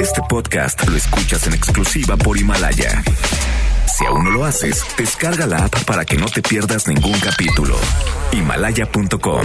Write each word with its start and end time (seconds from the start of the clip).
Este 0.00 0.20
podcast 0.28 0.86
lo 0.88 0.96
escuchas 0.96 1.46
en 1.46 1.54
exclusiva 1.54 2.16
por 2.16 2.38
Himalaya. 2.38 3.02
Si 3.86 4.04
aún 4.04 4.24
no 4.24 4.30
lo 4.30 4.44
haces, 4.44 4.84
descarga 4.96 5.46
la 5.46 5.64
app 5.64 5.84
para 5.84 6.04
que 6.04 6.16
no 6.16 6.26
te 6.26 6.42
pierdas 6.42 6.86
ningún 6.88 7.18
capítulo. 7.20 7.76
Himalaya.com. 8.32 9.42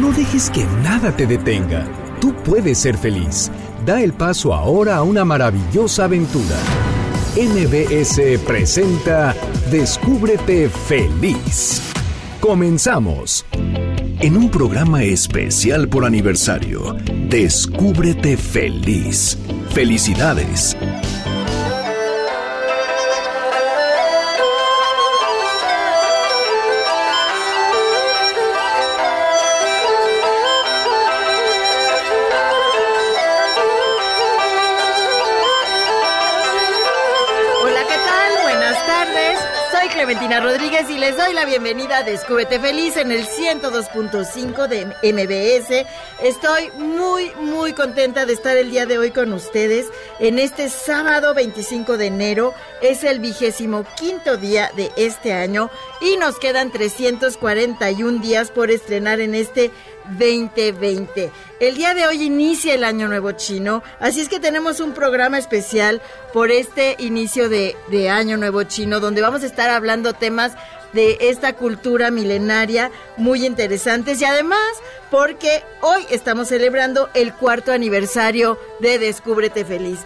No 0.00 0.12
dejes 0.12 0.50
que 0.50 0.64
nada 0.82 1.14
te 1.16 1.26
detenga. 1.26 1.86
Tú 2.20 2.34
puedes 2.42 2.78
ser 2.78 2.96
feliz. 2.96 3.50
Da 3.84 4.00
el 4.00 4.12
paso 4.12 4.54
ahora 4.54 4.96
a 4.96 5.02
una 5.02 5.24
maravillosa 5.24 6.04
aventura. 6.04 6.56
MBS 7.36 8.38
presenta 8.46 9.34
Descúbrete 9.70 10.68
feliz. 10.68 11.82
Comenzamos. 12.40 13.44
En 14.20 14.36
un 14.36 14.50
programa 14.50 15.02
especial 15.02 15.88
por 15.88 16.06
aniversario, 16.06 16.96
Descúbrete 17.28 18.36
feliz. 18.36 19.38
Felicidades. 19.70 20.76
Bienvenida 41.46 41.98
a 41.98 42.02
Descúbrete 42.02 42.60
Feliz 42.60 42.96
en 42.98 43.10
el 43.10 43.24
102.5 43.24 44.68
de 44.68 44.84
MBS. 44.86 45.86
Estoy 46.22 46.70
muy, 46.78 47.30
muy 47.40 47.72
contenta 47.72 48.26
de 48.26 48.34
estar 48.34 48.56
el 48.58 48.70
día 48.70 48.84
de 48.84 48.98
hoy 48.98 49.10
con 49.10 49.32
ustedes. 49.32 49.86
En 50.18 50.38
este 50.38 50.68
sábado 50.68 51.32
25 51.32 51.96
de 51.96 52.06
enero 52.06 52.54
es 52.82 53.04
el 53.04 53.20
vigésimo 53.20 53.86
quinto 53.96 54.36
día 54.36 54.70
de 54.76 54.92
este 54.96 55.32
año 55.32 55.70
y 56.02 56.18
nos 56.18 56.38
quedan 56.38 56.72
341 56.72 58.20
días 58.20 58.50
por 58.50 58.70
estrenar 58.70 59.20
en 59.20 59.34
este 59.34 59.70
2020. 60.18 61.30
El 61.60 61.74
día 61.76 61.94
de 61.94 62.06
hoy 62.06 62.22
inicia 62.22 62.74
el 62.74 62.84
Año 62.84 63.08
Nuevo 63.08 63.32
Chino, 63.32 63.82
así 63.98 64.20
es 64.20 64.28
que 64.28 64.40
tenemos 64.40 64.80
un 64.80 64.92
programa 64.92 65.38
especial 65.38 66.02
por 66.32 66.50
este 66.50 66.96
inicio 66.98 67.48
de, 67.48 67.76
de, 67.88 68.10
Año 68.10 68.36
Nuevo 68.36 68.62
Chino, 68.64 69.00
donde 69.00 69.20
vamos 69.20 69.42
a 69.42 69.46
estar 69.46 69.70
hablando 69.70 70.12
temas 70.12 70.52
de 70.92 71.18
esta 71.20 71.54
cultura 71.54 72.10
milenaria 72.10 72.90
muy 73.16 73.46
interesantes 73.46 74.20
y 74.20 74.24
además 74.24 74.60
porque 75.10 75.62
hoy 75.80 76.04
estamos 76.10 76.48
celebrando 76.48 77.08
el 77.14 77.32
cuarto 77.34 77.72
aniversario 77.72 78.58
de 78.80 78.98
Descúbrete 78.98 79.64
Feliz. 79.64 80.00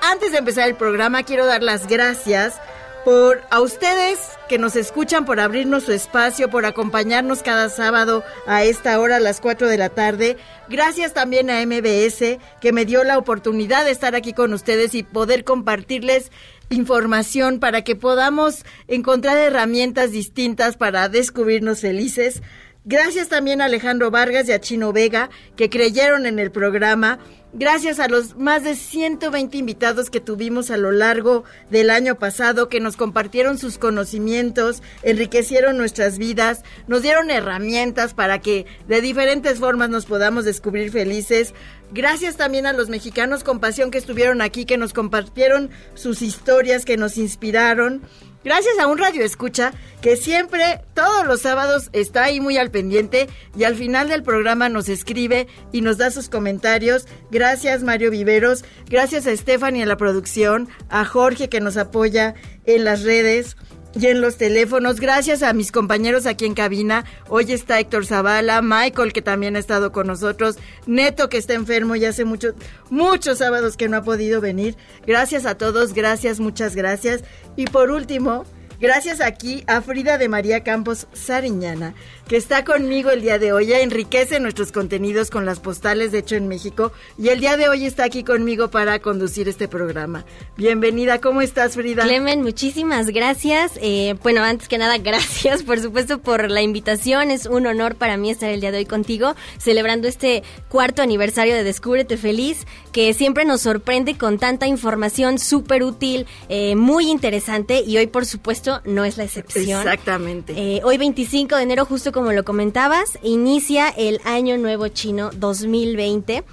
Antes 0.00 0.32
de 0.32 0.38
empezar 0.38 0.68
el 0.68 0.76
programa, 0.76 1.22
quiero 1.22 1.46
dar 1.46 1.62
las 1.62 1.86
gracias 1.86 2.60
por 3.06 3.40
a 3.50 3.60
ustedes 3.60 4.18
que 4.48 4.58
nos 4.58 4.74
escuchan, 4.74 5.26
por 5.26 5.38
abrirnos 5.38 5.84
su 5.84 5.92
espacio, 5.92 6.50
por 6.50 6.66
acompañarnos 6.66 7.44
cada 7.44 7.68
sábado 7.68 8.24
a 8.48 8.64
esta 8.64 8.98
hora, 8.98 9.18
a 9.18 9.20
las 9.20 9.40
4 9.40 9.68
de 9.68 9.78
la 9.78 9.90
tarde. 9.90 10.36
Gracias 10.68 11.14
también 11.14 11.48
a 11.48 11.64
MBS, 11.64 12.40
que 12.60 12.72
me 12.72 12.84
dio 12.84 13.04
la 13.04 13.16
oportunidad 13.16 13.84
de 13.84 13.92
estar 13.92 14.16
aquí 14.16 14.32
con 14.32 14.52
ustedes 14.52 14.92
y 14.96 15.04
poder 15.04 15.44
compartirles 15.44 16.32
información 16.68 17.60
para 17.60 17.82
que 17.82 17.94
podamos 17.94 18.64
encontrar 18.88 19.38
herramientas 19.38 20.10
distintas 20.10 20.76
para 20.76 21.08
descubrirnos 21.08 21.82
felices. 21.82 22.42
Gracias 22.84 23.28
también 23.28 23.60
a 23.60 23.66
Alejandro 23.66 24.10
Vargas 24.10 24.48
y 24.48 24.52
a 24.52 24.60
Chino 24.60 24.92
Vega, 24.92 25.30
que 25.54 25.70
creyeron 25.70 26.26
en 26.26 26.40
el 26.40 26.50
programa 26.50 27.20
Gracias 27.58 28.00
a 28.00 28.08
los 28.08 28.36
más 28.36 28.64
de 28.64 28.76
120 28.76 29.56
invitados 29.56 30.10
que 30.10 30.20
tuvimos 30.20 30.70
a 30.70 30.76
lo 30.76 30.92
largo 30.92 31.44
del 31.70 31.88
año 31.88 32.16
pasado, 32.16 32.68
que 32.68 32.80
nos 32.80 32.98
compartieron 32.98 33.56
sus 33.56 33.78
conocimientos, 33.78 34.82
enriquecieron 35.02 35.78
nuestras 35.78 36.18
vidas, 36.18 36.64
nos 36.86 37.00
dieron 37.00 37.30
herramientas 37.30 38.12
para 38.12 38.42
que 38.42 38.66
de 38.88 39.00
diferentes 39.00 39.58
formas 39.58 39.88
nos 39.88 40.04
podamos 40.04 40.44
descubrir 40.44 40.90
felices. 40.90 41.54
Gracias 41.92 42.36
también 42.36 42.66
a 42.66 42.74
los 42.74 42.90
mexicanos 42.90 43.42
con 43.42 43.58
pasión 43.58 43.90
que 43.90 43.96
estuvieron 43.96 44.42
aquí, 44.42 44.66
que 44.66 44.76
nos 44.76 44.92
compartieron 44.92 45.70
sus 45.94 46.20
historias, 46.20 46.84
que 46.84 46.98
nos 46.98 47.16
inspiraron. 47.16 48.02
Gracias 48.46 48.78
a 48.78 48.86
un 48.86 48.96
radio 48.96 49.24
escucha 49.24 49.72
que 50.00 50.16
siempre, 50.16 50.80
todos 50.94 51.26
los 51.26 51.40
sábados, 51.40 51.90
está 51.92 52.22
ahí 52.22 52.38
muy 52.38 52.58
al 52.58 52.70
pendiente 52.70 53.26
y 53.58 53.64
al 53.64 53.74
final 53.74 54.08
del 54.08 54.22
programa 54.22 54.68
nos 54.68 54.88
escribe 54.88 55.48
y 55.72 55.80
nos 55.80 55.98
da 55.98 56.12
sus 56.12 56.28
comentarios. 56.28 57.08
Gracias 57.32 57.82
Mario 57.82 58.12
Viveros, 58.12 58.64
gracias 58.88 59.26
a 59.26 59.36
Stephanie 59.36 59.82
en 59.82 59.88
la 59.88 59.96
producción, 59.96 60.68
a 60.90 61.04
Jorge 61.04 61.48
que 61.48 61.60
nos 61.60 61.76
apoya 61.76 62.34
en 62.66 62.84
las 62.84 63.02
redes 63.02 63.56
y 63.98 64.06
en 64.06 64.20
los 64.20 64.36
teléfonos. 64.36 65.00
Gracias 65.00 65.42
a 65.42 65.52
mis 65.52 65.72
compañeros 65.72 66.26
aquí 66.26 66.44
en 66.44 66.54
cabina. 66.54 67.04
Hoy 67.28 67.52
está 67.52 67.80
Héctor 67.80 68.06
Zavala, 68.06 68.60
Michael 68.62 69.12
que 69.12 69.22
también 69.22 69.56
ha 69.56 69.58
estado 69.58 69.92
con 69.92 70.06
nosotros, 70.06 70.56
Neto 70.86 71.28
que 71.28 71.38
está 71.38 71.54
enfermo 71.54 71.96
y 71.96 72.04
hace 72.04 72.24
muchos, 72.24 72.54
muchos 72.90 73.38
sábados 73.38 73.76
que 73.76 73.88
no 73.88 73.96
ha 73.96 74.02
podido 74.02 74.40
venir. 74.40 74.76
Gracias 75.06 75.46
a 75.46 75.56
todos, 75.56 75.94
gracias, 75.94 76.40
muchas 76.40 76.76
gracias. 76.76 77.24
Y 77.56 77.66
por 77.66 77.90
último, 77.90 78.44
Gracias 78.78 79.22
aquí 79.22 79.64
a 79.66 79.80
Frida 79.80 80.18
de 80.18 80.28
María 80.28 80.62
Campos 80.62 81.06
Sariñana, 81.14 81.94
que 82.28 82.36
está 82.36 82.64
conmigo 82.64 83.10
el 83.10 83.22
día 83.22 83.38
de 83.38 83.52
hoy. 83.52 83.66
Ella 83.66 83.80
enriquece 83.80 84.40
nuestros 84.40 84.72
contenidos 84.72 85.30
con 85.30 85.46
las 85.46 85.60
postales 85.60 86.10
de 86.12 86.18
hecho 86.18 86.34
en 86.34 86.48
México 86.48 86.92
y 87.18 87.28
el 87.28 87.40
día 87.40 87.56
de 87.56 87.68
hoy 87.68 87.84
está 87.84 88.04
aquí 88.04 88.24
conmigo 88.24 88.68
para 88.68 88.98
conducir 88.98 89.48
este 89.48 89.68
programa. 89.68 90.24
Bienvenida, 90.56 91.20
¿cómo 91.20 91.40
estás 91.40 91.74
Frida? 91.74 92.02
Clemen, 92.02 92.42
muchísimas 92.42 93.08
gracias. 93.10 93.78
Eh, 93.80 94.16
bueno, 94.22 94.42
antes 94.42 94.66
que 94.66 94.78
nada, 94.78 94.98
gracias 95.06 95.62
por 95.62 95.78
supuesto 95.78 96.18
por 96.18 96.50
la 96.50 96.62
invitación. 96.62 97.30
Es 97.30 97.46
un 97.46 97.66
honor 97.66 97.94
para 97.94 98.16
mí 98.16 98.30
estar 98.30 98.50
el 98.50 98.60
día 98.60 98.72
de 98.72 98.78
hoy 98.78 98.86
contigo, 98.86 99.36
celebrando 99.58 100.08
este 100.08 100.42
cuarto 100.68 101.02
aniversario 101.02 101.54
de 101.54 101.62
Descúbrete 101.62 102.16
Feliz, 102.16 102.66
que 102.90 103.14
siempre 103.14 103.44
nos 103.44 103.60
sorprende 103.60 104.18
con 104.18 104.38
tanta 104.38 104.66
información 104.66 105.38
súper 105.38 105.84
útil, 105.84 106.26
eh, 106.48 106.74
muy 106.74 107.08
interesante 107.08 107.82
y 107.86 107.96
hoy 107.98 108.08
por 108.08 108.26
supuesto 108.26 108.80
no 108.84 109.04
es 109.04 109.16
la 109.16 109.24
excepción. 109.24 109.80
Exactamente. 109.80 110.54
Eh, 110.56 110.80
hoy 110.82 110.98
25 110.98 111.54
de 111.56 111.62
enero, 111.62 111.84
justo 111.84 112.12
como 112.16 112.32
lo 112.32 112.46
comentabas, 112.46 113.18
inicia 113.22 113.90
el 113.90 114.22
Año 114.24 114.56
Nuevo 114.56 114.88
Chino 114.88 115.28
2020 115.36 116.44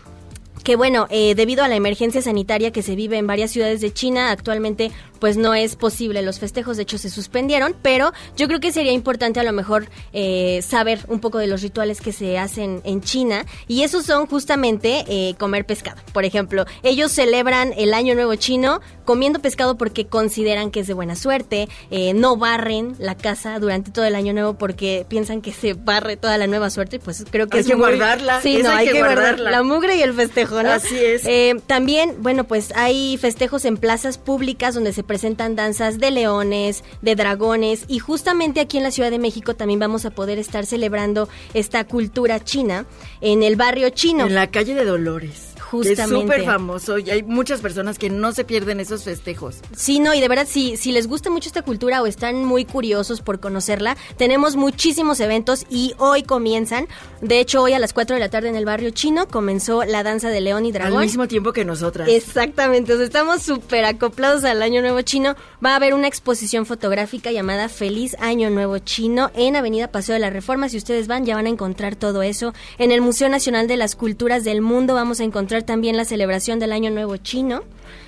que 0.61 0.75
bueno, 0.75 1.07
eh, 1.09 1.35
debido 1.35 1.63
a 1.63 1.69
la 1.69 1.75
emergencia 1.75 2.21
sanitaria 2.21 2.71
que 2.71 2.81
se 2.81 2.97
vive 2.97 3.17
en 3.17 3.27
varias 3.27 3.51
ciudades 3.51 3.79
de 3.79 3.93
China, 3.93 4.31
actualmente 4.31 4.91
pues 5.23 5.37
no 5.37 5.53
es 5.53 5.77
posible. 5.77 6.21
Los 6.21 6.39
festejos 6.39 6.75
de 6.75 6.83
hecho 6.83 6.97
se 6.97 7.09
suspendieron, 7.09 7.77
pero 7.81 8.11
yo 8.35 8.49
creo 8.49 8.59
que 8.59 8.73
sería 8.73 8.91
importante 8.91 9.39
a 9.39 9.43
lo 9.43 9.53
mejor 9.53 9.87
eh, 10.11 10.61
saber 10.67 10.99
un 11.07 11.21
poco 11.21 11.37
de 11.37 11.47
los 11.47 11.61
rituales 11.61 12.01
que 12.01 12.11
se 12.11 12.37
hacen 12.37 12.81
en 12.83 12.99
China 12.99 13.45
y 13.69 13.83
esos 13.83 14.05
son 14.05 14.25
justamente 14.27 15.05
eh, 15.07 15.35
comer 15.39 15.65
pescado. 15.65 16.01
Por 16.11 16.25
ejemplo, 16.25 16.65
ellos 16.83 17.13
celebran 17.13 17.73
el 17.77 17.93
Año 17.93 18.15
Nuevo 18.15 18.35
Chino 18.35 18.81
comiendo 19.05 19.39
pescado 19.39 19.77
porque 19.77 20.07
consideran 20.07 20.71
que 20.71 20.81
es 20.81 20.87
de 20.87 20.93
buena 20.93 21.15
suerte, 21.15 21.69
eh, 21.89 22.13
no 22.13 22.35
barren 22.35 22.95
la 22.99 23.15
casa 23.15 23.59
durante 23.59 23.91
todo 23.91 24.03
el 24.03 24.15
Año 24.15 24.33
Nuevo 24.33 24.55
porque 24.55 25.05
piensan 25.07 25.41
que 25.41 25.53
se 25.53 25.73
barre 25.73 26.17
toda 26.17 26.37
la 26.37 26.47
nueva 26.47 26.69
suerte, 26.69 26.99
pues 26.99 27.23
creo 27.31 27.47
que 27.47 27.59
hay 27.59 27.63
que 27.63 27.75
guardarla. 27.75 28.41
Sí, 28.41 28.61
no, 28.61 28.71
hay, 28.71 28.89
que, 28.89 28.99
guardarla. 28.99 29.51
La 29.51 29.63
mugre 29.63 29.95
y 29.95 30.01
el 30.01 30.13
festejo, 30.13 30.61
¿no? 30.63 30.69
Así 30.69 30.97
es. 30.97 31.25
también, 31.65 32.15
bueno, 32.19 32.43
pues 32.43 32.73
hay 32.75 33.15
festejos 33.15 33.63
en 33.63 33.77
plazas 33.77 34.17
públicas 34.17 34.75
donde 34.75 34.91
se 34.91 35.03
presentan 35.13 35.55
danzas 35.55 35.99
de 35.99 36.09
leones, 36.09 36.83
de 37.03 37.15
dragones 37.15 37.85
y 37.87 37.99
justamente 37.99 38.59
aquí 38.59 38.77
en 38.77 38.83
la 38.83 38.89
Ciudad 38.89 39.11
de 39.11 39.19
México 39.19 39.53
también 39.53 39.79
vamos 39.79 40.05
a 40.05 40.09
poder 40.09 40.39
estar 40.39 40.65
celebrando 40.65 41.29
esta 41.53 41.83
cultura 41.83 42.43
china 42.43 42.87
en 43.21 43.43
el 43.43 43.55
barrio 43.55 43.91
chino. 43.91 44.25
En 44.25 44.33
la 44.33 44.49
calle 44.49 44.73
de 44.73 44.83
Dolores. 44.83 45.52
Es 45.81 45.99
súper 46.09 46.45
famoso 46.45 46.99
y 46.99 47.09
hay 47.09 47.23
muchas 47.23 47.61
personas 47.61 47.97
que 47.97 48.09
no 48.09 48.31
se 48.31 48.43
pierden 48.43 48.79
esos 48.79 49.03
festejos. 49.03 49.57
Sí, 49.75 49.99
no, 49.99 50.13
y 50.13 50.21
de 50.21 50.27
verdad, 50.27 50.47
si, 50.49 50.77
si 50.77 50.91
les 50.91 51.07
gusta 51.07 51.29
mucho 51.29 51.47
esta 51.47 51.61
cultura 51.61 52.01
o 52.01 52.05
están 52.05 52.45
muy 52.45 52.65
curiosos 52.65 53.21
por 53.21 53.39
conocerla, 53.39 53.97
tenemos 54.17 54.55
muchísimos 54.55 55.19
eventos 55.19 55.65
y 55.69 55.93
hoy 55.97 56.23
comienzan. 56.23 56.87
De 57.21 57.39
hecho, 57.39 57.61
hoy 57.61 57.73
a 57.73 57.79
las 57.79 57.93
4 57.93 58.15
de 58.15 58.19
la 58.19 58.29
tarde 58.29 58.49
en 58.49 58.55
el 58.55 58.65
barrio 58.65 58.91
chino 58.91 59.27
comenzó 59.27 59.83
la 59.83 60.03
danza 60.03 60.29
de 60.29 60.41
león 60.41 60.65
y 60.65 60.71
dragón. 60.71 60.99
Al 60.99 61.05
mismo 61.05 61.27
tiempo 61.27 61.53
que 61.53 61.65
nosotras. 61.65 62.07
Exactamente, 62.09 62.93
o 62.93 62.97
sea, 62.97 63.05
estamos 63.05 63.41
súper 63.41 63.85
acoplados 63.85 64.43
al 64.43 64.61
Año 64.61 64.81
Nuevo 64.81 65.01
Chino. 65.01 65.35
Va 65.63 65.71
a 65.71 65.75
haber 65.77 65.93
una 65.93 66.07
exposición 66.07 66.65
fotográfica 66.65 67.31
llamada 67.31 67.69
Feliz 67.69 68.15
Año 68.19 68.49
Nuevo 68.49 68.77
Chino 68.79 69.31
en 69.35 69.55
Avenida 69.55 69.89
Paseo 69.89 70.13
de 70.13 70.19
la 70.19 70.29
Reforma. 70.29 70.69
Si 70.69 70.77
ustedes 70.77 71.07
van, 71.07 71.25
ya 71.25 71.35
van 71.35 71.45
a 71.45 71.49
encontrar 71.49 71.95
todo 71.95 72.21
eso. 72.23 72.53
En 72.77 72.91
el 72.91 73.01
Museo 73.01 73.29
Nacional 73.29 73.67
de 73.67 73.77
las 73.77 73.95
Culturas 73.95 74.43
del 74.43 74.61
Mundo 74.61 74.93
vamos 74.93 75.19
a 75.19 75.23
encontrar 75.23 75.62
también 75.63 75.97
la 75.97 76.05
celebración 76.05 76.59
del 76.59 76.71
Año 76.71 76.91
Nuevo 76.91 77.17
Chino, 77.17 77.63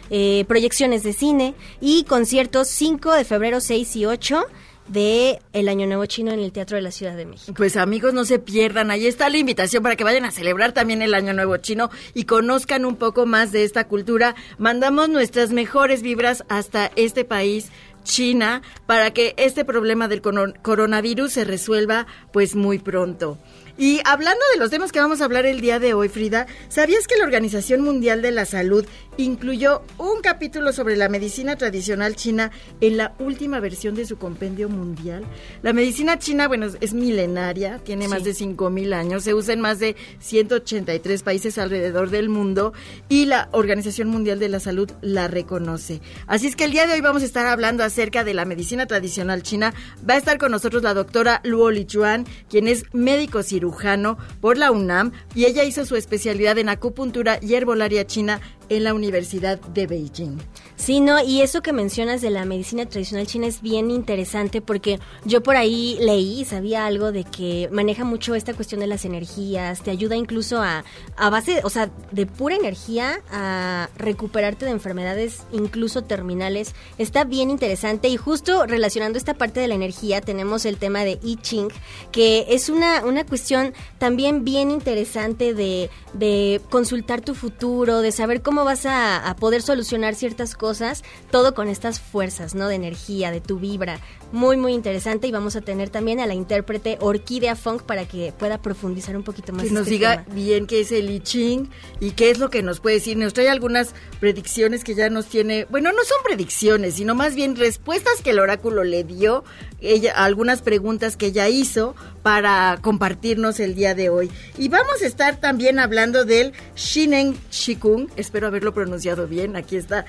eh, 0.10 0.46
proyecciones 0.48 1.04
de 1.04 1.14
cine 1.14 1.56
y 1.82 2.04
conciertos 2.04 2.68
5 2.68 3.14
de 3.14 3.26
febrero, 3.26 3.60
6 3.60 3.96
y 3.96 4.06
8 4.06 4.46
de 4.88 5.40
el 5.54 5.68
Año 5.68 5.88
Nuevo 5.88 6.06
Chino 6.06 6.32
en 6.32 6.40
el 6.40 6.52
Teatro 6.52 6.76
de 6.76 6.84
la 6.84 6.92
Ciudad 6.92 7.16
de 7.16 7.26
México. 7.26 7.54
Pues 7.56 7.76
amigos, 7.76 8.14
no 8.14 8.24
se 8.24 8.40
pierdan, 8.40 8.92
ahí 8.92 9.08
está 9.08 9.30
la 9.30 9.38
invitación 9.38 9.82
para 9.82 9.96
que 9.96 10.04
vayan 10.04 10.26
a 10.26 10.32
celebrar 10.32 10.74
también 10.74 11.02
el 11.02 11.14
Año 11.14 11.34
Nuevo 11.34 11.58
Chino 11.58 11.90
y 12.14 12.26
conozcan 12.26 12.86
un 12.86 12.96
poco 12.96 13.26
más 13.26 13.52
de 13.52 13.64
esta 13.64 13.88
cultura. 13.88 14.36
Mandamos 14.58 15.10
nuestras 15.10 15.52
mejores 15.52 16.02
vibras 16.02 16.44
hasta 16.50 16.92
este 16.96 17.26
país 17.26 17.72
China 18.06 18.62
para 18.86 19.12
que 19.12 19.34
este 19.38 19.66
problema 19.66 20.08
del 20.08 20.22
coronavirus 20.22 21.34
se 21.34 21.44
resuelva 21.44 22.08
pues 22.32 22.56
muy 22.56 22.80
pronto. 22.80 23.38
Y 23.78 24.00
hablando 24.06 24.40
de 24.54 24.60
los 24.60 24.70
temas 24.70 24.94
que 24.94 25.02
vamos 25.02 25.20
a 25.20 25.26
hablar 25.26 25.46
el 25.46 25.60
día 25.60 25.80
de 25.80 25.94
hoy, 25.94 26.08
Frida, 26.08 26.48
¿sabías 26.70 27.08
que 27.08 27.18
la 27.18 27.26
Organización 27.26 27.82
Mundial 27.82 28.22
de 28.22 28.32
la 28.32 28.46
Salud 28.46 28.86
incluyó 29.18 29.82
un 29.98 30.22
capítulo 30.22 30.72
sobre 30.72 30.96
la 30.96 31.10
medicina 31.10 31.58
tradicional 31.58 32.16
china 32.16 32.52
en 32.80 32.96
la 32.96 33.14
última 33.20 33.60
versión 33.60 33.94
de 33.94 34.06
su 34.06 34.18
compendio 34.18 34.70
mundial? 34.70 35.26
La 35.62 35.74
medicina 35.74 36.18
china, 36.18 36.48
bueno, 36.48 36.68
es 36.80 36.94
milenaria, 36.94 37.80
tiene 37.80 38.08
más 38.08 38.24
de 38.24 38.32
5.000 38.32 38.94
años, 38.94 39.24
se 39.24 39.34
usa 39.34 39.54
en 39.54 39.60
más 39.60 39.80
de 39.80 39.98
183 40.20 41.22
países 41.24 41.58
alrededor 41.58 42.12
del 42.12 42.30
mundo 42.30 42.72
y 43.10 43.26
la 43.26 43.50
Organización 43.52 44.08
Mundial 44.08 44.40
de 44.40 44.48
la 44.48 44.62
Salud 44.62 44.90
la 45.02 45.28
reconoce. 45.28 46.00
Así 46.28 46.48
es 46.48 46.56
que 46.56 46.64
el 46.64 46.72
día 46.72 46.88
de 46.88 46.94
hoy 46.94 47.02
vamos 47.02 47.24
a 47.24 47.26
estar 47.26 47.46
hablando 47.46 47.84
acerca 47.84 47.95
de 47.96 48.34
la 48.34 48.44
medicina 48.44 48.88
tradicional 48.88 49.42
china. 49.42 49.74
Va 50.08 50.16
a 50.16 50.18
estar 50.18 50.38
con 50.38 50.52
nosotros 50.52 50.84
la 50.84 50.94
doctora 50.94 51.40
Luo 51.46 51.72
Lichuan, 51.72 52.26
quien 52.50 52.68
es 52.68 52.84
médico 52.94 53.42
cirujano 53.42 54.18
por 54.42 54.58
la 54.58 54.72
UNAM 54.72 55.14
y 55.34 55.46
ella 55.46 55.64
hizo 55.64 55.86
su 55.86 55.96
especialidad 55.96 56.58
en 56.58 56.68
acupuntura 56.68 57.40
y 57.42 57.54
herbolaria 57.54 58.06
china 58.06 58.42
en 58.70 58.84
la 58.84 58.94
Universidad 58.94 59.60
de 59.60 59.88
Beijing. 59.88 60.38
Sí, 60.76 61.00
no, 61.00 61.24
y 61.24 61.42
eso 61.42 61.62
que 61.62 61.72
mencionas 61.72 62.22
de 62.22 62.30
la 62.30 62.46
medicina 62.46 62.86
tradicional 62.86 63.28
china 63.28 63.48
es 63.48 63.62
bien 63.62 63.92
interesante 63.92 64.62
porque 64.62 65.00
yo 65.24 65.42
por 65.42 65.56
ahí 65.56 65.98
leí, 66.02 66.44
sabía 66.44 66.86
algo 66.86 67.12
de 67.12 67.24
que 67.24 67.70
maneja 67.72 68.04
mucho 68.04 68.36
esta 68.36 68.54
cuestión 68.54 68.82
de 68.82 68.88
las 68.88 69.06
energías, 69.06 69.82
te 69.82 69.92
ayuda 69.92 70.16
incluso 70.16 70.62
a, 70.62 70.84
a 71.16 71.30
base, 71.30 71.62
o 71.64 71.70
sea, 71.70 71.90
de 72.12 72.26
pura 72.26 72.56
energía 72.56 73.22
a 73.32 73.90
recuperarte 73.98 74.66
de 74.66 74.72
enfermedades 74.72 75.44
incluso 75.52 76.04
terminales. 76.04 76.76
Está 76.98 77.24
bien 77.24 77.50
interesante 77.50 78.10
y 78.10 78.18
justo 78.18 78.66
relacionando 78.66 79.18
esta 79.18 79.34
parte 79.34 79.60
de 79.60 79.68
la 79.68 79.76
energía 79.76 80.22
tenemos 80.22 80.66
el 80.66 80.78
tema 80.78 81.04
de 81.04 81.20
I 81.24 81.38
Ching, 81.38 81.70
que 82.12 82.46
es 82.50 82.70
una, 82.70 83.06
una 83.06 83.26
cuestión 83.26 83.74
también 83.98 84.44
bien 84.44 84.72
interesante 84.72 85.54
de, 85.54 85.90
de 86.14 86.62
consultar 86.70 87.22
tu 87.22 87.34
futuro, 87.34 88.02
de 88.02 88.12
saber 88.12 88.42
cómo 88.42 88.55
cómo 88.56 88.64
vas 88.64 88.86
a, 88.86 89.36
poder 89.38 89.62
solucionar 89.62 90.16
ciertas 90.16 90.56
cosas, 90.56 91.04
todo 91.30 91.54
con 91.54 91.68
estas 91.68 92.00
fuerzas, 92.00 92.56
¿no? 92.56 92.70
De 92.70 92.76
energía, 92.76 93.30
de 93.30 93.42
tu 93.42 93.60
vibra. 93.60 94.00
Muy, 94.32 94.58
muy 94.58 94.74
interesante. 94.74 95.28
Y 95.28 95.32
vamos 95.32 95.56
a 95.56 95.62
tener 95.62 95.90
también 95.90 96.20
a 96.20 96.26
la 96.26 96.34
intérprete 96.34 96.98
Orquídea 97.00 97.56
Funk 97.56 97.84
para 97.84 98.06
que 98.06 98.34
pueda 98.38 98.62
profundizar 98.62 99.16
un 99.16 99.24
poquito 99.24 99.54
más. 99.54 99.64
Que 99.64 99.72
nos 99.72 99.84
este 99.84 99.92
diga 99.92 100.26
bien 100.32 100.68
qué 100.68 100.82
es 100.82 100.92
el 100.92 101.10
I 101.10 101.20
Ching 101.20 101.70
y 102.00 102.12
qué 102.12 102.32
es 102.32 102.40
lo 102.40 102.50
que 102.50 102.64
nos 102.64 102.80
puede 102.80 102.96
decir. 102.96 103.18
Nos 103.18 103.34
trae 103.34 103.50
algunas 103.50 103.94
predicciones 104.20 104.84
que 104.84 104.96
ya 104.96 105.10
nos 105.10 105.28
tiene, 105.28 105.66
bueno, 105.70 105.92
no 105.92 106.04
son 106.04 106.18
predicciones, 106.24 106.96
sino 106.96 107.16
más 107.16 107.36
bien 107.36 107.56
respuestas 107.56 108.22
que 108.24 108.32
el 108.32 108.40
oráculo 108.40 108.84
le 108.84 109.04
dio, 109.04 109.44
ella, 109.82 110.14
algunas 110.16 110.62
preguntas 110.62 111.16
que 111.18 111.28
ella 111.28 111.48
hizo 111.48 111.96
para 112.24 112.80
compartirnos 112.82 113.60
el 113.60 113.76
día 113.76 113.94
de 113.94 114.10
hoy. 114.10 114.32
Y 114.58 114.70
vamos 114.70 115.02
a 115.02 115.06
estar 115.06 115.40
también 115.40 115.80
hablando 115.80 116.26
del 116.26 116.54
Shinen 116.76 117.38
Shikung, 117.52 118.10
espero 118.16 118.48
haberlo 118.48 118.74
pronunciado 118.74 119.28
bien. 119.28 119.56
Aquí 119.56 119.76
está 119.76 120.06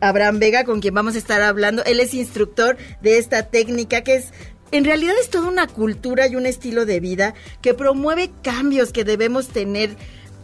Abraham 0.00 0.38
Vega, 0.38 0.64
con 0.64 0.80
quien 0.80 0.94
vamos 0.94 1.14
a 1.14 1.18
estar 1.18 1.42
hablando. 1.42 1.84
Él 1.84 2.00
es 2.00 2.14
instructor 2.14 2.76
de 3.02 3.18
esta 3.18 3.44
técnica 3.44 4.02
que 4.02 4.16
es 4.16 4.32
en 4.70 4.84
realidad 4.84 5.14
es 5.18 5.30
toda 5.30 5.48
una 5.48 5.66
cultura 5.66 6.26
y 6.26 6.36
un 6.36 6.44
estilo 6.44 6.84
de 6.84 7.00
vida 7.00 7.34
que 7.62 7.72
promueve 7.72 8.30
cambios 8.42 8.92
que 8.92 9.04
debemos 9.04 9.48
tener 9.48 9.96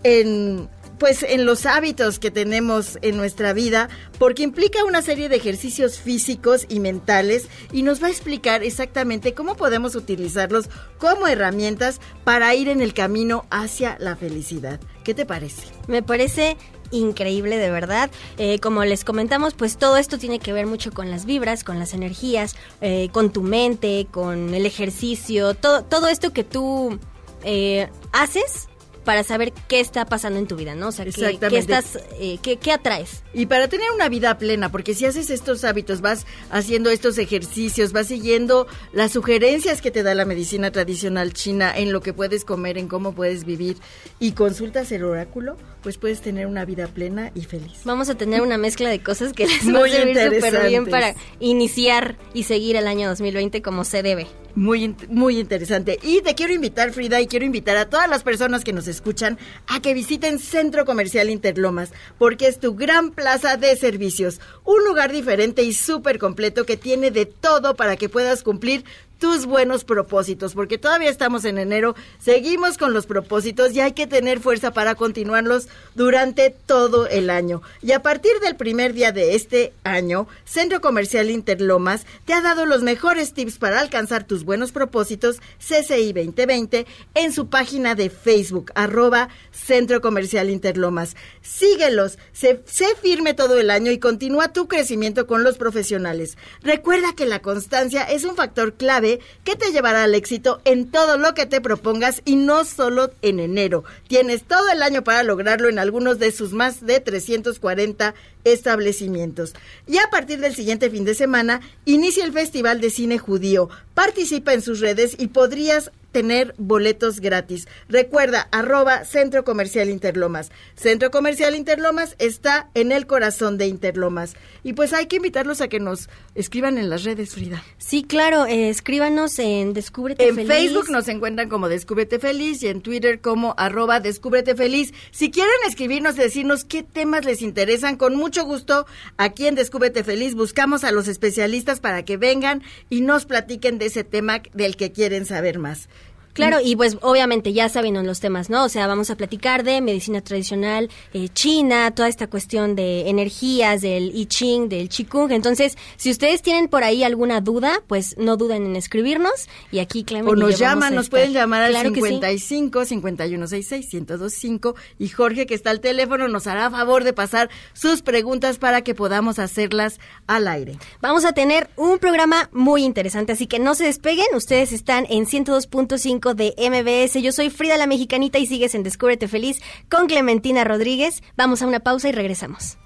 en 0.03 0.69
pues 0.99 1.23
en 1.23 1.45
los 1.45 1.67
hábitos 1.67 2.19
que 2.19 2.31
tenemos 2.31 2.99
en 3.03 3.17
nuestra 3.17 3.53
vida, 3.53 3.89
porque 4.19 4.43
implica 4.43 4.85
una 4.85 5.03
serie 5.03 5.29
de 5.29 5.37
ejercicios 5.37 5.99
físicos 5.99 6.67
y 6.69 6.81
mentales 6.81 7.49
y 7.73 7.83
nos 7.83 8.03
va 8.03 8.07
a 8.07 8.11
explicar 8.11 8.63
exactamente 8.63 9.35
cómo 9.35 9.57
podemos 9.57 9.97
utilizarlos 9.97 10.69
como 10.99 11.27
herramientas 11.27 12.01
para 12.23 12.55
ir 12.55 12.69
en 12.69 12.81
el 12.81 12.95
camino 12.95 13.45
hacia 13.51 13.97
la 13.99 14.17
felicidad. 14.17 14.81
¿Qué 15.03 15.15
te 15.15 15.27
parece? 15.27 15.67
Me 15.89 16.03
parece 16.03 16.57
increíble 16.95 17.59
de 17.59 17.71
verdad. 17.71 18.11
Eh, 18.39 18.59
como 18.61 18.85
les 18.85 19.05
comentamos, 19.05 19.55
pues 19.55 19.77
todo 19.77 19.97
esto 19.97 20.19
tiene 20.19 20.39
que 20.39 20.53
ver 20.53 20.67
mucho 20.67 20.93
con 20.93 21.11
las 21.11 21.27
vibras, 21.27 21.65
con 21.65 21.79
las 21.79 21.95
energías, 21.95 22.57
eh, 22.81 23.09
con 23.13 23.31
tu 23.31 23.43
mente, 23.43 24.07
con 24.11 24.55
el 24.55 24.67
ejercicio, 24.67 25.55
todo, 25.55 25.85
todo 25.85 26.09
esto 26.09 26.33
que 26.33 26.45
tú 26.45 26.99
eh, 27.45 27.89
haces 28.13 28.69
para 29.05 29.23
saber 29.23 29.53
qué 29.69 29.81
está 29.81 30.07
pasando 30.07 30.39
en 30.39 30.47
tu 30.47 30.57
vida, 30.57 30.75
¿no? 30.75 30.89
O 30.89 30.93
sea, 30.93 31.05
qué, 31.05 31.39
qué 31.39 31.59
estás, 31.59 31.99
eh, 32.19 32.39
qué, 32.43 32.57
qué, 32.57 32.73
atraes. 32.73 33.23
Y 33.33 33.47
para 33.47 33.69
tener 33.69 33.91
una 33.95 34.09
vida 34.09 34.37
plena, 34.39 34.71
porque 34.73 34.95
si 34.95 35.05
haces 35.05 35.31
estos 35.31 35.63
hábitos, 35.65 36.01
vas 36.01 36.27
haciendo 36.51 36.91
estos 36.91 37.19
ejercicios, 37.19 37.93
vas 37.93 38.09
siguiendo 38.09 38.67
las 38.93 39.13
sugerencias 39.13 39.83
que 39.83 39.91
te 39.91 40.03
da 40.03 40.15
la 40.15 40.25
medicina 40.25 40.71
tradicional 40.71 41.33
china 41.35 41.73
en 41.77 41.93
lo 41.93 42.01
que 42.01 42.13
puedes 42.13 42.45
comer, 42.45 42.79
en 42.79 42.89
cómo 42.89 43.15
puedes 43.15 43.45
vivir, 43.45 43.77
y 44.19 44.33
consultas 44.33 44.91
el 44.91 45.05
oráculo, 45.05 45.57
pues 45.85 45.99
puedes 45.99 46.23
tener 46.23 46.47
una 46.47 46.65
vida 46.65 46.89
plena 46.89 47.31
y 47.35 47.43
feliz. 47.43 47.83
Vamos 47.85 48.09
a 48.09 48.17
tener 48.17 48.41
una 48.41 48.57
mezcla 48.57 48.89
de 48.89 49.01
cosas 49.01 49.35
que 49.35 49.47
les 49.47 49.69
va 49.69 49.85
a 49.85 49.89
servir 49.89 50.17
súper 50.17 50.69
bien 50.69 50.87
para 50.87 51.15
iniciar 51.41 52.17
y 52.33 52.45
seguir 52.45 52.77
el 52.77 52.87
año 52.87 53.07
2020 53.11 53.61
como 53.61 53.85
se 53.85 54.03
debe. 54.03 54.27
Muy, 54.55 54.95
muy 55.09 55.39
interesante. 55.39 55.99
Y 56.03 56.23
te 56.23 56.35
quiero 56.35 56.55
invitar, 56.55 56.93
Frida, 56.93 57.21
y 57.21 57.27
quiero 57.27 57.45
invitar 57.45 57.77
a 57.77 57.91
todas 57.91 58.09
las 58.09 58.23
personas 58.23 58.65
que 58.65 58.73
nos 58.73 58.89
escuchan 58.89 59.39
a 59.67 59.83
que 59.83 59.93
visiten 59.93 60.39
Centro 60.39 60.87
Comercial 60.87 61.29
Interlomas, 61.29 61.93
porque 62.19 62.47
es 62.47 62.61
tu 62.61 62.75
gran 62.75 63.11
plaza 63.11 63.59
de 63.59 63.77
servicios. 63.77 64.41
Un 64.65 64.85
lugar 64.85 65.13
diferente 65.13 65.65
y 65.65 65.75
súper 65.75 66.19
completo 66.19 66.65
que 66.65 66.79
tiene 66.79 67.11
de 67.11 67.27
todo 67.27 67.75
para 67.75 67.97
que 67.97 68.09
puedas 68.09 68.43
cumplir 68.43 68.85
tus 69.19 69.47
buenos 69.47 69.85
propósitos, 69.85 70.55
porque 70.55 70.79
todavía 70.79 71.11
estamos 71.11 71.45
en 71.45 71.59
enero, 71.59 71.95
seguimos 72.19 72.79
con 72.79 72.93
los 72.93 73.07
propósitos 73.07 73.73
y 73.73 73.81
hay 73.81 73.93
que 73.93 74.07
tener 74.07 74.41
fuerza 74.41 74.73
para 74.73 74.95
continuarlos 74.95 75.69
durante 75.95 76.51
todo 76.51 77.07
el 77.07 77.31
año. 77.31 77.63
Y 77.83 77.93
a 77.93 78.03
partir 78.03 78.33
del 78.41 78.57
primer 78.57 78.93
día 78.93 79.13
de 79.13 79.35
este 79.35 79.73
año, 79.85 80.27
Centro 80.45 80.81
Comercial 80.81 81.31
Interlomas 81.31 82.07
te 82.25 82.35
ha 82.35 82.41
dado 82.41 82.67
los 82.67 82.83
mejores 82.83 83.33
tips 83.33 83.59
para 83.59 83.81
alcanzar 83.81 84.25
tus 84.25 84.45
buenos 84.45 84.73
propósitos 84.73 85.41
CCI 85.59 86.13
2020 86.13 86.87
en 87.15 87.33
su 87.33 87.49
página 87.49 87.95
de 87.95 88.11
Facebook, 88.11 88.73
arroba 88.75 89.29
Centro 89.53 90.01
Comercial 90.01 90.51
Interlomas. 90.51 91.17
Síguelos, 91.43 92.19
sé, 92.33 92.63
sé 92.67 92.87
firme 93.01 93.35
todo 93.35 93.59
el 93.59 93.71
año 93.71 93.91
y 93.91 93.99
continúa 93.99 94.53
tu 94.53 94.69
crecimiento 94.69 95.27
con 95.27 95.45
los 95.45 95.57
profesionales. 95.57 96.37
Recuerda 96.63 97.15
que 97.15 97.27
la 97.27 97.41
constancia 97.41 98.03
es 98.05 98.25
un 98.25 98.37
factor 98.37 98.75
clave 98.75 99.04
que 99.45 99.57
te 99.57 99.73
llevará 99.73 100.05
al 100.05 100.15
éxito 100.15 100.61
en 100.65 100.91
todo 100.91 101.19
lo 101.19 101.35
que 101.35 101.47
te 101.47 101.61
propongas 101.61 102.23
y 102.25 102.37
no 102.37 102.65
solo 102.65 103.11
en 103.23 103.41
enero. 103.41 103.85
Tienes 104.09 104.45
todo 104.45 104.71
el 104.71 104.83
año 104.83 105.05
para 105.05 105.23
lograrlo 105.23 105.69
en 105.69 105.79
algunos 105.79 106.19
de 106.19 106.33
sus 106.33 106.53
más 106.53 106.85
de 106.85 107.01
340 107.01 108.15
establecimientos. 108.45 109.55
Y 109.87 109.99
a 109.99 110.09
partir 110.11 110.41
del 110.41 110.55
siguiente 110.55 110.91
fin 110.91 111.05
de 111.05 111.15
semana 111.15 111.61
inicia 111.85 112.25
el 112.25 112.33
Festival 112.33 112.81
de 112.81 112.91
Cine 112.91 113.19
Judío. 113.19 113.69
Participa 113.95 114.55
en 114.55 114.63
sus 114.63 114.81
redes 114.81 115.17
y 115.19 115.29
podrías 115.29 115.91
tener 116.15 116.55
boletos 116.59 117.19
gratis. 117.19 117.67
Recuerda, 117.89 118.49
arroba 118.53 119.05
Centro 119.05 119.45
Comercial 119.45 119.91
Interlomas. 119.91 120.53
Centro 120.77 121.11
Comercial 121.11 121.57
Interlomas 121.57 122.15
está 122.21 122.71
en 122.75 122.93
el 122.93 123.09
corazón 123.09 123.59
de 123.59 123.67
Interlomas. 123.67 124.35
Y 124.63 124.75
pues 124.75 124.93
hay 124.93 125.07
que 125.07 125.17
invitarlos 125.17 125.61
a 125.61 125.67
que 125.67 125.81
nos 125.81 126.09
escriban 126.37 126.79
en 126.79 126.89
las 126.89 127.03
redes, 127.03 127.35
Frida. 127.35 127.65
Sí, 127.79 128.05
claro, 128.05 128.47
eh, 128.47 128.71
escríbanos 128.71 129.39
en 129.41 129.73
Descúbrete 129.73 130.33
Feliz. 130.33 130.39
En 130.39 130.47
Facebook 130.47 130.89
nos 130.89 131.09
encuentran 131.09 131.49
como 131.49 131.69
Descúbrete 131.69 132.21
Feliz 132.21 132.63
y 132.63 132.69
en 132.69 132.81
Twitter 132.81 133.21
como 133.21 133.55
arroba 133.59 133.99
Descúbrete 133.99 134.55
Feliz. 134.55 134.95
Si 135.11 135.33
quieren 135.33 135.53
escribirnos 135.67 136.15
y 136.15 136.21
decirnos 136.21 136.65
qué 136.65 136.85
temas 136.85 137.25
les 137.25 137.43
interesan, 137.43 137.97
con 137.97 138.15
mucho 138.15 138.34
gusto, 138.43 138.87
aquí 139.17 139.47
en 139.47 139.55
Descúbrete 139.55 140.03
Feliz 140.03 140.35
buscamos 140.35 140.83
a 140.83 140.91
los 140.91 141.07
especialistas 141.07 141.79
para 141.79 142.05
que 142.05 142.17
vengan 142.17 142.63
y 142.91 143.03
nos 143.03 143.27
platiquen 143.27 143.79
de 143.79 143.87
ese 143.87 144.03
tema 144.03 144.43
del 144.53 144.77
que 144.77 144.91
quieren 144.91 145.27
saber 145.27 145.61
más. 145.61 145.89
Claro, 146.35 146.59
y 146.63 146.75
pues 146.77 146.99
obviamente 147.01 147.53
ya 147.53 147.69
saben 147.69 147.95
los 148.05 148.21
temas, 148.21 148.51
¿no? 148.51 148.65
O 148.65 148.69
sea, 148.69 148.89
vamos 148.89 149.09
a 149.11 149.17
platicar 149.17 149.63
de 149.63 149.81
medicina 149.81 150.21
tradicional 150.21 150.91
eh, 151.13 151.29
china, 151.33 151.93
toda 151.93 152.09
esta 152.09 152.27
cuestión 152.27 152.75
de 152.75 153.09
energías, 153.09 153.83
del 153.83 154.11
I 154.15 154.27
Ching, 154.27 154.69
del 154.69 154.89
Qigong. 154.89 155.31
Entonces, 155.31 155.79
si 155.97 156.11
ustedes 156.11 156.43
tienen 156.43 156.69
por 156.69 156.83
ahí 156.83 157.05
alguna 157.05 157.41
duda, 157.41 157.83
pues 157.87 158.17
no 158.19 158.37
duden 158.37 158.67
en 158.67 158.75
escribirnos 158.75 159.49
y 159.71 159.79
aquí 159.79 160.03
Clemen 160.03 160.29
O 160.29 160.35
nos 160.35 160.59
llaman, 160.59 160.95
nos 160.95 161.09
pueden 161.09 161.33
llamar 161.33 161.63
al 161.63 161.71
Claro 161.71 161.91
sí. 161.91 161.95
55 161.95 162.85
5166 162.85 163.95
1025 163.95 164.75
y 164.99 165.09
Jorge 165.09 165.47
que 165.47 165.55
está 165.55 165.71
al 165.71 165.81
teléfono 165.81 166.27
nos 166.27 166.47
hará 166.49 166.71
favor 166.71 167.05
de 167.05 167.13
pasar 167.13 167.49
sus 167.75 168.03
preguntas 168.03 168.59
para 168.59 168.83
que 168.83 168.95
podamos 168.95 169.39
hacerlas 169.39 170.01
al 170.27 170.49
aire. 170.49 170.79
Vamos 171.01 171.25
a 171.25 171.33
tener 171.33 171.71
un 171.77 171.99
programa 171.99 172.51
muy 172.53 172.83
interesante, 172.83 173.33
así 173.33 173.47
que 173.47 173.61
no 173.61 173.75
se 173.75 173.85
despeguen. 173.85 174.27
Ustedes 174.35 174.73
están 174.73 175.07
en 175.09 175.27
102.5 175.27 176.24
de 176.33 176.55
MBS. 176.57 177.21
Yo 177.21 177.33
soy 177.33 177.51
Frida 177.51 177.77
la 177.77 177.87
Mexicanita 177.87 178.39
y 178.39 178.47
sigues 178.47 178.75
en 178.75 178.83
Descúbrete 178.83 179.29
Feliz 179.29 179.61
con 179.91 180.07
Clementina 180.07 180.65
Rodríguez. 180.65 181.23
Vamos 181.37 181.61
a 181.61 181.67
una 181.67 181.81
pausa 181.81 182.09
y 182.09 182.13
regresamos. 182.13 182.79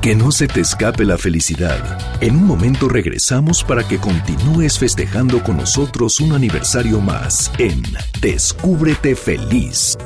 Que 0.00 0.14
no 0.14 0.32
se 0.32 0.48
te 0.48 0.62
escape 0.62 1.04
la 1.04 1.18
felicidad. 1.18 1.98
En 2.22 2.34
un 2.34 2.46
momento 2.46 2.88
regresamos 2.88 3.62
para 3.62 3.86
que 3.86 3.98
continúes 3.98 4.78
festejando 4.78 5.42
con 5.42 5.58
nosotros 5.58 6.20
un 6.20 6.32
aniversario 6.32 7.02
más 7.02 7.52
en 7.58 7.82
Descúbrete 8.22 9.14
Feliz. 9.14 9.98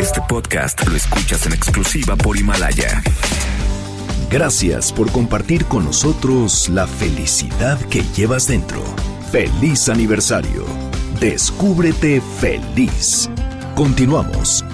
Este 0.00 0.20
podcast 0.28 0.84
lo 0.84 0.96
escuchas 0.96 1.46
en 1.46 1.52
exclusiva 1.52 2.16
por 2.16 2.36
Himalaya. 2.36 3.02
Gracias 4.32 4.92
por 4.92 5.12
compartir 5.12 5.64
con 5.66 5.84
nosotros 5.84 6.68
la 6.68 6.88
felicidad 6.88 7.78
que 7.82 8.02
llevas 8.16 8.48
dentro. 8.48 8.82
Feliz 9.30 9.88
aniversario. 9.88 10.64
Descúbrete 11.20 12.20
feliz. 12.40 13.30
Continuamos. 13.76 14.64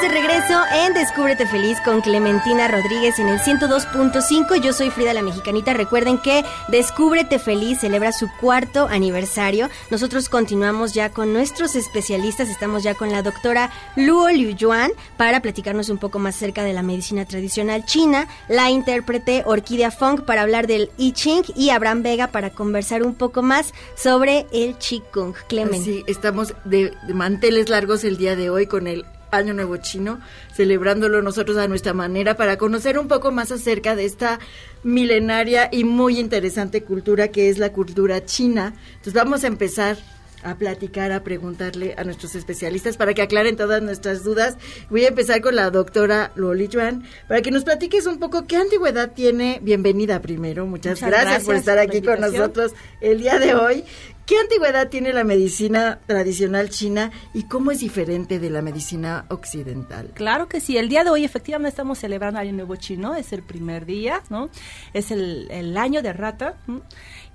De 0.00 0.08
regreso 0.08 0.62
en 0.74 0.92
Descúbrete 0.92 1.46
Feliz 1.46 1.78
con 1.82 2.02
Clementina 2.02 2.68
Rodríguez 2.68 3.18
en 3.18 3.28
el 3.28 3.38
102.5. 3.38 4.60
Yo 4.60 4.74
soy 4.74 4.90
Frida 4.90 5.14
la 5.14 5.22
Mexicanita. 5.22 5.72
Recuerden 5.72 6.18
que 6.18 6.44
Descúbrete 6.68 7.38
Feliz 7.38 7.80
celebra 7.80 8.12
su 8.12 8.28
cuarto 8.38 8.88
aniversario. 8.88 9.70
Nosotros 9.90 10.28
continuamos 10.28 10.92
ya 10.92 11.10
con 11.10 11.32
nuestros 11.32 11.76
especialistas. 11.76 12.50
Estamos 12.50 12.82
ya 12.82 12.94
con 12.94 13.10
la 13.10 13.22
doctora 13.22 13.70
Luo 13.96 14.28
Liu 14.28 14.50
Yuan 14.50 14.90
para 15.16 15.40
platicarnos 15.40 15.88
un 15.88 15.96
poco 15.96 16.18
más 16.18 16.36
acerca 16.36 16.62
de 16.62 16.74
la 16.74 16.82
medicina 16.82 17.24
tradicional 17.24 17.86
china. 17.86 18.28
La 18.48 18.68
intérprete 18.68 19.44
Orquídea 19.46 19.90
Fong 19.90 20.22
para 20.22 20.42
hablar 20.42 20.66
del 20.66 20.90
I 20.98 21.12
Ching 21.12 21.44
y 21.54 21.70
Abraham 21.70 22.02
Vega 22.02 22.26
para 22.26 22.50
conversar 22.50 23.02
un 23.02 23.14
poco 23.14 23.40
más 23.40 23.72
sobre 23.96 24.46
el 24.52 24.76
Qigong. 24.76 25.34
Clemen. 25.48 25.82
Sí, 25.82 26.04
estamos 26.06 26.54
de, 26.64 26.92
de 27.06 27.14
manteles 27.14 27.70
largos 27.70 28.04
el 28.04 28.18
día 28.18 28.36
de 28.36 28.50
hoy 28.50 28.66
con 28.66 28.88
el 28.88 29.06
Año 29.30 29.54
Nuevo 29.54 29.76
Chino, 29.78 30.20
celebrándolo 30.54 31.22
nosotros 31.22 31.56
a 31.56 31.68
nuestra 31.68 31.92
manera 31.92 32.36
para 32.36 32.58
conocer 32.58 32.98
un 32.98 33.08
poco 33.08 33.32
más 33.32 33.52
acerca 33.52 33.96
de 33.96 34.04
esta 34.04 34.38
milenaria 34.82 35.68
y 35.72 35.84
muy 35.84 36.18
interesante 36.18 36.82
cultura 36.82 37.28
que 37.28 37.48
es 37.48 37.58
la 37.58 37.72
cultura 37.72 38.24
china. 38.24 38.74
Entonces 38.88 39.14
vamos 39.14 39.44
a 39.44 39.48
empezar 39.48 39.96
a 40.42 40.54
platicar, 40.54 41.10
a 41.12 41.24
preguntarle 41.24 41.94
a 41.98 42.04
nuestros 42.04 42.34
especialistas 42.34 42.96
para 42.96 43.14
que 43.14 43.22
aclaren 43.22 43.56
todas 43.56 43.82
nuestras 43.82 44.22
dudas. 44.22 44.56
Voy 44.90 45.04
a 45.04 45.08
empezar 45.08 45.40
con 45.40 45.56
la 45.56 45.70
doctora 45.70 46.30
Loli 46.36 46.68
Yuan 46.68 47.04
para 47.26 47.42
que 47.42 47.50
nos 47.50 47.64
platiques 47.64 48.06
un 48.06 48.18
poco 48.18 48.46
qué 48.46 48.56
antigüedad 48.56 49.12
tiene. 49.12 49.58
Bienvenida 49.62 50.22
primero, 50.22 50.66
muchas, 50.66 51.02
Muchas 51.02 51.10
gracias, 51.10 51.44
por 51.44 51.56
estar 51.56 51.78
por 51.78 51.88
aquí 51.88 52.00
con 52.00 52.20
nosotros 52.20 52.72
el 53.00 53.18
día 53.18 53.38
de 53.38 53.54
hoy. 53.54 53.84
¿Qué 54.26 54.36
antigüedad 54.40 54.88
tiene 54.88 55.12
la 55.12 55.22
medicina 55.22 56.00
tradicional 56.04 56.68
china 56.68 57.12
y 57.32 57.44
cómo 57.44 57.70
es 57.70 57.78
diferente 57.78 58.40
de 58.40 58.50
la 58.50 58.60
medicina 58.60 59.24
occidental? 59.28 60.10
Claro 60.14 60.48
que 60.48 60.58
sí, 60.58 60.76
el 60.76 60.88
día 60.88 61.04
de 61.04 61.10
hoy 61.10 61.22
efectivamente 61.22 61.68
estamos 61.68 61.98
celebrando 62.00 62.40
Año 62.40 62.52
Nuevo 62.52 62.74
Chino, 62.74 63.14
es 63.14 63.32
el 63.32 63.44
primer 63.44 63.86
día, 63.86 64.24
¿no? 64.28 64.50
Es 64.94 65.12
el, 65.12 65.76
año 65.76 66.02
de 66.02 66.12
rata. 66.12 66.56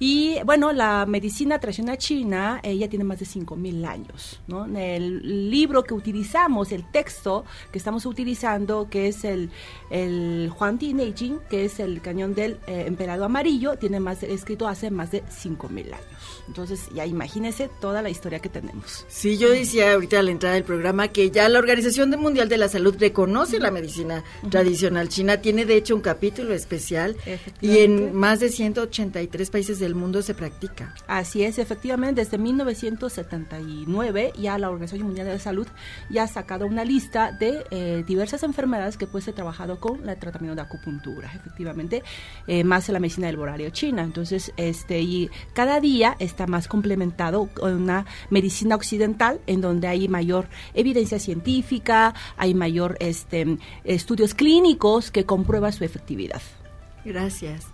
Y 0.03 0.39
bueno, 0.45 0.73
la 0.73 1.05
medicina 1.05 1.59
tradicional 1.59 1.95
china, 1.99 2.59
ella 2.63 2.89
tiene 2.89 3.05
más 3.05 3.19
de 3.19 3.27
5.000 3.27 3.85
años, 3.85 4.41
¿no? 4.47 4.65
El 4.65 5.51
libro 5.51 5.83
que 5.83 5.93
utilizamos, 5.93 6.71
el 6.71 6.89
texto 6.89 7.45
que 7.71 7.77
estamos 7.77 8.07
utilizando, 8.07 8.89
que 8.89 9.09
es 9.09 9.23
el, 9.23 9.51
el 9.91 10.51
Huang 10.59 10.79
Di 10.79 10.95
Neijing, 10.95 11.37
que 11.51 11.65
es 11.65 11.79
el 11.79 12.01
cañón 12.01 12.33
del 12.33 12.53
eh, 12.65 12.85
emperador 12.87 13.25
amarillo, 13.25 13.77
tiene 13.77 13.99
más 13.99 14.23
escrito 14.23 14.67
hace 14.67 14.89
más 14.89 15.11
de 15.11 15.21
5.000 15.21 15.93
años. 15.93 16.41
Entonces, 16.47 16.89
ya 16.95 17.05
imagínense 17.05 17.69
toda 17.79 18.01
la 18.01 18.09
historia 18.09 18.39
que 18.39 18.49
tenemos. 18.49 19.05
Sí, 19.07 19.37
yo 19.37 19.51
decía 19.51 19.93
ahorita 19.93 20.17
a 20.17 20.23
la 20.23 20.31
entrada 20.31 20.55
del 20.55 20.63
programa 20.63 21.09
que 21.09 21.29
ya 21.29 21.47
la 21.47 21.59
Organización 21.59 22.09
Mundial 22.19 22.49
de 22.49 22.57
la 22.57 22.69
Salud 22.69 22.95
reconoce 22.99 23.59
la 23.59 23.69
medicina 23.69 24.23
tradicional 24.49 25.09
china, 25.09 25.41
tiene 25.41 25.65
de 25.65 25.75
hecho 25.75 25.93
un 25.93 26.01
capítulo 26.01 26.55
especial 26.55 27.15
y 27.61 27.77
en 27.77 28.15
más 28.15 28.39
de 28.39 28.49
183 28.49 29.49
países 29.51 29.79
del 29.79 29.90
mundo 29.95 30.21
se 30.21 30.33
practica. 30.33 30.93
Así 31.07 31.43
es, 31.43 31.59
efectivamente, 31.59 32.21
desde 32.21 32.37
1979 32.37 34.33
ya 34.37 34.57
la 34.57 34.69
Organización 34.69 35.07
Mundial 35.07 35.27
de 35.27 35.33
la 35.33 35.39
Salud 35.39 35.67
ya 36.09 36.23
ha 36.23 36.27
sacado 36.27 36.65
una 36.65 36.83
lista 36.83 37.31
de 37.31 37.63
eh, 37.71 38.03
diversas 38.07 38.43
enfermedades 38.43 38.97
que 38.97 39.07
puede 39.07 39.25
ser 39.25 39.33
trabajado 39.33 39.79
con 39.79 40.07
el 40.07 40.17
tratamiento 40.17 40.55
de 40.55 40.61
acupuntura, 40.61 41.31
efectivamente, 41.33 42.03
eh, 42.47 42.63
más 42.63 42.87
en 42.89 42.93
la 42.93 42.99
medicina 42.99 43.27
del 43.27 43.39
horario 43.39 43.69
china. 43.69 44.03
Entonces, 44.03 44.53
este 44.57 45.01
y 45.01 45.29
cada 45.53 45.79
día 45.79 46.15
está 46.19 46.47
más 46.47 46.67
complementado 46.67 47.47
con 47.53 47.73
una 47.73 48.05
medicina 48.29 48.75
occidental 48.75 49.41
en 49.47 49.61
donde 49.61 49.87
hay 49.87 50.07
mayor 50.07 50.47
evidencia 50.73 51.19
científica, 51.19 52.13
hay 52.37 52.53
mayor 52.53 52.97
este 52.99 53.57
estudios 53.83 54.33
clínicos 54.33 55.11
que 55.11 55.25
comprueban 55.25 55.73
su 55.73 55.83
efectividad. 55.83 56.41
Gracias. 57.03 57.65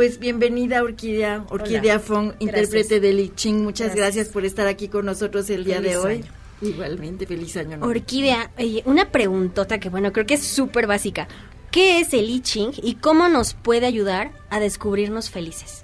Pues 0.00 0.18
bienvenida 0.18 0.82
Orquídea, 0.82 1.44
Orquídea 1.50 1.96
Hola. 1.96 1.98
Fong, 1.98 2.32
intérprete 2.38 3.00
del 3.00 3.20
I 3.20 3.32
Ching. 3.34 3.62
Muchas 3.62 3.88
gracias. 3.88 4.14
Gracias. 4.14 4.28
por 4.30 4.46
estar 4.46 4.66
aquí 4.66 4.88
con 4.88 5.04
nosotros 5.04 5.50
el 5.50 5.62
día 5.62 5.82
de 5.82 5.98
hoy. 5.98 6.14
año. 6.14 6.32
Igualmente, 6.62 7.26
feliz 7.26 7.54
año. 7.58 7.76
nuevo. 7.76 7.88
Orquídea, 7.88 8.50
oye, 8.56 8.82
una 8.86 9.12
preguntota 9.12 9.78
que 9.78 9.90
bueno, 9.90 10.10
creo 10.10 10.24
que 10.24 10.32
es 10.32 10.42
súper 10.42 10.86
básica. 10.86 11.28
¿Qué 11.70 12.00
es 12.00 12.14
el 12.14 12.30
I 12.30 12.40
Ching 12.40 12.72
y 12.82 12.94
cómo 12.94 13.28
nos 13.28 13.52
puede 13.52 13.84
ayudar 13.84 14.32
a 14.48 14.58
descubrirnos 14.58 15.28
felices? 15.28 15.82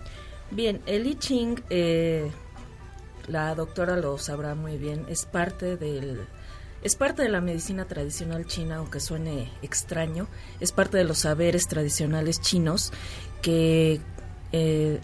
Bien, 0.51 0.81
el 0.87 1.07
I 1.07 1.17
Ching, 1.17 1.63
eh, 1.69 2.31
la 3.27 3.55
doctora 3.55 3.99
lo 3.99 4.17
sabrá 4.17 4.55
muy 4.55 4.79
bien, 4.79 5.05
es 5.11 5.27
parte 5.27 5.77
del 5.77 6.27
es 6.87 6.95
parte 6.95 7.23
de 7.23 7.29
la 7.29 7.41
medicina 7.41 7.87
tradicional 7.87 8.47
china, 8.47 8.77
aunque 8.77 9.01
suene 9.01 9.51
extraño, 9.61 10.29
es 10.61 10.71
parte 10.71 10.97
de 10.97 11.03
los 11.03 11.19
saberes 11.19 11.67
tradicionales 11.67 12.41
chinos 12.41 12.93
que 13.43 14.01
eh, 14.53 15.01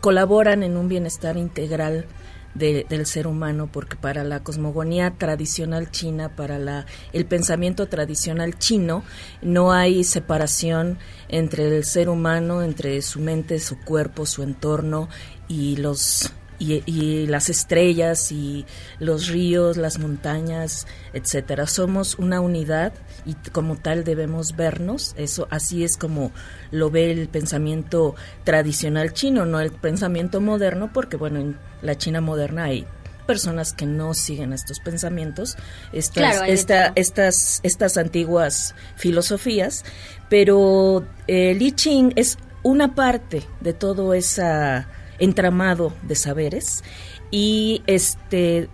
colaboran 0.00 0.62
en 0.62 0.76
un 0.76 0.88
bienestar 0.88 1.36
integral 1.36 2.06
de- 2.54 2.86
del 2.88 3.06
ser 3.06 3.26
humano, 3.26 3.68
porque 3.70 3.96
para 3.96 4.24
la 4.24 4.40
cosmogonía 4.40 5.12
tradicional 5.16 5.90
china, 5.90 6.30
para 6.34 6.58
la, 6.58 6.86
el 7.12 7.24
pensamiento 7.26 7.86
tradicional 7.86 8.58
chino, 8.58 9.04
no 9.42 9.72
hay 9.72 10.02
separación 10.02 10.98
entre 11.28 11.76
el 11.76 11.84
ser 11.84 12.08
humano, 12.08 12.62
entre 12.62 13.00
su 13.02 13.20
mente, 13.20 13.60
su 13.60 13.78
cuerpo, 13.80 14.26
su 14.26 14.42
entorno 14.42 15.08
y 15.46 15.76
los 15.76 16.32
y, 16.58 16.82
y 16.86 17.26
las 17.26 17.48
estrellas 17.50 18.32
y 18.32 18.66
los 18.98 19.28
ríos, 19.28 19.76
las 19.76 19.98
montañas, 19.98 20.86
etcétera. 21.12 21.66
Somos 21.66 22.16
una 22.18 22.40
unidad 22.40 22.92
y 23.24 23.34
como 23.52 23.76
tal 23.76 24.04
debemos 24.04 24.56
vernos. 24.56 25.14
Eso 25.16 25.46
así 25.50 25.84
es 25.84 25.96
como 25.96 26.32
lo 26.70 26.90
ve 26.90 27.10
el 27.12 27.28
pensamiento 27.28 28.14
tradicional 28.44 29.12
chino, 29.12 29.44
no 29.46 29.60
el 29.60 29.70
pensamiento 29.70 30.40
moderno, 30.40 30.90
porque 30.92 31.16
bueno, 31.16 31.38
en 31.40 31.56
la 31.82 31.96
China 31.96 32.20
moderna 32.20 32.64
hay 32.64 32.86
personas 33.26 33.74
que 33.74 33.84
no 33.84 34.14
siguen 34.14 34.54
estos 34.54 34.80
pensamientos, 34.80 35.56
estas, 35.92 36.36
Claro, 36.38 36.44
esta- 36.50 36.92
estas, 36.94 37.60
estas 37.62 37.98
antiguas 37.98 38.74
filosofías, 38.96 39.84
pero 40.30 41.04
el 41.26 41.60
I 41.60 41.72
Ching 41.72 42.12
es 42.16 42.38
una 42.62 42.94
parte 42.94 43.42
de 43.60 43.74
todo 43.74 44.14
ese 44.14 44.42
entramado 45.18 45.92
de 46.02 46.14
saberes. 46.14 46.84
Y 47.30 47.82
este 47.86 48.68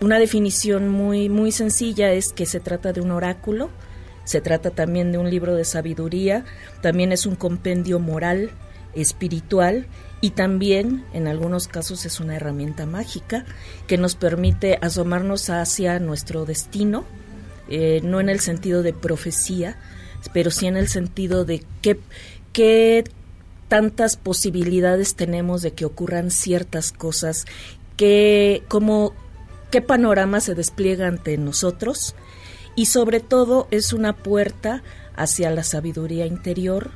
una 0.00 0.18
definición 0.18 0.88
muy 0.88 1.28
muy 1.28 1.52
sencilla 1.52 2.12
es 2.12 2.32
que 2.32 2.46
se 2.46 2.60
trata 2.60 2.92
de 2.92 3.00
un 3.00 3.10
oráculo 3.10 3.70
se 4.28 4.42
trata 4.42 4.70
también 4.70 5.10
de 5.10 5.16
un 5.16 5.30
libro 5.30 5.54
de 5.54 5.64
sabiduría, 5.64 6.44
también 6.82 7.12
es 7.12 7.24
un 7.24 7.34
compendio 7.34 7.98
moral, 7.98 8.50
espiritual 8.92 9.86
y 10.20 10.32
también 10.32 11.02
en 11.14 11.28
algunos 11.28 11.66
casos 11.66 12.04
es 12.04 12.20
una 12.20 12.36
herramienta 12.36 12.84
mágica 12.84 13.46
que 13.86 13.96
nos 13.96 14.16
permite 14.16 14.78
asomarnos 14.82 15.48
hacia 15.48 15.98
nuestro 15.98 16.44
destino, 16.44 17.06
eh, 17.70 18.02
no 18.04 18.20
en 18.20 18.28
el 18.28 18.40
sentido 18.40 18.82
de 18.82 18.92
profecía, 18.92 19.78
pero 20.34 20.50
sí 20.50 20.66
en 20.66 20.76
el 20.76 20.88
sentido 20.88 21.46
de 21.46 21.64
qué, 21.80 21.98
qué 22.52 23.04
tantas 23.68 24.16
posibilidades 24.16 25.14
tenemos 25.14 25.62
de 25.62 25.72
que 25.72 25.84
ocurran 25.84 26.30
ciertas 26.30 26.92
cosas, 26.92 27.44
qué, 27.96 28.62
cómo, 28.68 29.12
qué 29.70 29.80
panorama 29.82 30.40
se 30.40 30.54
despliega 30.54 31.06
ante 31.06 31.36
nosotros. 31.38 32.14
Y 32.74 32.86
sobre 32.86 33.20
todo 33.20 33.68
es 33.70 33.92
una 33.92 34.16
puerta 34.16 34.82
hacia 35.16 35.50
la 35.50 35.64
sabiduría 35.64 36.26
interior, 36.26 36.90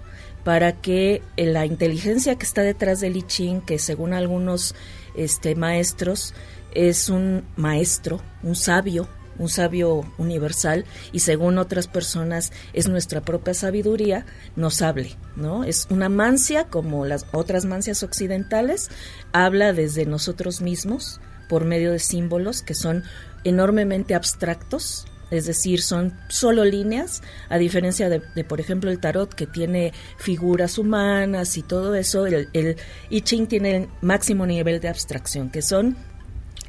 para 0.44 0.72
que 0.80 1.22
eh, 1.36 1.46
la 1.46 1.66
inteligencia 1.66 2.36
que 2.36 2.44
está 2.44 2.62
detrás 2.62 3.00
del 3.00 3.16
I 3.16 3.22
Ching, 3.22 3.60
que 3.60 3.78
según 3.78 4.12
algunos 4.12 4.74
este, 5.14 5.54
maestros 5.54 6.34
es 6.74 7.08
un 7.08 7.44
maestro, 7.56 8.20
un 8.42 8.56
sabio, 8.56 9.08
un 9.42 9.48
sabio 9.48 10.04
universal 10.18 10.84
y 11.12 11.20
según 11.20 11.58
otras 11.58 11.88
personas 11.88 12.52
es 12.72 12.88
nuestra 12.88 13.20
propia 13.20 13.54
sabiduría, 13.54 14.24
nos 14.56 14.80
hable, 14.82 15.16
¿no? 15.36 15.64
Es 15.64 15.86
una 15.90 16.08
mancia 16.08 16.64
como 16.64 17.04
las 17.04 17.26
otras 17.32 17.64
mancias 17.64 18.02
occidentales, 18.02 18.88
habla 19.32 19.72
desde 19.72 20.06
nosotros 20.06 20.60
mismos 20.60 21.20
por 21.48 21.64
medio 21.64 21.92
de 21.92 21.98
símbolos 21.98 22.62
que 22.62 22.74
son 22.74 23.02
enormemente 23.44 24.14
abstractos, 24.14 25.06
es 25.32 25.46
decir, 25.46 25.82
son 25.82 26.12
solo 26.28 26.64
líneas, 26.64 27.22
a 27.48 27.58
diferencia 27.58 28.08
de, 28.08 28.20
por 28.44 28.60
ejemplo, 28.60 28.90
el 28.90 29.00
tarot 29.00 29.34
que 29.34 29.46
tiene 29.46 29.92
figuras 30.18 30.78
humanas 30.78 31.56
y 31.56 31.62
todo 31.62 31.94
eso, 31.94 32.26
el, 32.26 32.48
el 32.52 32.76
I 33.08 33.22
Ching 33.22 33.46
tiene 33.48 33.76
el 33.76 33.88
máximo 34.02 34.46
nivel 34.46 34.80
de 34.80 34.88
abstracción, 34.88 35.50
que 35.50 35.62
son 35.62 35.96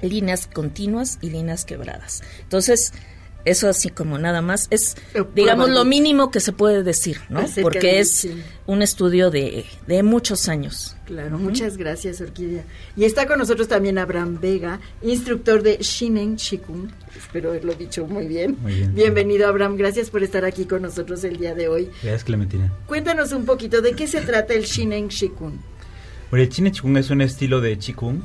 líneas 0.03 0.47
continuas 0.47 1.17
y 1.21 1.29
líneas 1.29 1.65
quebradas. 1.65 2.21
Entonces, 2.41 2.93
eso 3.45 3.67
así 3.67 3.89
como 3.89 4.17
nada 4.17 4.41
más 4.41 4.67
es, 4.69 4.95
digamos, 5.35 5.69
lo 5.69 5.83
mínimo 5.83 6.31
que 6.31 6.39
se 6.39 6.53
puede 6.53 6.81
decir, 6.83 7.19
¿no? 7.29 7.45
Porque 7.61 7.99
es 7.99 8.27
un 8.65 8.81
estudio 8.81 9.31
de, 9.31 9.65
de 9.85 10.01
muchos 10.01 10.47
años. 10.47 10.95
Claro, 11.05 11.37
muchas 11.37 11.75
gracias, 11.75 12.21
Orquídea. 12.21 12.63
Y 12.95 13.03
está 13.03 13.27
con 13.27 13.39
nosotros 13.39 13.67
también 13.67 13.97
Abraham 13.97 14.39
Vega, 14.39 14.79
instructor 15.01 15.61
de 15.61 15.77
Shinen 15.77 16.37
Shikun. 16.37 16.93
Espero 17.17 17.49
haberlo 17.49 17.73
dicho 17.73 18.07
muy 18.07 18.27
bien. 18.27 18.57
Muy 18.61 18.75
bien. 18.75 18.95
Bienvenido, 18.95 19.47
Abraham. 19.47 19.75
Gracias 19.75 20.09
por 20.09 20.23
estar 20.23 20.45
aquí 20.45 20.63
con 20.65 20.81
nosotros 20.81 21.23
el 21.25 21.37
día 21.37 21.53
de 21.53 21.67
hoy. 21.67 21.89
Gracias, 22.01 22.23
Clementina. 22.23 22.71
Cuéntanos 22.87 23.33
un 23.33 23.45
poquito 23.45 23.81
de 23.81 23.91
qué 23.93 24.07
se 24.07 24.21
trata 24.21 24.53
el 24.53 24.63
Shinen 24.63 25.09
Shikun. 25.09 25.59
Bueno, 26.29 26.43
el 26.45 26.49
Shinen 26.49 26.71
Shikun 26.71 26.95
es 26.95 27.09
un 27.09 27.21
estilo 27.21 27.59
de 27.59 27.77
Chikun. 27.77 28.23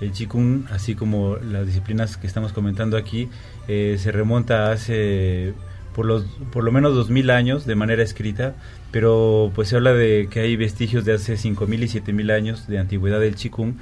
El 0.00 0.12
Chikun, 0.12 0.66
así 0.70 0.94
como 0.94 1.36
las 1.36 1.66
disciplinas 1.66 2.16
que 2.16 2.26
estamos 2.26 2.52
comentando 2.52 2.96
aquí, 2.96 3.28
eh, 3.68 3.96
se 3.98 4.12
remonta 4.12 4.70
hace 4.70 5.54
por, 5.94 6.04
los, 6.04 6.24
por 6.52 6.64
lo 6.64 6.72
menos 6.72 6.94
2000 6.94 7.30
años 7.30 7.66
de 7.66 7.74
manera 7.74 8.02
escrita, 8.02 8.54
pero 8.90 9.50
pues 9.54 9.68
se 9.68 9.76
habla 9.76 9.94
de 9.94 10.28
que 10.30 10.40
hay 10.40 10.56
vestigios 10.56 11.04
de 11.04 11.14
hace 11.14 11.36
5000 11.36 11.82
y 11.82 11.88
7000 11.88 12.30
años 12.30 12.66
de 12.68 12.78
antigüedad 12.78 13.20
del 13.20 13.36
Qigong. 13.36 13.76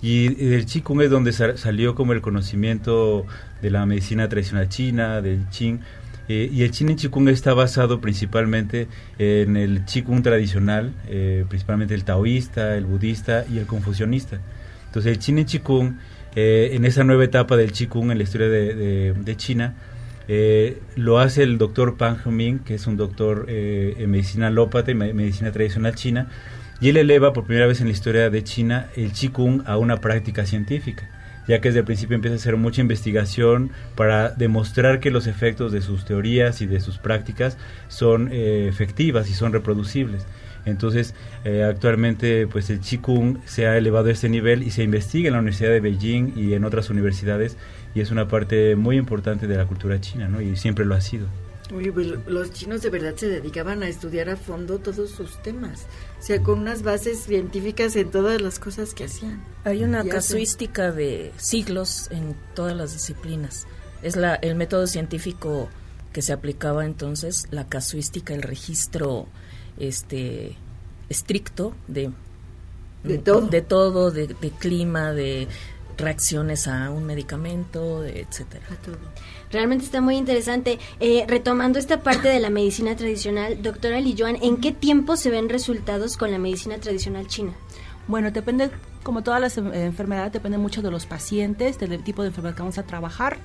Y 0.00 0.28
del 0.28 0.64
Qigong 0.64 1.02
es 1.02 1.10
donde 1.10 1.32
salió 1.32 1.94
como 1.94 2.12
el 2.12 2.22
conocimiento 2.22 3.26
de 3.60 3.70
la 3.70 3.84
medicina 3.84 4.28
tradicional 4.28 4.68
china, 4.68 5.20
del 5.20 5.46
Qing. 5.50 5.80
Eh, 6.28 6.50
y 6.52 6.62
el 6.62 6.70
Qin 6.70 6.94
Qigong 6.94 7.28
está 7.28 7.54
basado 7.54 8.00
principalmente 8.00 8.86
en 9.18 9.56
el 9.56 9.84
Qigong 9.84 10.22
tradicional, 10.22 10.92
eh, 11.08 11.44
principalmente 11.48 11.94
el 11.94 12.04
taoísta, 12.04 12.76
el 12.76 12.84
budista 12.84 13.44
y 13.50 13.58
el 13.58 13.66
confucionista. 13.66 14.38
Entonces 14.88 15.12
el 15.12 15.18
Qin 15.18 15.44
Qigong 15.44 15.96
eh, 16.40 16.76
en 16.76 16.84
esa 16.84 17.04
nueva 17.04 17.24
etapa 17.24 17.56
del 17.56 17.72
Qigong 17.72 18.10
en 18.10 18.18
la 18.18 18.24
historia 18.24 18.48
de, 18.48 19.34
China. 19.36 19.74
Eh, 20.28 20.78
lo 20.94 21.18
hace 21.18 21.42
el 21.42 21.56
doctor 21.58 21.96
Pang 21.96 22.18
Ming, 22.26 22.60
que 22.60 22.74
es 22.74 22.86
un 22.86 22.96
doctor 22.96 23.46
eh, 23.48 23.94
en 23.98 24.10
medicina 24.10 24.48
alópata 24.48 24.90
y 24.90 24.94
medicina 24.94 25.50
tradicional 25.52 25.94
china, 25.94 26.28
y 26.80 26.90
él 26.90 26.96
eleva 26.98 27.32
por 27.32 27.44
primera 27.44 27.66
vez 27.66 27.80
en 27.80 27.86
la 27.86 27.92
historia 27.92 28.30
de 28.30 28.44
China 28.44 28.88
el 28.94 29.12
Qigong 29.12 29.64
a 29.66 29.78
una 29.78 29.96
práctica 30.00 30.46
científica, 30.46 31.08
ya 31.48 31.60
que 31.60 31.70
desde 31.70 31.80
el 31.80 31.86
principio 31.86 32.14
empieza 32.14 32.34
a 32.34 32.38
hacer 32.38 32.56
mucha 32.56 32.82
investigación 32.82 33.70
para 33.96 34.30
demostrar 34.30 35.00
que 35.00 35.10
los 35.10 35.26
efectos 35.26 35.72
de 35.72 35.80
sus 35.80 36.04
teorías 36.04 36.60
y 36.60 36.66
de 36.66 36.80
sus 36.80 36.98
prácticas 36.98 37.56
son 37.88 38.30
efectivas 38.30 39.28
y 39.28 39.34
son 39.34 39.52
reproducibles. 39.52 40.26
Entonces, 40.68 41.14
eh, 41.44 41.64
actualmente, 41.64 42.46
pues 42.46 42.70
el 42.70 42.80
Qigong 42.80 43.38
se 43.46 43.66
ha 43.66 43.76
elevado 43.76 44.08
a 44.08 44.12
este 44.12 44.28
nivel 44.28 44.62
y 44.62 44.70
se 44.70 44.82
investiga 44.82 45.28
en 45.28 45.34
la 45.34 45.40
Universidad 45.40 45.70
de 45.70 45.80
Beijing 45.80 46.32
y 46.36 46.54
en 46.54 46.64
otras 46.64 46.90
universidades 46.90 47.56
y 47.94 48.00
es 48.00 48.10
una 48.10 48.28
parte 48.28 48.76
muy 48.76 48.96
importante 48.96 49.46
de 49.46 49.56
la 49.56 49.66
cultura 49.66 50.00
china, 50.00 50.28
¿no? 50.28 50.40
Y 50.40 50.56
siempre 50.56 50.84
lo 50.84 50.94
ha 50.94 51.00
sido. 51.00 51.26
Pues, 51.68 52.06
los 52.26 52.50
chinos 52.52 52.80
de 52.80 52.88
verdad 52.88 53.14
se 53.16 53.28
dedicaban 53.28 53.82
a 53.82 53.88
estudiar 53.88 54.30
a 54.30 54.36
fondo 54.36 54.78
todos 54.78 55.10
sus 55.10 55.42
temas, 55.42 55.86
o 56.18 56.22
sea, 56.22 56.42
con 56.42 56.60
unas 56.60 56.82
bases 56.82 57.24
científicas 57.24 57.94
en 57.96 58.10
todas 58.10 58.40
las 58.40 58.58
cosas 58.58 58.94
que 58.94 59.04
hacían. 59.04 59.44
Hay 59.64 59.84
una 59.84 60.02
casuística 60.04 60.92
de 60.92 61.32
siglos 61.36 62.08
en 62.10 62.34
todas 62.54 62.74
las 62.74 62.94
disciplinas. 62.94 63.66
Es 64.02 64.16
la, 64.16 64.34
el 64.36 64.54
método 64.54 64.86
científico 64.86 65.68
que 66.12 66.22
se 66.22 66.32
aplicaba 66.32 66.86
entonces, 66.86 67.46
la 67.50 67.66
casuística, 67.66 68.32
el 68.32 68.42
registro 68.42 69.26
este 69.78 70.56
estricto 71.08 71.74
de 71.86 72.10
de 73.02 73.18
todo, 73.18 73.46
de, 73.46 73.62
todo, 73.62 74.10
de, 74.10 74.28
clima, 74.58 75.12
de 75.12 75.48
reacciones 75.96 76.66
a 76.66 76.90
un 76.90 77.04
medicamento, 77.04 78.04
etcétera. 78.04 78.64
Realmente 79.50 79.84
está 79.84 80.00
muy 80.00 80.16
interesante. 80.16 80.78
Eh, 81.00 81.24
retomando 81.26 81.78
esta 81.78 82.02
parte 82.02 82.28
de 82.28 82.40
la 82.40 82.50
medicina 82.50 82.96
tradicional, 82.96 83.62
doctora 83.62 84.00
Li 84.00 84.16
¿en 84.20 84.58
qué 84.58 84.72
tiempo 84.72 85.16
se 85.16 85.30
ven 85.30 85.48
resultados 85.48 86.16
con 86.16 86.30
la 86.30 86.38
medicina 86.38 86.78
tradicional 86.78 87.26
china? 87.26 87.52
Bueno, 88.06 88.30
depende, 88.30 88.70
como 89.08 89.22
todas 89.22 89.40
las 89.40 89.56
enfermedades, 89.56 90.34
depende 90.34 90.58
mucho 90.58 90.82
de 90.82 90.90
los 90.90 91.06
pacientes, 91.06 91.78
del 91.78 92.04
tipo 92.04 92.20
de 92.20 92.28
enfermedad 92.28 92.54
que 92.54 92.60
vamos 92.60 92.76
a 92.76 92.82
trabajar, 92.82 93.38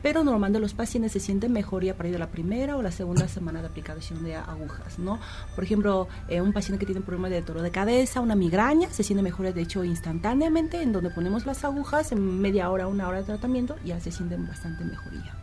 pero 0.00 0.24
normalmente 0.24 0.58
los 0.60 0.72
pacientes 0.72 1.12
se 1.12 1.20
sienten 1.20 1.52
mejoría 1.52 1.92
a 1.92 1.94
partir 1.94 2.14
de 2.14 2.18
la 2.18 2.30
primera 2.30 2.74
o 2.78 2.80
la 2.80 2.90
segunda 2.90 3.28
semana 3.28 3.60
de 3.60 3.66
aplicación 3.66 4.24
de 4.24 4.36
agujas, 4.36 4.98
¿no? 4.98 5.20
Por 5.54 5.62
ejemplo, 5.62 6.08
eh, 6.30 6.40
un 6.40 6.54
paciente 6.54 6.78
que 6.78 6.86
tiene 6.86 7.00
un 7.00 7.04
problema 7.04 7.28
de 7.28 7.42
dolor 7.42 7.62
de 7.62 7.70
cabeza, 7.70 8.22
una 8.22 8.34
migraña, 8.34 8.88
se 8.88 9.02
siente 9.02 9.22
mejoría, 9.22 9.52
de 9.52 9.60
hecho, 9.60 9.84
instantáneamente, 9.84 10.80
en 10.80 10.90
donde 10.90 11.10
ponemos 11.10 11.44
las 11.44 11.66
agujas, 11.66 12.12
en 12.12 12.40
media 12.40 12.70
hora, 12.70 12.86
una 12.86 13.06
hora 13.06 13.18
de 13.18 13.24
tratamiento, 13.24 13.76
ya 13.84 14.00
se 14.00 14.10
sienten 14.10 14.46
bastante 14.46 14.86
mejoría. 14.86 15.34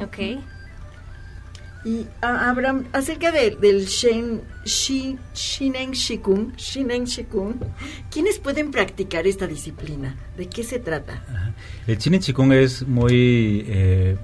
Ok. 0.00 0.42
Y 1.84 2.06
Abraham, 2.20 2.84
acerca 2.92 3.32
del 3.32 3.86
Shen, 3.86 4.40
Shi, 4.64 5.18
Shinen 5.34 5.90
Shikun, 5.90 6.54
Shinen 6.56 7.04
Shikun, 7.04 7.58
¿quiénes 8.08 8.38
pueden 8.38 8.70
practicar 8.70 9.26
esta 9.26 9.48
disciplina? 9.48 10.14
¿De 10.36 10.46
qué 10.46 10.62
se 10.62 10.78
trata? 10.78 11.24
El 11.88 11.98
Shinen 11.98 12.20
Shikun 12.20 12.52
es 12.52 12.86
muy, 12.86 13.64
eh, 13.66 14.16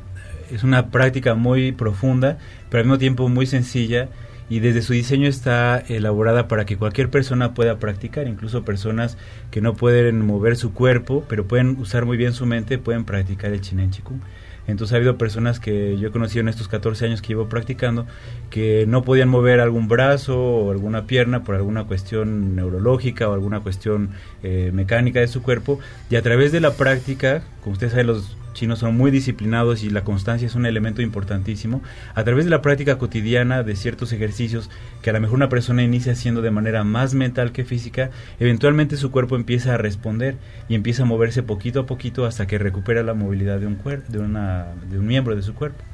es 0.52 0.62
una 0.62 0.90
práctica 0.90 1.34
muy 1.34 1.72
profunda, 1.72 2.38
pero 2.70 2.82
al 2.82 2.86
mismo 2.86 2.98
tiempo 2.98 3.28
muy 3.28 3.46
sencilla 3.46 4.08
y 4.48 4.60
desde 4.60 4.82
su 4.82 4.92
diseño 4.92 5.28
está 5.28 5.78
elaborada 5.88 6.46
para 6.46 6.64
que 6.64 6.76
cualquier 6.76 7.10
persona 7.10 7.54
pueda 7.54 7.78
practicar, 7.78 8.28
incluso 8.28 8.64
personas 8.64 9.18
que 9.50 9.60
no 9.60 9.74
pueden 9.74 10.24
mover 10.24 10.56
su 10.56 10.72
cuerpo, 10.72 11.24
pero 11.28 11.46
pueden 11.48 11.76
usar 11.78 12.06
muy 12.06 12.16
bien 12.16 12.32
su 12.32 12.46
mente, 12.46 12.78
pueden 12.78 13.04
practicar 13.04 13.52
el 13.52 13.60
Shinen 13.60 13.90
Shikun. 13.90 14.22
Entonces 14.68 14.92
ha 14.92 14.96
habido 14.98 15.18
personas 15.18 15.58
que 15.58 15.98
yo 15.98 16.08
he 16.08 16.10
conocido 16.12 16.42
en 16.42 16.48
estos 16.48 16.68
14 16.68 17.06
años 17.06 17.22
que 17.22 17.28
llevo 17.28 17.48
practicando 17.48 18.06
que 18.50 18.84
no 18.86 19.02
podían 19.02 19.28
mover 19.28 19.60
algún 19.60 19.88
brazo 19.88 20.38
o 20.38 20.70
alguna 20.70 21.06
pierna 21.06 21.42
por 21.42 21.54
alguna 21.54 21.84
cuestión 21.84 22.54
neurológica 22.54 23.28
o 23.28 23.32
alguna 23.32 23.60
cuestión 23.60 24.10
eh, 24.42 24.70
mecánica 24.72 25.20
de 25.20 25.26
su 25.26 25.42
cuerpo. 25.42 25.80
Y 26.10 26.16
a 26.16 26.22
través 26.22 26.52
de 26.52 26.60
la 26.60 26.74
práctica, 26.74 27.42
como 27.62 27.72
ustedes 27.72 27.92
saben 27.92 28.06
los 28.06 28.36
chinos 28.58 28.80
son 28.80 28.96
muy 28.96 29.10
disciplinados 29.10 29.82
y 29.82 29.90
la 29.90 30.04
constancia 30.04 30.46
es 30.46 30.54
un 30.54 30.66
elemento 30.66 31.00
importantísimo, 31.00 31.82
a 32.14 32.24
través 32.24 32.44
de 32.44 32.50
la 32.50 32.62
práctica 32.62 32.98
cotidiana 32.98 33.62
de 33.62 33.76
ciertos 33.76 34.12
ejercicios 34.12 34.68
que 35.02 35.10
a 35.10 35.12
lo 35.12 35.20
mejor 35.20 35.36
una 35.36 35.48
persona 35.48 35.82
inicia 35.82 36.12
haciendo 36.12 36.42
de 36.42 36.50
manera 36.50 36.84
más 36.84 37.14
mental 37.14 37.52
que 37.52 37.64
física, 37.64 38.10
eventualmente 38.40 38.96
su 38.96 39.10
cuerpo 39.10 39.36
empieza 39.36 39.74
a 39.74 39.78
responder 39.78 40.36
y 40.68 40.74
empieza 40.74 41.04
a 41.04 41.06
moverse 41.06 41.42
poquito 41.42 41.80
a 41.80 41.86
poquito 41.86 42.24
hasta 42.24 42.46
que 42.46 42.58
recupera 42.58 43.02
la 43.02 43.14
movilidad 43.14 43.60
de 43.60 43.66
un, 43.66 43.78
de 44.08 44.18
una, 44.18 44.66
de 44.90 44.98
un 44.98 45.06
miembro 45.06 45.36
de 45.36 45.42
su 45.42 45.54
cuerpo. 45.54 45.84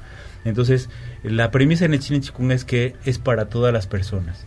Entonces, 0.44 0.88
la 1.22 1.50
premisa 1.50 1.84
en 1.84 1.94
el 1.94 2.00
Chinen 2.00 2.22
Chikung 2.22 2.52
es 2.52 2.64
que 2.64 2.94
es 3.04 3.18
para 3.18 3.46
todas 3.46 3.72
las 3.72 3.86
personas. 3.86 4.46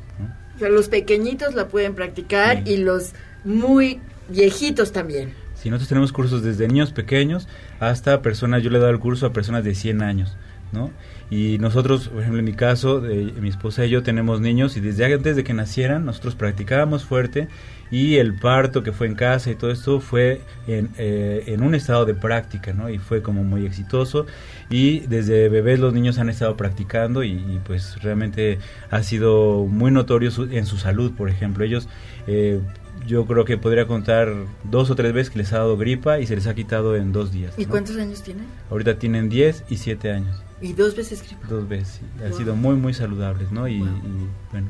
O 0.56 0.60
sea, 0.60 0.70
los 0.70 0.90
pequeñitos 0.90 1.54
la 1.54 1.68
pueden 1.68 1.94
practicar 1.94 2.68
y 2.68 2.78
los 2.78 3.14
muy 3.44 4.00
viejitos 4.30 4.92
también. 4.92 5.34
Si 5.68 5.72
nosotros 5.72 5.90
tenemos 5.90 6.14
cursos 6.14 6.44
desde 6.44 6.66
niños 6.70 6.94
pequeños 6.94 7.50
hasta 7.82 8.22
personas, 8.22 8.64
yo 8.64 8.70
le 8.70 8.78
he 8.78 8.80
dado 8.80 8.94
el 8.94 9.00
curso 9.00 9.26
a 9.26 9.34
personas 9.34 9.66
de 9.66 9.76
100 9.76 10.02
años. 10.02 10.38
¿no? 10.72 10.92
Y 11.30 11.58
nosotros, 11.60 12.08
por 12.10 12.20
ejemplo, 12.22 12.40
en 12.40 12.46
mi 12.46 12.54
caso, 12.54 13.06
eh, 13.06 13.34
mi 13.40 13.50
esposa 13.50 13.86
y 13.86 13.90
yo 13.90 14.02
tenemos 14.04 14.40
niños 14.42 14.76
y 14.78 14.82
desde 14.82 15.14
antes 15.14 15.36
de 15.36 15.44
que 15.46 15.54
nacieran 15.54 16.06
nosotros 16.06 16.36
practicábamos 16.36 17.04
fuerte 17.06 17.48
y 17.92 18.16
el 18.16 18.34
parto 18.34 18.84
que 18.84 18.92
fue 18.94 19.08
en 19.08 19.16
casa 19.16 19.50
y 19.52 19.56
todo 19.56 19.72
esto 19.72 20.00
fue 20.02 20.42
en, 20.68 20.90
eh, 20.98 21.44
en 21.48 21.64
un 21.64 21.74
estado 21.76 22.06
de 22.06 22.14
práctica, 22.16 22.74
¿no? 22.74 22.90
Y 22.90 22.98
fue 22.98 23.22
como 23.22 23.44
muy 23.46 23.66
exitoso 23.66 24.26
y 24.70 25.00
desde 25.08 25.48
bebés 25.50 25.80
los 25.80 25.94
niños 25.94 26.18
han 26.18 26.30
estado 26.30 26.56
practicando 26.58 27.24
y, 27.24 27.32
y 27.32 27.62
pues 27.66 28.02
realmente 28.02 28.60
ha 28.90 29.04
sido 29.04 29.66
muy 29.66 29.92
notorio 29.92 30.32
su- 30.32 30.50
en 30.52 30.66
su 30.66 30.78
salud, 30.78 31.14
por 31.14 31.30
ejemplo. 31.30 31.64
Ellos, 31.64 31.88
eh, 32.28 32.60
yo 33.08 33.26
creo 33.26 33.46
que 33.46 33.58
podría 33.58 33.88
contar 33.88 34.34
dos 34.64 34.90
o 34.92 34.96
tres 34.96 35.14
veces 35.14 35.32
que 35.32 35.40
les 35.40 35.54
ha 35.54 35.58
dado 35.60 35.78
gripa 35.78 36.20
y 36.20 36.28
se 36.28 36.36
les 36.36 36.46
ha 36.48 36.54
quitado 36.54 36.96
en 36.96 37.12
dos 37.12 37.32
días. 37.32 37.54
¿Y 37.58 37.64
¿no? 37.66 37.72
cuántos 37.72 37.96
años 37.98 38.22
tienen? 38.22 38.46
Ahorita 38.70 39.00
tienen 39.00 39.30
10 39.30 39.64
y 39.70 39.78
7 39.78 40.12
años. 40.12 40.38
Y 40.62 40.74
dos 40.74 40.96
veces 40.96 41.24
gripa. 41.24 41.48
Dos 41.48 41.68
veces, 41.68 42.00
sí. 42.00 42.06
Han 42.24 42.30
Wow. 42.32 42.38
sido 42.38 42.56
muy, 42.56 42.76
muy 42.76 42.94
saludables, 42.94 43.52
¿no? 43.52 43.68
Y, 43.68 43.80
Wow. 43.80 43.88
y, 43.88 44.52
bueno. 44.52 44.68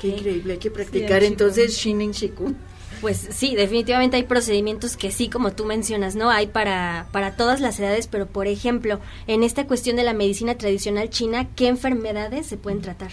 Qué 0.00 0.08
increíble, 0.08 0.52
hay 0.52 0.58
que 0.58 0.70
practicar 0.70 1.20
Sí, 1.22 1.26
entonces 1.26 1.76
Shinin 1.76 2.12
Shikun. 2.12 2.56
Pues 3.00 3.16
sí, 3.30 3.54
definitivamente 3.54 4.16
hay 4.16 4.24
procedimientos 4.24 4.96
que 4.96 5.10
sí, 5.10 5.28
como 5.28 5.52
tú 5.52 5.64
mencionas, 5.64 6.16
¿no? 6.16 6.30
Hay 6.30 6.48
para, 6.48 7.06
para 7.12 7.36
todas 7.36 7.60
las 7.60 7.78
edades, 7.78 8.06
pero 8.08 8.26
por 8.26 8.46
ejemplo, 8.48 8.98
en 9.26 9.42
esta 9.44 9.66
cuestión 9.66 9.96
de 9.96 10.02
la 10.04 10.14
medicina 10.14 10.56
tradicional 10.56 11.08
china, 11.10 11.46
¿qué 11.54 11.68
enfermedades 11.68 12.46
se 12.46 12.56
pueden 12.56 12.80
tratar? 12.80 13.10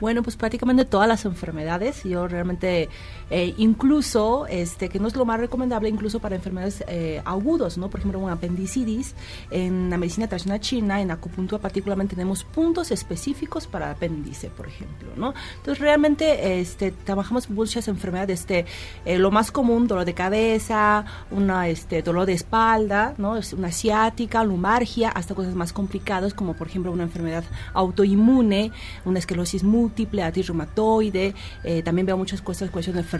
Bueno, 0.00 0.22
pues 0.22 0.36
prácticamente 0.36 0.84
todas 0.84 1.08
las 1.08 1.24
enfermedades. 1.24 2.04
Yo 2.04 2.28
realmente, 2.28 2.88
eh, 3.30 3.54
incluso, 3.58 4.46
este, 4.46 4.88
que 4.88 4.98
no 4.98 5.08
es 5.08 5.16
lo 5.16 5.24
más 5.24 5.40
recomendable, 5.40 5.88
incluso 5.88 6.20
para 6.20 6.36
enfermedades 6.36 6.84
eh, 6.88 7.22
agudos, 7.24 7.78
¿no? 7.78 7.90
Por 7.90 8.00
ejemplo, 8.00 8.18
un 8.20 8.30
apendicitis. 8.30 9.14
En 9.50 9.90
la 9.90 9.98
medicina 9.98 10.28
tradicional 10.28 10.60
china, 10.60 11.00
en 11.00 11.10
acupuntura 11.10 11.60
particularmente, 11.60 12.14
tenemos 12.14 12.44
puntos 12.44 12.90
específicos 12.90 13.66
para 13.66 13.90
apéndice, 13.90 14.48
por 14.48 14.66
ejemplo, 14.66 15.08
¿no? 15.16 15.34
Entonces, 15.58 15.78
realmente, 15.78 16.60
este, 16.60 16.92
trabajamos 16.92 17.50
muchas 17.50 17.88
enfermedades. 17.88 18.40
Este, 18.40 18.66
eh, 19.04 19.18
lo 19.18 19.30
más 19.30 19.50
común, 19.50 19.86
dolor 19.86 20.04
de 20.04 20.14
cabeza, 20.14 21.04
una, 21.30 21.68
este, 21.68 22.02
dolor 22.02 22.26
de 22.26 22.34
espalda, 22.34 23.14
¿no? 23.18 23.36
Es 23.36 23.52
una 23.52 23.72
ciática, 23.72 24.44
lumbargia, 24.44 25.10
hasta 25.10 25.34
cosas 25.34 25.54
más 25.54 25.72
complicadas, 25.72 26.34
como 26.34 26.54
por 26.54 26.68
ejemplo 26.68 26.92
una 26.92 27.02
enfermedad 27.02 27.44
autoinmune, 27.74 28.72
una 29.04 29.18
esclerosis 29.18 29.64
múltiple, 29.64 30.22
artritis 30.22 30.48
reumatoide, 30.48 31.34
eh, 31.64 31.82
también 31.82 32.06
veo 32.06 32.16
muchas 32.16 32.40
cosas, 32.40 32.70
cuestiones 32.70 33.04
de 33.04 33.10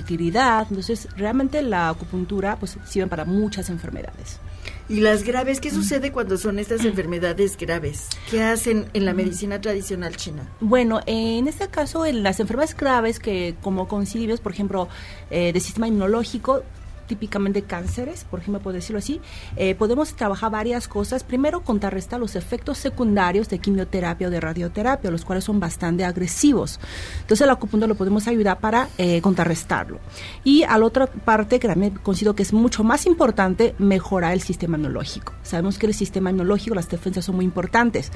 entonces 0.68 1.08
realmente 1.16 1.62
la 1.62 1.88
acupuntura 1.88 2.56
pues 2.56 2.78
sirve 2.84 3.08
para 3.08 3.24
muchas 3.24 3.70
enfermedades. 3.70 4.38
Y 4.88 5.00
las 5.00 5.22
graves, 5.22 5.60
¿qué 5.60 5.70
sucede 5.70 6.12
cuando 6.12 6.38
son 6.38 6.58
estas 6.58 6.84
enfermedades 6.84 7.58
graves? 7.58 8.08
¿Qué 8.30 8.42
hacen 8.42 8.86
en 8.94 9.04
la 9.04 9.12
medicina 9.12 9.60
tradicional 9.60 10.16
china? 10.16 10.48
Bueno, 10.60 11.00
en 11.04 11.46
este 11.46 11.68
caso, 11.68 12.06
en 12.06 12.22
las 12.22 12.40
enfermedades 12.40 12.74
graves 12.74 13.18
que 13.18 13.54
como 13.60 13.86
coincidimos, 13.86 14.40
por 14.40 14.52
ejemplo, 14.52 14.88
eh, 15.30 15.52
del 15.52 15.60
sistema 15.60 15.88
inmunológico, 15.88 16.62
típicamente 17.08 17.62
cánceres, 17.62 18.24
por 18.24 18.38
ejemplo, 18.40 18.60
puedo 18.60 18.76
decirlo 18.76 18.98
así, 18.98 19.20
eh, 19.56 19.74
podemos 19.74 20.14
trabajar 20.14 20.52
varias 20.52 20.86
cosas. 20.86 21.24
Primero, 21.24 21.62
contrarrestar 21.62 22.20
los 22.20 22.36
efectos 22.36 22.78
secundarios 22.78 23.48
de 23.48 23.58
quimioterapia 23.58 24.28
o 24.28 24.30
de 24.30 24.40
radioterapia, 24.40 25.10
los 25.10 25.24
cuales 25.24 25.44
son 25.44 25.58
bastante 25.58 26.04
agresivos. 26.04 26.78
Entonces, 27.20 27.44
el 27.44 27.50
acupuntura 27.50 27.88
lo 27.88 27.96
podemos 27.96 28.28
ayudar 28.28 28.60
para 28.60 28.88
eh, 28.98 29.20
contrarrestarlo. 29.20 29.98
Y 30.44 30.62
a 30.62 30.78
la 30.78 30.84
otra 30.84 31.06
parte, 31.06 31.58
que 31.58 31.66
también 31.66 31.98
considero 32.02 32.34
que 32.34 32.42
es 32.42 32.52
mucho 32.52 32.84
más 32.84 33.06
importante, 33.06 33.74
mejorar 33.78 34.32
el 34.32 34.42
sistema 34.42 34.76
inmunológico. 34.76 35.32
Sabemos 35.42 35.78
que 35.78 35.86
el 35.86 35.94
sistema 35.94 36.30
inmunológico, 36.30 36.74
las 36.74 36.88
defensas 36.88 37.24
son 37.24 37.36
muy 37.36 37.44
importantes. 37.44 38.12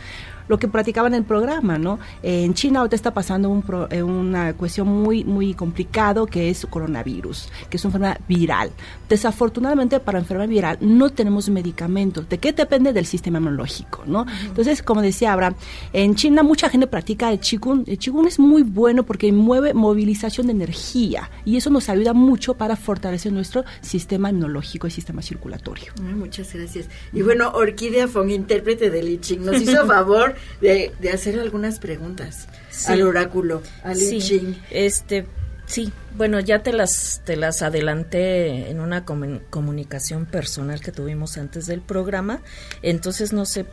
Lo 0.53 0.59
que 0.59 0.69
practicaban 0.69 1.15
en 1.15 1.21
el 1.21 1.25
programa, 1.25 1.79
¿no? 1.79 1.99
Eh, 2.23 2.45
en 2.45 2.53
China 2.53 2.81
ahorita 2.81 2.95
está 2.95 3.15
pasando 3.15 3.49
un 3.49 3.63
pro- 3.63 3.89
eh, 3.91 4.03
una 4.03 4.53
cuestión 4.53 4.87
muy, 4.87 5.25
muy 5.25 5.55
complicado 5.55 6.27
que 6.27 6.51
es 6.51 6.67
coronavirus, 6.69 7.49
que 7.71 7.79
es 7.79 7.85
una 7.87 7.89
enfermedad 7.89 8.21
viral. 8.29 8.71
Desafortunadamente 9.09 10.01
para 10.01 10.19
enfermedad 10.19 10.49
viral 10.49 10.79
no 10.81 11.11
tenemos 11.11 11.49
medicamentos. 11.49 12.29
¿De 12.29 12.39
qué 12.39 12.53
depende 12.53 12.93
del 12.93 13.07
sistema 13.07 13.39
inmunológico, 13.39 14.03
no? 14.07 14.27
Entonces, 14.47 14.83
como 14.83 15.01
decía 15.03 15.33
Abraham, 15.33 15.55
en 15.93 16.15
China 16.17 16.43
mucha 16.43 16.69
gente 16.69 16.87
practica 16.87 17.31
el 17.31 17.39
Qigong. 17.39 17.85
El 17.87 17.99
Qigong 17.99 18.27
es 18.27 18.39
muy 18.39 18.63
bueno 18.63 19.05
porque 19.05 19.31
mueve 19.33 19.75
movilización 19.75 20.49
de 20.49 20.53
energía 20.53 21.31
y 21.45 21.57
eso 21.57 21.71
nos 21.71 21.89
ayuda 21.89 22.13
mucho 22.15 22.55
para 22.55 22.77
fortalecer 22.77 23.33
nuestro 23.33 23.65
sistema 23.81 24.31
inmunológico 24.31 24.87
y 24.87 24.91
sistema 24.91 25.23
circulatorio. 25.23 25.93
Ay, 26.07 26.15
muchas 26.15 26.53
gracias. 26.55 26.89
Y 27.13 27.23
bueno, 27.23 27.51
Orquídea 27.55 28.09
Fong, 28.09 28.31
intérprete 28.31 28.91
de 28.91 29.03
Li 29.03 29.19
Ching, 29.19 29.45
nos 29.45 29.61
hizo 29.61 29.87
favor 29.87 30.35
de, 30.61 30.93
de 31.01 31.11
hacer 31.11 31.39
algunas 31.41 31.79
preguntas 31.79 32.47
Sí. 32.71 32.93
al 32.93 33.03
oráculo, 33.03 33.63
a 33.85 33.95
Li 33.95 34.01
Sí, 34.01 34.19
Ching. 34.21 34.57
este, 34.71 35.27
sí, 35.67 35.93
bueno, 36.17 36.41
ya 36.41 36.63
te 36.63 36.73
las, 36.73 37.21
te 37.25 37.37
las 37.37 37.63
adelanté 37.63 38.71
en 38.71 38.81
una 38.81 39.05
comun- 39.05 39.43
comunicación 39.51 40.27
personal 40.27 40.81
que 40.81 40.93
tuvimos 40.93 41.37
antes 41.39 41.67
del 41.67 41.81
programa, 41.81 42.41
entonces 42.83 43.33
no 43.33 43.45
sé 43.45 43.67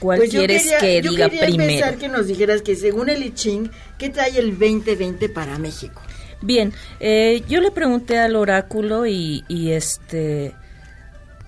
cuál 0.00 0.18
Pues 0.18 0.30
yo 0.32 0.40
quieres 0.40 0.62
quería- 0.62 0.78
que 0.78 1.02
yo 1.02 1.10
diga 1.10 1.28
quería 1.30 1.46
primero. 1.46 1.98
que 1.98 2.08
nos 2.08 2.26
dijeras 2.26 2.62
que 2.62 2.76
según 2.76 3.08
el 3.08 3.22
I 3.24 3.32
Ching, 3.34 3.70
¿qué 3.98 4.08
trae 4.10 4.38
el 4.38 4.58
2020 4.58 5.28
para 5.28 5.58
México? 5.58 6.00
Bien, 6.42 6.72
eh, 7.00 7.42
yo 7.48 7.60
le 7.62 7.70
pregunté 7.70 8.18
al 8.18 8.36
oráculo 8.36 9.06
y, 9.06 9.44
y 9.48 9.70
este 9.72 10.54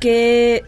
que 0.01 0.65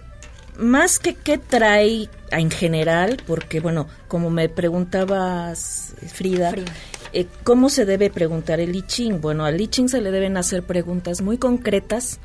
más 0.59 0.99
que 0.99 1.15
qué 1.15 1.39
trae 1.39 2.09
en 2.31 2.51
general, 2.51 3.19
porque 3.27 3.61
bueno, 3.61 3.89
como 4.09 4.31
me 4.31 4.49
preguntabas 4.49 5.95
Frida, 6.13 6.51
Frida. 6.51 6.73
eh, 7.13 7.27
¿cómo 7.45 7.69
se 7.71 7.85
debe 7.85 8.11
preguntar 8.11 8.61
el 8.61 8.75
I 8.75 8.83
Ching? 8.83 9.21
Bueno, 9.21 9.45
al 9.45 9.61
I 9.61 9.69
Ching 9.69 9.89
se 9.89 10.01
le 10.01 10.11
deben 10.11 10.37
hacer 10.37 10.63
preguntas 10.63 11.23
muy 11.23 11.39
concretas, 11.39 12.19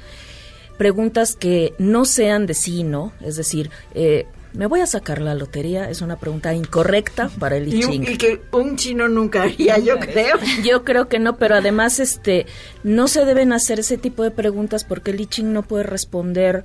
preguntas 0.77 1.35
que 1.35 1.73
no 1.77 2.05
sean 2.05 2.45
de 2.45 2.53
sí, 2.53 2.83
¿no? 2.83 3.13
Es 3.21 3.35
decir, 3.37 3.69
eh, 3.93 4.25
¿me 4.53 4.65
voy 4.67 4.81
a 4.81 4.87
sacar 4.87 5.21
la 5.21 5.33
lotería? 5.35 5.89
Es 5.89 6.01
una 6.01 6.17
pregunta 6.17 6.53
incorrecta 6.53 7.29
para 7.39 7.57
el 7.57 7.67
I 7.73 7.77
Y, 7.77 7.81
Ching. 7.81 8.03
y 8.03 8.17
que 8.17 8.41
un 8.51 8.75
chino 8.77 9.07
nunca 9.07 9.43
haría, 9.43 9.77
yo 9.79 9.97
creo. 9.99 10.37
Yo 10.63 10.83
creo 10.83 11.07
que 11.07 11.19
no, 11.19 11.37
pero 11.37 11.55
además 11.55 11.99
este 11.99 12.45
no 12.83 13.07
se 13.07 13.25
deben 13.25 13.53
hacer 13.53 13.79
ese 13.79 13.97
tipo 13.97 14.23
de 14.23 14.31
preguntas 14.31 14.83
porque 14.83 15.11
el 15.11 15.21
I 15.21 15.25
Ching 15.27 15.53
no 15.53 15.63
puede 15.63 15.83
responder 15.83 16.63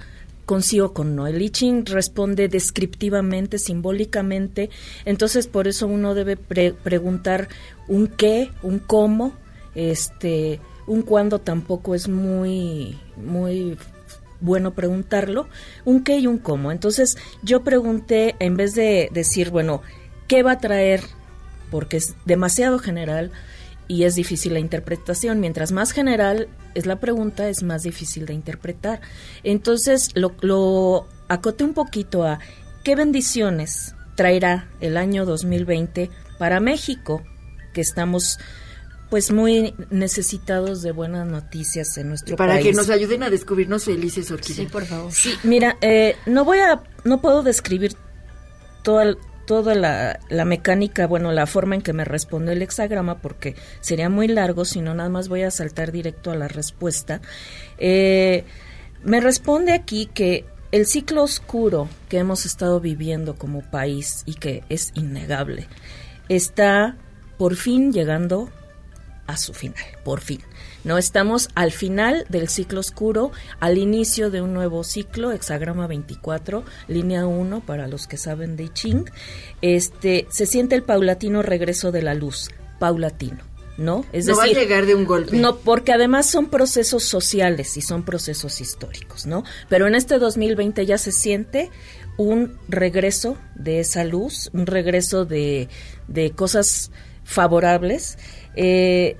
con 0.50 0.64
sí 0.64 0.80
o 0.80 0.92
con 0.92 1.14
no. 1.14 1.28
El 1.28 1.40
I 1.40 1.50
Ching 1.50 1.86
responde 1.86 2.48
descriptivamente, 2.48 3.56
simbólicamente, 3.56 4.68
entonces 5.04 5.46
por 5.46 5.68
eso 5.68 5.86
uno 5.86 6.12
debe 6.12 6.36
pre- 6.36 6.72
preguntar 6.72 7.46
un 7.86 8.08
qué, 8.08 8.50
un 8.64 8.80
cómo, 8.80 9.32
este, 9.76 10.58
un 10.88 11.02
cuándo 11.02 11.38
tampoco 11.38 11.94
es 11.94 12.08
muy 12.08 12.98
muy 13.16 13.78
bueno 14.40 14.72
preguntarlo, 14.72 15.46
un 15.84 16.02
qué 16.02 16.18
y 16.18 16.26
un 16.26 16.38
cómo. 16.38 16.72
Entonces 16.72 17.16
yo 17.44 17.62
pregunté, 17.62 18.34
en 18.40 18.56
vez 18.56 18.74
de 18.74 19.08
decir, 19.12 19.50
bueno, 19.50 19.82
¿qué 20.26 20.42
va 20.42 20.52
a 20.52 20.58
traer 20.58 21.00
porque 21.70 21.98
es 21.98 22.16
demasiado 22.24 22.80
general 22.80 23.30
y 23.90 24.05
es 24.05 24.14
difícil 24.14 24.53
la 24.55 24.61
interpretación. 24.61 25.40
Mientras 25.40 25.72
más 25.72 25.90
general 25.90 26.46
es 26.76 26.87
la 26.87 27.00
pregunta, 27.00 27.48
es 27.48 27.64
más 27.64 27.83
difícil 27.83 28.24
de 28.24 28.35
interpretar. 28.35 29.00
Entonces 29.42 30.11
lo, 30.14 30.33
lo 30.42 31.09
acoté 31.26 31.64
un 31.64 31.74
poquito 31.74 32.22
a 32.22 32.38
qué 32.85 32.94
bendiciones 32.94 33.96
traerá 34.14 34.68
el 34.81 34.96
año 34.96 35.26
2020 35.26 36.09
para 36.38 36.61
México, 36.61 37.24
que 37.74 37.81
estamos 37.81 38.38
pues 39.09 39.33
muy 39.33 39.74
necesitados 39.90 40.83
de 40.83 40.92
buenas 40.92 41.26
noticias 41.26 41.98
en 41.98 42.11
nuestro 42.11 42.37
Para 42.37 42.53
país. 42.53 42.66
que 42.66 42.72
nos 42.72 42.90
ayuden 42.90 43.24
a 43.24 43.31
descubrirnos 43.31 43.87
felices, 43.87 44.31
Orquídea. 44.31 44.68
por 44.68 44.85
favor. 44.87 45.11
Sí, 45.11 45.35
mira, 45.42 45.76
eh, 45.81 46.14
no 46.26 46.44
voy 46.44 46.59
a, 46.59 46.81
no 47.03 47.20
puedo 47.20 47.42
describir 47.42 47.96
toda, 48.85 49.16
toda 49.50 49.74
la, 49.74 50.20
la 50.28 50.44
mecánica, 50.44 51.08
bueno, 51.08 51.32
la 51.32 51.44
forma 51.44 51.74
en 51.74 51.82
que 51.82 51.92
me 51.92 52.04
respondió 52.04 52.52
el 52.52 52.62
hexagrama, 52.62 53.18
porque 53.18 53.56
sería 53.80 54.08
muy 54.08 54.28
largo, 54.28 54.64
sino 54.64 54.94
nada 54.94 55.08
más 55.08 55.26
voy 55.28 55.42
a 55.42 55.50
saltar 55.50 55.90
directo 55.90 56.30
a 56.30 56.36
la 56.36 56.46
respuesta. 56.46 57.20
Eh, 57.76 58.44
me 59.02 59.18
responde 59.18 59.72
aquí 59.72 60.06
que 60.06 60.44
el 60.70 60.86
ciclo 60.86 61.24
oscuro 61.24 61.88
que 62.08 62.18
hemos 62.18 62.46
estado 62.46 62.78
viviendo 62.78 63.34
como 63.34 63.62
país 63.62 64.22
y 64.24 64.34
que 64.34 64.62
es 64.68 64.92
innegable, 64.94 65.66
está 66.28 66.96
por 67.36 67.56
fin 67.56 67.92
llegando 67.92 68.50
a 69.26 69.36
su 69.36 69.52
final, 69.52 69.84
por 70.04 70.20
fin. 70.20 70.42
No 70.85 70.99
estamos 70.99 71.49
al 71.55 71.73
final 71.73 72.25
del 72.29 72.49
ciclo 72.49 72.81
oscuro, 72.81 73.33
al 73.59 73.79
inicio 73.79 74.31
de 74.31 74.40
un 74.40 74.55
nuevo 74.55 74.83
ciclo, 74.85 75.33
hexagrama 75.33 75.87
24, 75.87 76.64
línea 76.88 77.27
1 77.27 77.61
para 77.61 77.87
los 77.87 78.07
que 78.07 78.16
saben 78.16 78.57
de 78.57 78.64
I 78.64 78.69
Ching. 78.71 79.11
Este 79.61 80.27
se 80.31 80.47
siente 80.47 80.75
el 80.75 80.83
paulatino 80.83 81.43
regreso 81.43 81.93
de 81.93 82.03
la 82.03 82.14
luz, 82.14 82.51
paulatino. 82.79 83.51
¿no? 83.77 84.05
Es 84.12 84.27
no 84.27 84.37
va 84.37 84.45
a 84.45 84.49
llegar 84.49 84.85
de 84.85 84.95
un 84.95 85.07
golpe. 85.07 85.35
No, 85.35 85.57
porque 85.57 85.93
además 85.93 86.27
son 86.27 86.51
procesos 86.51 87.03
sociales 87.03 87.79
y 87.79 87.81
son 87.81 88.05
procesos 88.05 88.61
históricos, 88.61 89.25
¿no? 89.25 89.43
Pero 89.71 89.87
en 89.87 89.95
este 89.95 90.19
2020 90.19 90.85
ya 90.85 90.99
se 90.99 91.12
siente 91.12 91.71
un 92.19 92.59
regreso 92.69 93.38
de 93.55 93.81
esa 93.81 94.05
luz, 94.05 94.51
un 94.53 94.66
regreso 94.66 95.25
de, 95.25 95.71
de 96.09 96.33
cosas 96.33 96.90
favorables. 97.25 98.19
Eh, 98.55 99.16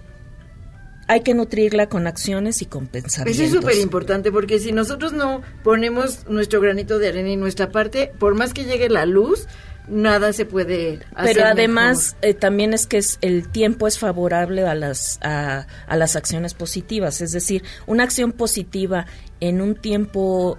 hay 1.11 1.23
que 1.23 1.35
nutrirla 1.35 1.89
con 1.89 2.07
acciones 2.07 2.63
y 2.63 2.67
con 2.67 2.87
pensamientos. 2.87 3.45
Eso 3.45 3.57
es 3.57 3.61
súper 3.61 3.77
importante 3.79 4.31
porque 4.31 4.61
si 4.61 4.71
nosotros 4.71 5.13
no 5.13 5.43
ponemos 5.65 6.29
nuestro 6.29 6.61
granito 6.61 7.01
de 7.01 7.09
arena 7.09 7.31
y 7.31 7.37
nuestra 7.37 7.71
parte, 7.73 8.13
por 8.21 8.37
más 8.37 8.55
que 8.55 8.65
llegue 8.65 8.89
la 8.89 9.07
luz, 9.07 9.49
nada 9.89 10.33
se 10.33 10.45
puede 10.45 11.01
hacer. 11.17 11.35
Pero 11.35 11.49
además 11.49 12.15
eh, 12.23 12.33
también 12.33 12.75
es 12.75 12.87
que 12.87 12.99
es, 12.99 13.19
el 13.23 13.49
tiempo 13.49 13.89
es 13.89 13.99
favorable 13.99 14.63
a 14.69 14.77
las, 14.77 15.19
a, 15.21 15.67
las 15.89 16.15
acciones 16.15 16.55
positivas. 16.55 17.21
Es 17.23 17.33
decir, 17.33 17.65
una 17.89 18.05
acción 18.05 18.31
positiva 18.31 19.07
en 19.41 19.63
un 19.63 19.75
tiempo 19.75 20.59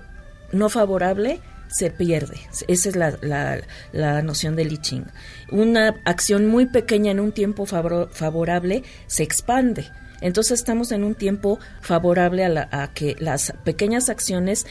no 0.51 0.67
favorable 0.67 1.39
se 1.69 1.91
pierde. 1.91 2.41
Esa 2.67 2.89
es 2.89 2.97
la, 2.97 3.17
la, 3.21 3.61
la 3.93 4.21
noción 4.21 4.57
de 4.57 4.65
Li 4.65 4.79
Ching. 4.79 5.05
Una 5.49 5.95
acción 6.03 6.47
muy 6.47 6.65
pequeña 6.65 7.11
en 7.11 7.21
un 7.21 7.31
tiempo 7.31 7.65
favorable 7.65 8.83
se 9.07 9.23
expande. 9.23 9.87
Entonces 10.21 10.59
estamos 10.59 10.91
en 10.91 11.03
un 11.03 11.15
tiempo 11.15 11.59
favorable 11.81 12.45
a, 12.45 12.91
que 12.93 13.15
las 13.19 13.53
pequeñas 13.63 14.09
acciones 14.09 14.65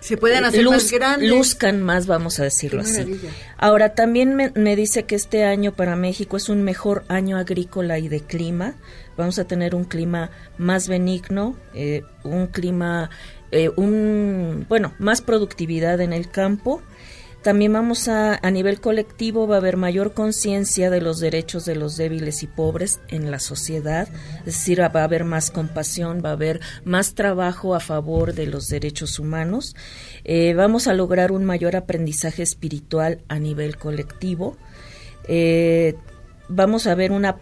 se 0.00 0.16
puedan 0.16 0.44
hacer 0.44 0.64
más 0.64 0.90
grandes. 0.90 1.28
Luzcan 1.28 1.82
más, 1.82 2.06
vamos 2.06 2.38
a 2.38 2.44
decirlo 2.44 2.82
así. 2.82 3.20
Ahora, 3.56 3.94
también 3.94 4.34
me, 4.34 4.76
dice 4.76 5.04
que 5.04 5.14
este 5.14 5.44
año 5.44 5.72
para 5.72 5.96
México 5.96 6.36
es 6.36 6.48
un 6.48 6.62
mejor 6.62 7.04
año 7.08 7.38
agrícola 7.38 7.98
y 7.98 8.08
de 8.08 8.20
clima. 8.20 8.74
Vamos 9.16 9.38
a 9.38 9.44
tener 9.44 9.74
un 9.74 9.84
clima 9.84 10.30
más 10.58 10.86
benigno, 10.88 11.56
eh, 11.74 12.02
un 12.22 12.46
clima, 12.46 13.10
eh, 13.50 13.70
un, 13.74 14.66
bueno, 14.68 14.94
más 14.98 15.22
productividad 15.22 16.00
en 16.00 16.12
el 16.12 16.30
campo 16.30 16.82
también 17.46 17.72
vamos 17.72 18.08
a, 18.08 18.40
a 18.44 18.50
nivel 18.50 18.80
colectivo, 18.80 19.46
va 19.46 19.54
a 19.54 19.58
haber 19.58 19.76
mayor 19.76 20.14
conciencia 20.14 20.90
de 20.90 21.00
los 21.00 21.20
derechos 21.20 21.64
de 21.64 21.76
los 21.76 21.96
débiles 21.96 22.42
y 22.42 22.48
pobres 22.48 22.98
en 23.06 23.30
la 23.30 23.38
sociedad, 23.38 24.08
es 24.40 24.46
decir, 24.46 24.80
va 24.80 25.02
a 25.02 25.04
haber 25.04 25.22
más 25.22 25.52
compasión, 25.52 26.22
va 26.24 26.30
a 26.30 26.32
haber 26.32 26.60
más 26.82 27.14
trabajo 27.14 27.76
a 27.76 27.78
favor 27.78 28.34
de 28.34 28.48
los 28.48 28.66
derechos 28.66 29.20
humanos. 29.20 29.76
Eh, 30.24 30.54
vamos 30.54 30.88
a 30.88 30.92
lograr 30.92 31.30
un 31.30 31.44
mayor 31.44 31.76
aprendizaje 31.76 32.42
espiritual 32.42 33.20
a 33.28 33.38
nivel 33.38 33.76
colectivo. 33.76 34.56
Eh, 35.28 35.94
vamos 36.48 36.88
a 36.88 36.96
ver 36.96 37.12
una 37.12 37.36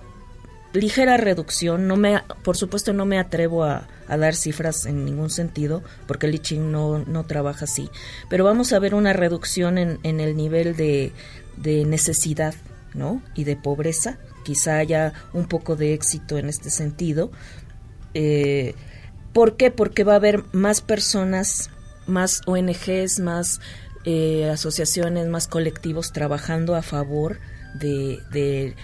ligera 0.74 1.16
reducción. 1.16 1.88
No 1.88 1.96
me, 1.96 2.22
por 2.42 2.56
supuesto, 2.56 2.92
no 2.92 3.06
me 3.06 3.18
atrevo 3.18 3.64
a, 3.64 3.88
dar 4.08 4.34
cifras 4.34 4.84
en 4.84 5.04
ningún 5.04 5.30
sentido, 5.30 5.82
porque 6.06 6.26
el 6.26 6.34
I 6.34 6.58
no, 6.58 7.24
trabaja 7.26 7.64
así. 7.64 7.88
Pero 8.28 8.44
vamos 8.44 8.72
a 8.72 8.78
ver 8.78 8.94
una 8.94 9.12
reducción 9.12 9.78
en, 9.78 9.98
en 10.02 10.20
el 10.20 10.36
nivel 10.36 10.76
de, 10.76 11.12
de 11.56 11.84
necesidad 11.84 12.54
¿no? 12.92 13.22
y 13.34 13.44
de 13.44 13.56
pobreza. 13.56 14.18
Quizá 14.44 14.76
haya 14.76 15.14
un 15.32 15.46
poco 15.46 15.76
de 15.76 15.94
éxito 15.94 16.36
en 16.36 16.48
este 16.48 16.70
sentido. 16.70 17.30
Eh, 18.12 18.74
¿Por 19.32 19.56
qué? 19.56 19.70
Porque 19.70 20.04
va 20.04 20.12
a 20.12 20.16
haber 20.16 20.44
más 20.52 20.80
personas, 20.80 21.70
más 22.06 22.42
ONGs, 22.46 23.20
más 23.20 23.60
eh, 24.04 24.50
asociaciones, 24.50 25.28
más 25.28 25.48
colectivos 25.48 26.12
trabajando 26.12 26.74
a 26.74 26.82
favor 26.82 27.38
de 27.80 28.76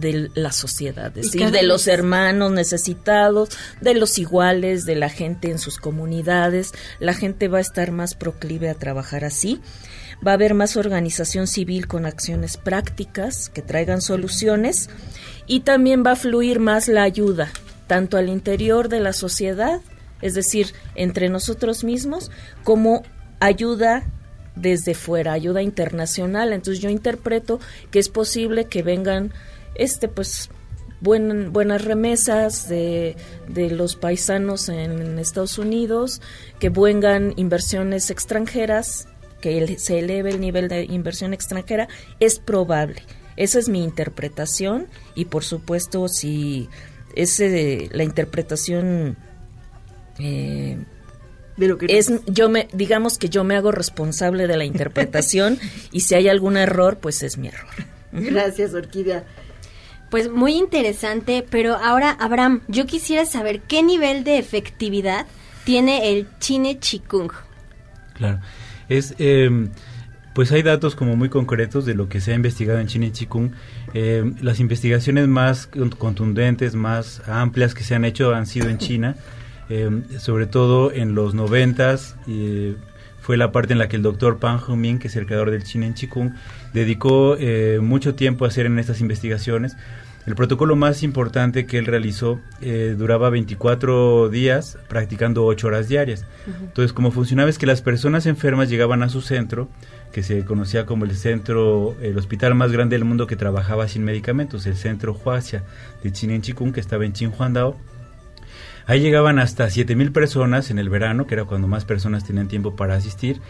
de 0.00 0.30
la 0.34 0.52
sociedad, 0.52 1.16
es 1.16 1.32
decir, 1.32 1.50
de 1.50 1.62
los 1.62 1.86
hermanos 1.86 2.52
necesitados, 2.52 3.50
de 3.80 3.94
los 3.94 4.18
iguales, 4.18 4.84
de 4.84 4.96
la 4.96 5.08
gente 5.08 5.50
en 5.50 5.58
sus 5.58 5.78
comunidades. 5.78 6.72
La 7.00 7.14
gente 7.14 7.48
va 7.48 7.58
a 7.58 7.62
estar 7.62 7.90
más 7.90 8.14
proclive 8.14 8.70
a 8.70 8.74
trabajar 8.74 9.24
así. 9.24 9.60
Va 10.26 10.32
a 10.32 10.34
haber 10.34 10.54
más 10.54 10.76
organización 10.76 11.46
civil 11.46 11.86
con 11.86 12.06
acciones 12.06 12.56
prácticas 12.56 13.50
que 13.50 13.62
traigan 13.62 14.00
soluciones 14.00 14.88
y 15.46 15.60
también 15.60 16.02
va 16.04 16.12
a 16.12 16.16
fluir 16.16 16.58
más 16.58 16.88
la 16.88 17.02
ayuda, 17.02 17.50
tanto 17.86 18.16
al 18.16 18.28
interior 18.28 18.88
de 18.88 19.00
la 19.00 19.12
sociedad, 19.12 19.80
es 20.20 20.34
decir, 20.34 20.74
entre 20.96 21.28
nosotros 21.28 21.84
mismos, 21.84 22.30
como 22.64 23.02
ayuda 23.38 24.04
desde 24.56 24.94
fuera, 24.94 25.32
ayuda 25.32 25.62
internacional. 25.62 26.52
Entonces 26.52 26.82
yo 26.82 26.90
interpreto 26.90 27.60
que 27.90 27.98
es 27.98 28.08
posible 28.08 28.66
que 28.66 28.82
vengan 28.82 29.32
este 29.74 30.08
pues 30.08 30.50
buenas 31.00 31.84
remesas 31.84 32.68
de, 32.68 33.16
de, 33.46 33.70
los 33.70 33.94
paisanos 33.96 34.68
en 34.68 35.18
Estados 35.18 35.58
Unidos, 35.58 36.20
que 36.58 36.70
vengan 36.70 37.34
inversiones 37.36 38.10
extranjeras, 38.10 39.06
que 39.40 39.78
se 39.78 40.00
eleve 40.00 40.30
el 40.30 40.40
nivel 40.40 40.68
de 40.68 40.84
inversión 40.84 41.32
extranjera, 41.32 41.88
es 42.18 42.40
probable. 42.40 43.02
Esa 43.36 43.60
es 43.60 43.68
mi 43.68 43.84
interpretación 43.84 44.88
y 45.14 45.26
por 45.26 45.44
supuesto 45.44 46.08
si 46.08 46.68
ese 47.14 47.88
la 47.92 48.02
interpretación 48.02 49.16
eh, 50.18 50.76
de 51.56 51.68
lo 51.68 51.78
que 51.78 51.86
es 51.98 52.12
yo 52.26 52.48
me 52.48 52.66
digamos 52.72 53.16
que 53.16 53.28
yo 53.28 53.44
me 53.44 53.54
hago 53.54 53.70
responsable 53.70 54.48
de 54.48 54.56
la 54.56 54.64
interpretación 54.64 55.58
y 55.92 56.00
si 56.00 56.16
hay 56.16 56.28
algún 56.28 56.56
error 56.56 56.98
pues 56.98 57.22
es 57.22 57.38
mi 57.38 57.46
error. 57.48 57.70
Gracias, 58.10 58.74
Orquídea. 58.74 59.24
Pues 60.10 60.30
muy 60.30 60.54
interesante, 60.54 61.44
pero 61.48 61.76
ahora, 61.76 62.16
Abraham, 62.18 62.62
yo 62.68 62.86
quisiera 62.86 63.26
saber 63.26 63.60
qué 63.60 63.82
nivel 63.82 64.24
de 64.24 64.38
efectividad 64.38 65.26
tiene 65.64 66.10
el 66.10 66.26
Chine 66.40 66.78
Chikung. 66.78 67.30
Claro, 68.14 68.40
es, 68.88 69.14
em, 69.18 69.68
pues 70.34 70.50
hay 70.50 70.62
datos 70.62 70.94
como 70.94 71.14
muy 71.14 71.28
concretos 71.28 71.84
de 71.84 71.94
lo 71.94 72.08
que 72.08 72.22
se 72.22 72.32
ha 72.32 72.34
investigado 72.34 72.80
en 72.80 72.86
Chine 72.86 73.12
Chikung. 73.12 73.50
Em, 73.92 74.34
las 74.40 74.60
investigaciones 74.60 75.28
más 75.28 75.66
contundentes, 75.66 76.74
más 76.74 77.20
amplias 77.28 77.74
que 77.74 77.84
se 77.84 77.94
han 77.94 78.06
hecho 78.06 78.34
han 78.34 78.46
sido 78.46 78.70
en 78.70 78.78
China, 78.78 79.16
em, 79.68 80.04
sobre 80.18 80.46
todo 80.46 80.90
en 80.90 81.14
los 81.14 81.34
noventas. 81.34 82.16
Fue 83.28 83.36
la 83.36 83.52
parte 83.52 83.74
en 83.74 83.78
la 83.78 83.88
que 83.90 83.96
el 83.96 84.02
doctor 84.02 84.38
Pan 84.38 84.58
Huming, 84.66 84.98
que 84.98 85.08
es 85.08 85.16
el 85.16 85.26
creador 85.26 85.50
del 85.50 85.62
Chine 85.62 85.92
Chikung, 85.92 86.32
dedicó 86.72 87.36
eh, 87.38 87.78
mucho 87.78 88.14
tiempo 88.14 88.46
a 88.46 88.48
hacer 88.48 88.64
en 88.64 88.78
estas 88.78 89.02
investigaciones. 89.02 89.76
El 90.24 90.34
protocolo 90.34 90.76
más 90.76 91.02
importante 91.02 91.66
que 91.66 91.76
él 91.76 91.84
realizó 91.84 92.40
eh, 92.62 92.94
duraba 92.96 93.28
24 93.28 94.30
días 94.30 94.78
practicando 94.88 95.44
8 95.44 95.66
horas 95.66 95.88
diarias. 95.88 96.24
Entonces, 96.46 96.94
como 96.94 97.10
funcionaba 97.10 97.50
es 97.50 97.58
que 97.58 97.66
las 97.66 97.82
personas 97.82 98.24
enfermas 98.24 98.70
llegaban 98.70 99.02
a 99.02 99.10
su 99.10 99.20
centro, 99.20 99.68
que 100.10 100.22
se 100.22 100.46
conocía 100.46 100.86
como 100.86 101.04
el 101.04 101.14
centro, 101.14 101.96
el 102.00 102.16
hospital 102.16 102.54
más 102.54 102.72
grande 102.72 102.96
del 102.96 103.04
mundo 103.04 103.26
que 103.26 103.36
trabajaba 103.36 103.88
sin 103.88 104.04
medicamentos, 104.04 104.64
el 104.64 104.76
centro 104.76 105.12
Huaxia 105.12 105.64
de 106.02 106.12
Chinen 106.12 106.40
Chikung, 106.40 106.72
que 106.72 106.80
estaba 106.80 107.04
en 107.04 107.12
Qinhuandao. 107.12 107.76
Ahí 108.88 109.00
llegaban 109.00 109.38
hasta 109.38 109.66
7.000 109.66 110.10
personas 110.10 110.70
en 110.70 110.80
el 110.80 110.88
verano, 110.88 111.28
que 111.28 111.34
era 111.34 111.44
cuando 111.44 111.68
más 111.68 111.84
personas 111.84 112.24
tenían 112.24 112.48
tiempo 112.48 112.74
para 112.74 112.96
asistir 112.96 113.40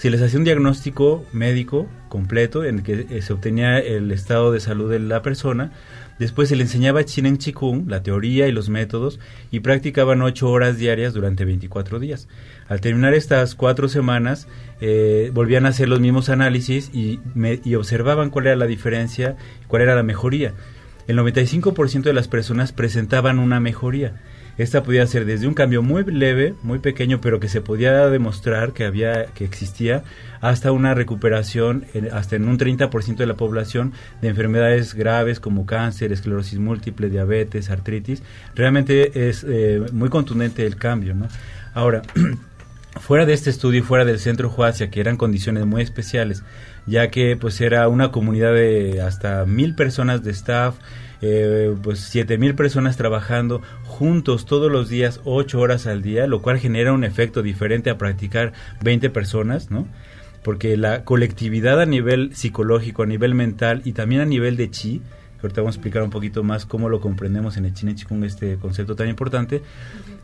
se 0.00 0.08
les 0.08 0.22
hacía 0.22 0.38
un 0.38 0.46
diagnóstico 0.46 1.26
médico 1.30 1.86
completo 2.08 2.64
en 2.64 2.76
el 2.78 2.82
que 2.82 3.06
eh, 3.10 3.20
se 3.20 3.34
obtenía 3.34 3.78
el 3.78 4.10
estado 4.12 4.50
de 4.50 4.58
salud 4.58 4.90
de 4.90 4.98
la 4.98 5.20
persona. 5.20 5.72
Después 6.18 6.48
se 6.48 6.56
le 6.56 6.62
enseñaba 6.62 7.04
Chinen 7.04 7.36
Chikung, 7.36 7.86
la 7.86 8.02
teoría 8.02 8.48
y 8.48 8.52
los 8.52 8.70
métodos, 8.70 9.20
y 9.50 9.60
practicaban 9.60 10.22
ocho 10.22 10.50
horas 10.50 10.78
diarias 10.78 11.12
durante 11.12 11.44
24 11.44 11.98
días. 11.98 12.28
Al 12.66 12.80
terminar 12.80 13.12
estas 13.12 13.54
cuatro 13.54 13.90
semanas, 13.90 14.48
eh, 14.80 15.30
volvían 15.34 15.66
a 15.66 15.68
hacer 15.68 15.90
los 15.90 16.00
mismos 16.00 16.30
análisis 16.30 16.90
y 16.94 17.74
observaban 17.74 18.30
cuál 18.30 18.46
era 18.46 18.56
la 18.56 18.66
diferencia, 18.66 19.36
cuál 19.68 19.82
era 19.82 19.94
la 19.94 20.02
mejoría. 20.02 20.54
El 21.08 21.18
95% 21.18 22.04
de 22.04 22.14
las 22.14 22.26
personas 22.26 22.72
presentaban 22.72 23.38
una 23.38 23.60
mejoría 23.60 24.14
esta 24.62 24.82
podía 24.82 25.06
ser 25.06 25.24
desde 25.24 25.46
un 25.46 25.54
cambio 25.54 25.82
muy 25.82 26.04
leve, 26.04 26.54
muy 26.62 26.78
pequeño, 26.78 27.20
pero 27.20 27.40
que 27.40 27.48
se 27.48 27.60
podía 27.60 28.08
demostrar 28.08 28.72
que 28.72 28.84
había, 28.84 29.26
que 29.26 29.44
existía, 29.44 30.04
hasta 30.40 30.72
una 30.72 30.94
recuperación, 30.94 31.84
hasta 32.12 32.36
en 32.36 32.48
un 32.48 32.58
30% 32.58 33.16
de 33.16 33.26
la 33.26 33.34
población 33.34 33.92
de 34.20 34.28
enfermedades 34.28 34.94
graves 34.94 35.40
como 35.40 35.66
cáncer, 35.66 36.12
esclerosis 36.12 36.58
múltiple, 36.58 37.10
diabetes, 37.10 37.70
artritis. 37.70 38.22
Realmente 38.54 39.28
es 39.28 39.44
eh, 39.48 39.82
muy 39.92 40.08
contundente 40.08 40.66
el 40.66 40.76
cambio, 40.76 41.14
¿no? 41.14 41.28
Ahora, 41.74 42.02
fuera 43.00 43.26
de 43.26 43.32
este 43.32 43.50
estudio 43.50 43.80
y 43.80 43.82
fuera 43.82 44.04
del 44.04 44.18
centro 44.18 44.48
Juacia, 44.50 44.90
que 44.90 45.00
eran 45.00 45.16
condiciones 45.16 45.66
muy 45.66 45.82
especiales, 45.82 46.42
ya 46.86 47.08
que 47.10 47.36
pues 47.36 47.60
era 47.60 47.88
una 47.88 48.10
comunidad 48.10 48.54
de 48.54 49.00
hasta 49.00 49.44
mil 49.46 49.74
personas 49.74 50.22
de 50.22 50.32
staff, 50.32 50.76
eh, 51.22 51.74
pues 51.82 52.00
siete 52.00 52.38
mil 52.38 52.54
personas 52.54 52.96
trabajando 52.96 53.62
juntos 53.84 54.46
todos 54.46 54.70
los 54.70 54.88
días, 54.88 55.20
ocho 55.24 55.60
horas 55.60 55.86
al 55.86 56.02
día, 56.02 56.26
lo 56.26 56.42
cual 56.42 56.58
genera 56.58 56.92
un 56.92 57.04
efecto 57.04 57.42
diferente 57.42 57.90
a 57.90 57.98
practicar 57.98 58.52
20 58.82 59.10
personas, 59.10 59.70
¿no? 59.70 59.86
Porque 60.42 60.76
la 60.76 61.04
colectividad 61.04 61.80
a 61.80 61.86
nivel 61.86 62.34
psicológico, 62.34 63.02
a 63.02 63.06
nivel 63.06 63.34
mental 63.34 63.82
y 63.84 63.92
también 63.92 64.22
a 64.22 64.26
nivel 64.26 64.56
de 64.56 64.70
chi 64.70 65.02
ahorita 65.42 65.60
vamos 65.62 65.76
a 65.76 65.78
explicar 65.78 66.02
un 66.02 66.10
poquito 66.10 66.42
más 66.42 66.66
cómo 66.66 66.88
lo 66.88 67.00
comprendemos 67.00 67.56
en 67.56 67.64
el 67.64 67.74
Chine 67.74 67.94
Chikung, 67.94 68.24
este 68.24 68.56
concepto 68.56 68.94
tan 68.94 69.08
importante. 69.08 69.62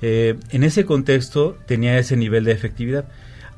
Eh, 0.02 0.36
en 0.50 0.64
ese 0.64 0.84
contexto 0.84 1.56
tenía 1.66 1.98
ese 1.98 2.16
nivel 2.16 2.44
de 2.44 2.52
efectividad. 2.52 3.06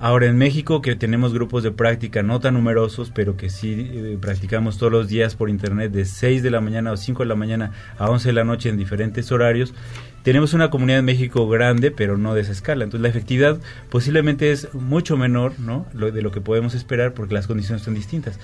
Ahora 0.01 0.27
en 0.27 0.39
México 0.39 0.81
que 0.81 0.95
tenemos 0.95 1.35
grupos 1.35 1.65
de 1.65 1.73
práctica 1.73 2.23
no 2.23 2.39
tan 2.39 2.55
numerosos, 2.55 3.11
pero 3.13 3.37
que 3.37 3.51
sí 3.51 3.91
eh, 3.93 4.19
practicamos 4.21 4.79
todos 4.79 4.93
los 4.93 5.09
días 5.09 5.35
por 5.35 5.51
internet 5.51 5.91
de 5.91 6.05
6 6.05 6.41
de 6.45 6.51
la 6.53 6.61
mañana 6.61 6.93
o 6.93 6.97
5 6.97 7.25
de 7.25 7.29
la 7.29 7.35
mañana 7.35 7.73
a 7.99 8.09
11 8.09 8.29
de 8.29 8.33
la 8.33 8.45
noche 8.45 8.69
en 8.69 8.77
diferentes 8.77 9.33
horarios, 9.33 9.75
tenemos 10.23 10.55
una 10.55 10.71
comunidad 10.71 11.01
en 11.01 11.05
México 11.05 11.49
grande, 11.49 11.91
pero 11.91 12.17
no 12.17 12.35
de 12.35 12.43
esa 12.43 12.53
escala. 12.53 12.85
Entonces 12.85 13.03
la 13.03 13.09
efectividad 13.09 13.59
posiblemente 13.91 14.53
es 14.53 14.73
mucho 14.73 15.17
menor 15.17 15.59
¿no? 15.59 15.87
Lo, 15.93 16.13
de 16.13 16.23
lo 16.23 16.31
que 16.31 16.41
podemos 16.41 16.75
esperar 16.75 17.13
porque 17.13 17.35
las 17.35 17.49
condiciones 17.49 17.83
son 17.83 17.95
distintas. 17.95 18.39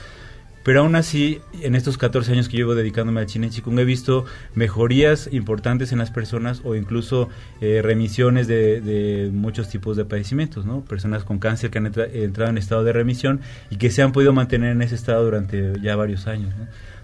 Pero 0.65 0.81
aún 0.81 0.97
así, 0.97 1.43
en 1.61 1.75
estos 1.75 1.99
14 1.99 2.33
años 2.33 2.49
que 2.49 2.57
llevo 2.57 2.75
dedicándome 2.75 3.21
al 3.21 3.27
Chine 3.27 3.51
Chikung, 3.51 3.79
he 3.79 3.85
visto 3.85 4.25
mejorías 4.55 5.29
importantes 5.31 5.93
en 5.93 5.99
las 5.99 6.11
personas 6.11 6.63
o 6.65 6.75
incluso 6.75 7.29
eh, 7.61 7.83
remisiones 7.83 8.49
de, 8.49 9.31
muchos 9.31 9.69
tipos 9.69 9.95
de 9.95 10.07
padecimientos, 10.07 10.65
¿no? 10.65 10.81
Personas 10.81 11.23
con 11.23 11.39
cáncer 11.39 11.71
que 11.71 11.79
han 11.79 11.87
entrado 11.87 12.51
en 12.51 12.57
estado 12.57 12.83
de 12.83 12.95
remisión 12.95 13.43
y 13.69 13.77
que 13.77 13.91
se 13.91 14.01
han 14.01 14.13
podido 14.13 14.33
mantener 14.33 14.73
en 14.73 14.81
ese 14.81 14.95
estado 14.95 15.23
durante 15.23 15.79
ya 15.83 15.97
varios 15.97 16.27
años, 16.27 16.55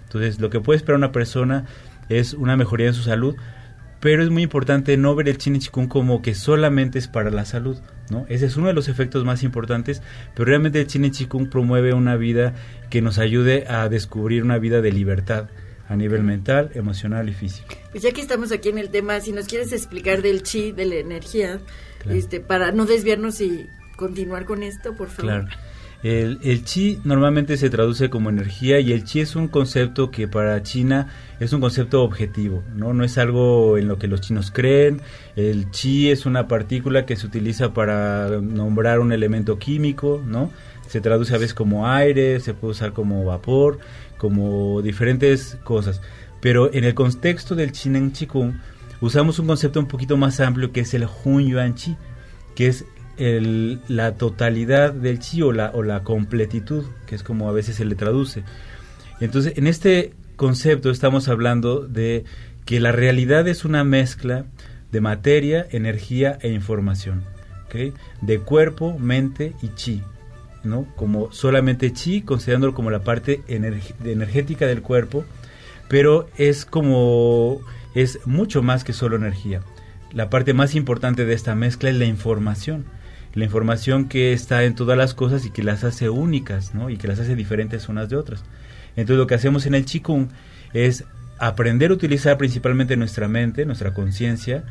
Entonces, 0.05 0.39
lo 0.39 0.49
que 0.49 0.59
puede 0.59 0.77
esperar 0.77 0.97
una 0.97 1.11
persona 1.11 1.65
es 2.09 2.33
una 2.33 2.57
mejoría 2.57 2.87
en 2.87 2.95
su 2.95 3.03
salud, 3.03 3.35
pero 3.99 4.23
es 4.23 4.31
muy 4.31 4.41
importante 4.41 4.97
no 4.97 5.13
ver 5.13 5.29
el 5.29 5.37
Chine 5.37 5.59
Chikung 5.59 5.87
como 5.87 6.23
que 6.23 6.33
solamente 6.33 6.97
es 6.97 7.07
para 7.07 7.29
la 7.29 7.45
salud, 7.45 7.77
¿no? 8.11 8.25
Ese 8.29 8.45
es 8.45 8.57
uno 8.57 8.67
de 8.67 8.73
los 8.73 8.87
efectos 8.87 9.25
más 9.25 9.41
importantes, 9.41 10.03
pero 10.35 10.45
realmente 10.45 10.79
el 10.79 10.87
Chine 10.87 11.09
Chikung 11.09 11.49
promueve 11.49 11.93
una 11.93 12.15
vida 12.17 12.53
que 12.91 13.01
nos 13.01 13.17
ayude 13.17 13.65
a 13.67 13.89
descubrir 13.89 14.43
una 14.43 14.59
vida 14.59 14.81
de 14.81 14.91
libertad 14.91 15.49
a 15.89 15.95
nivel 15.95 16.23
mental, 16.23 16.71
emocional 16.75 17.27
y 17.27 17.33
físico. 17.33 17.75
Pues 17.91 18.03
ya 18.03 18.11
que 18.11 18.21
estamos 18.21 18.51
aquí 18.51 18.69
en 18.69 18.77
el 18.77 18.89
tema, 18.89 19.19
si 19.19 19.31
nos 19.31 19.47
quieres 19.47 19.73
explicar 19.73 20.21
del 20.21 20.43
chi, 20.43 20.71
de 20.71 20.85
la 20.85 20.95
energía, 20.95 21.59
este, 22.09 22.39
para 22.39 22.71
no 22.71 22.85
desviarnos 22.85 23.41
y 23.41 23.67
continuar 23.97 24.45
con 24.45 24.63
esto, 24.63 24.95
por 24.95 25.09
favor. 25.09 25.45
Claro. 25.45 25.70
El, 26.03 26.39
el, 26.41 26.65
chi 26.65 26.99
normalmente 27.03 27.57
se 27.57 27.69
traduce 27.69 28.09
como 28.09 28.31
energía 28.31 28.79
y 28.79 28.91
el 28.91 29.03
chi 29.03 29.19
es 29.19 29.35
un 29.35 29.47
concepto 29.47 30.09
que 30.09 30.27
para 30.27 30.63
China 30.63 31.07
es 31.39 31.53
un 31.53 31.61
concepto 31.61 32.03
objetivo, 32.03 32.63
¿no? 32.75 32.93
No 32.93 33.03
es 33.03 33.19
algo 33.19 33.77
en 33.77 33.87
lo 33.87 33.99
que 33.99 34.07
los 34.07 34.21
chinos 34.21 34.49
creen. 34.49 35.01
El 35.35 35.69
chi 35.69 36.09
es 36.09 36.25
una 36.25 36.47
partícula 36.47 37.05
que 37.05 37.15
se 37.15 37.27
utiliza 37.27 37.73
para 37.73 38.41
nombrar 38.41 38.99
un 38.99 39.11
elemento 39.11 39.59
químico, 39.59 40.23
¿no? 40.25 40.51
Se 40.87 41.01
traduce 41.01 41.35
a 41.35 41.37
veces 41.37 41.53
como 41.53 41.87
aire, 41.87 42.39
se 42.39 42.55
puede 42.55 42.71
usar 42.71 42.93
como 42.93 43.23
vapor, 43.23 43.77
como 44.17 44.81
diferentes 44.81 45.57
cosas. 45.63 46.01
Pero 46.41 46.73
en 46.73 46.83
el 46.83 46.95
contexto 46.95 47.53
del 47.53 47.71
Chinen 47.71 48.11
Chikung 48.11 48.53
usamos 49.01 49.37
un 49.37 49.47
concepto 49.47 49.79
un 49.79 49.87
poquito 49.87 50.17
más 50.17 50.39
amplio 50.39 50.71
que 50.71 50.81
es 50.81 50.93
el 50.95 51.07
Hun 51.23 51.45
Yuan 51.45 51.75
Chi, 51.75 51.95
que 52.55 52.67
es 52.67 52.85
la 53.87 54.15
totalidad 54.15 54.93
del 54.93 55.19
chi 55.19 55.41
o 55.41 55.51
la, 55.51 55.71
o 55.73 55.83
la 55.83 56.03
completitud, 56.03 56.85
que 57.05 57.15
es 57.15 57.23
como 57.23 57.49
a 57.49 57.51
veces 57.51 57.75
se 57.75 57.85
le 57.85 57.95
traduce. 57.95 58.43
Entonces, 59.19 59.57
en 59.57 59.67
este 59.67 60.13
concepto 60.35 60.89
estamos 60.89 61.27
hablando 61.27 61.87
de 61.87 62.25
que 62.65 62.79
la 62.79 62.91
realidad 62.91 63.47
es 63.47 63.63
una 63.63 63.83
mezcla 63.83 64.45
de 64.91 65.01
materia, 65.01 65.67
energía 65.71 66.37
e 66.41 66.49
información, 66.49 67.23
de 68.21 68.39
cuerpo, 68.39 68.97
mente 68.99 69.53
y 69.61 69.69
chi. 69.69 70.01
¿no? 70.63 70.85
Como 70.95 71.31
solamente 71.31 71.93
chi, 71.93 72.21
considerándolo 72.21 72.73
como 72.73 72.91
la 72.91 73.03
parte 73.03 73.41
energética 73.47 74.67
del 74.67 74.81
cuerpo, 74.81 75.23
pero 75.87 76.27
es 76.37 76.65
como 76.65 77.61
es 77.95 78.19
mucho 78.25 78.61
más 78.61 78.83
que 78.83 78.93
solo 78.93 79.15
energía. 79.15 79.61
La 80.11 80.29
parte 80.29 80.53
más 80.53 80.75
importante 80.75 81.25
de 81.25 81.33
esta 81.33 81.55
mezcla 81.55 81.89
es 81.89 81.95
la 81.95 82.05
información 82.05 82.85
la 83.33 83.45
información 83.45 84.07
que 84.07 84.33
está 84.33 84.63
en 84.63 84.75
todas 84.75 84.97
las 84.97 85.13
cosas 85.13 85.45
y 85.45 85.51
que 85.51 85.63
las 85.63 85.83
hace 85.83 86.09
únicas, 86.09 86.73
¿no? 86.75 86.89
Y 86.89 86.97
que 86.97 87.07
las 87.07 87.19
hace 87.19 87.35
diferentes 87.35 87.87
unas 87.89 88.09
de 88.09 88.17
otras. 88.17 88.43
Entonces 88.95 89.17
lo 89.17 89.27
que 89.27 89.35
hacemos 89.35 89.65
en 89.65 89.75
el 89.75 89.85
Qigong 89.85 90.29
es 90.73 91.05
aprender 91.39 91.91
a 91.91 91.95
utilizar 91.95 92.37
principalmente 92.37 92.97
nuestra 92.97 93.27
mente, 93.27 93.65
nuestra 93.65 93.93
conciencia, 93.93 94.63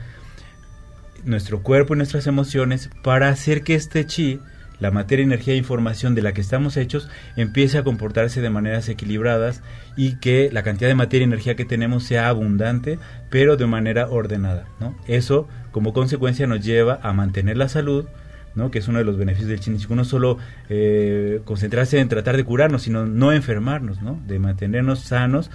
nuestro 1.25 1.63
cuerpo 1.63 1.95
y 1.95 1.97
nuestras 1.97 2.27
emociones 2.27 2.91
para 3.03 3.29
hacer 3.29 3.63
que 3.63 3.75
este 3.75 4.07
chi, 4.07 4.41
la 4.79 4.91
materia, 4.91 5.25
energía 5.25 5.55
e 5.55 5.59
información 5.59 6.15
de 6.15 6.23
la 6.23 6.33
que 6.33 6.41
estamos 6.41 6.77
hechos, 6.77 7.09
empiece 7.37 7.77
a 7.77 7.83
comportarse 7.83 8.41
de 8.41 8.51
maneras 8.51 8.89
equilibradas 8.89 9.63
y 9.97 10.17
que 10.21 10.49
la 10.53 10.63
cantidad 10.63 10.89
de 10.89 10.95
materia 10.95 11.25
y 11.25 11.29
energía 11.29 11.57
que 11.57 11.65
tenemos 11.67 12.05
sea 12.05 12.29
abundante, 12.29 12.99
pero 13.31 13.57
de 13.57 13.67
manera 13.67 14.09
ordenada. 14.09 14.67
¿no? 14.79 14.97
Eso, 15.07 15.49
como 15.73 15.93
consecuencia, 15.93 16.47
nos 16.47 16.65
lleva 16.65 16.99
a 17.03 17.13
mantener 17.13 17.59
la 17.59 17.69
salud, 17.69 18.07
¿no? 18.55 18.71
que 18.71 18.79
es 18.79 18.89
uno 18.89 18.99
de 18.99 19.05
los 19.05 19.17
beneficios 19.17 19.49
del 19.49 19.61
Chinichiku, 19.61 19.95
no 19.95 20.05
solo 20.05 20.39
eh, 20.69 21.41
concentrarse 21.45 21.99
en 21.99 22.09
tratar 22.09 22.37
de 22.37 22.45
curarnos, 22.45 22.83
sino 22.83 23.07
no 23.07 23.33
enfermarnos, 23.33 24.03
¿no? 24.03 24.21
de 24.27 24.39
mantenernos 24.39 25.01
sanos 25.01 25.51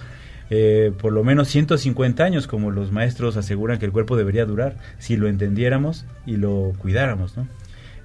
eh, 0.48 0.92
por 1.00 1.12
lo 1.12 1.24
menos 1.24 1.48
150 1.48 2.22
años, 2.22 2.46
como 2.46 2.70
los 2.70 2.92
maestros 2.92 3.36
aseguran 3.36 3.78
que 3.78 3.86
el 3.86 3.92
cuerpo 3.92 4.16
debería 4.16 4.46
durar, 4.46 4.76
si 4.98 5.16
lo 5.16 5.28
entendiéramos 5.28 6.04
y 6.24 6.36
lo 6.36 6.72
cuidáramos. 6.78 7.36
¿no? 7.36 7.48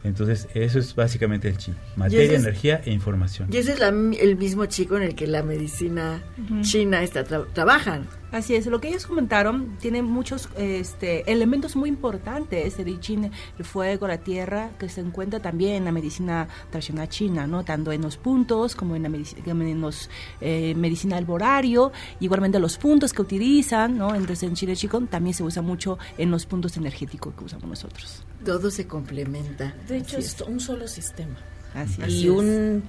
Entonces, 0.04 0.48
eso 0.56 0.80
es 0.80 0.96
básicamente 0.96 1.48
el 1.48 1.58
chi, 1.58 1.74
materia, 1.96 2.38
energía 2.38 2.82
e 2.84 2.92
información. 2.92 3.50
Y 3.52 3.58
ese 3.58 3.74
es 3.74 3.82
el 3.82 4.36
mismo 4.38 4.66
chi 4.66 4.86
con 4.86 5.04
el 5.04 5.14
que 5.14 5.28
la 5.28 5.44
medicina 5.44 6.22
china 6.62 7.04
está 7.04 7.24
trabajan. 7.24 8.08
Así 8.32 8.56
es, 8.56 8.66
lo 8.66 8.80
que 8.80 8.88
ellos 8.88 9.06
comentaron 9.06 9.78
tiene 9.80 10.02
muchos 10.02 10.50
este, 10.58 11.30
elementos 11.30 11.76
muy 11.76 11.90
importantes, 11.90 12.80
el 12.80 13.00
China, 13.02 13.30
el 13.58 13.66
fuego, 13.66 14.08
la 14.08 14.20
tierra, 14.20 14.72
que 14.80 14.88
se 14.88 15.02
encuentra 15.02 15.42
también 15.42 15.76
en 15.76 15.86
la 15.86 15.92
medicina 15.92 16.48
tradicional 16.70 17.10
china, 17.10 17.46
¿no? 17.46 17.64
Tanto 17.66 17.92
en 17.92 18.02
los 18.02 18.18
puntos 18.18 18.76
como 18.76 18.96
en 18.96 19.04
la 19.04 19.10
medicina, 19.10 19.44
en 19.46 19.82
los 19.82 20.10
eh, 20.40 20.74
medicina 20.76 21.18
alborario, 21.18 21.92
igualmente 22.20 22.60
los 22.60 22.78
puntos 22.78 23.12
que 23.12 23.22
utilizan, 23.22 23.98
¿no? 23.98 24.16
Entonces 24.16 24.44
en 24.44 24.56
Chile 24.56 24.76
Chicón 24.76 25.08
también 25.08 25.34
se 25.34 25.44
usa 25.44 25.62
mucho 25.62 25.98
en 26.18 26.32
los 26.32 26.46
puntos 26.46 26.78
energéticos 26.78 27.34
que 27.36 27.44
usamos 27.44 27.68
nosotros. 27.68 28.24
Todo 28.46 28.72
se 28.72 28.88
complementa. 28.88 29.76
De 29.88 29.98
hecho, 29.98 30.18
es. 30.18 30.40
un 30.42 30.60
solo 30.60 30.88
sistema. 30.88 31.36
Así 31.74 32.02
y 32.24 32.30
un 32.30 32.84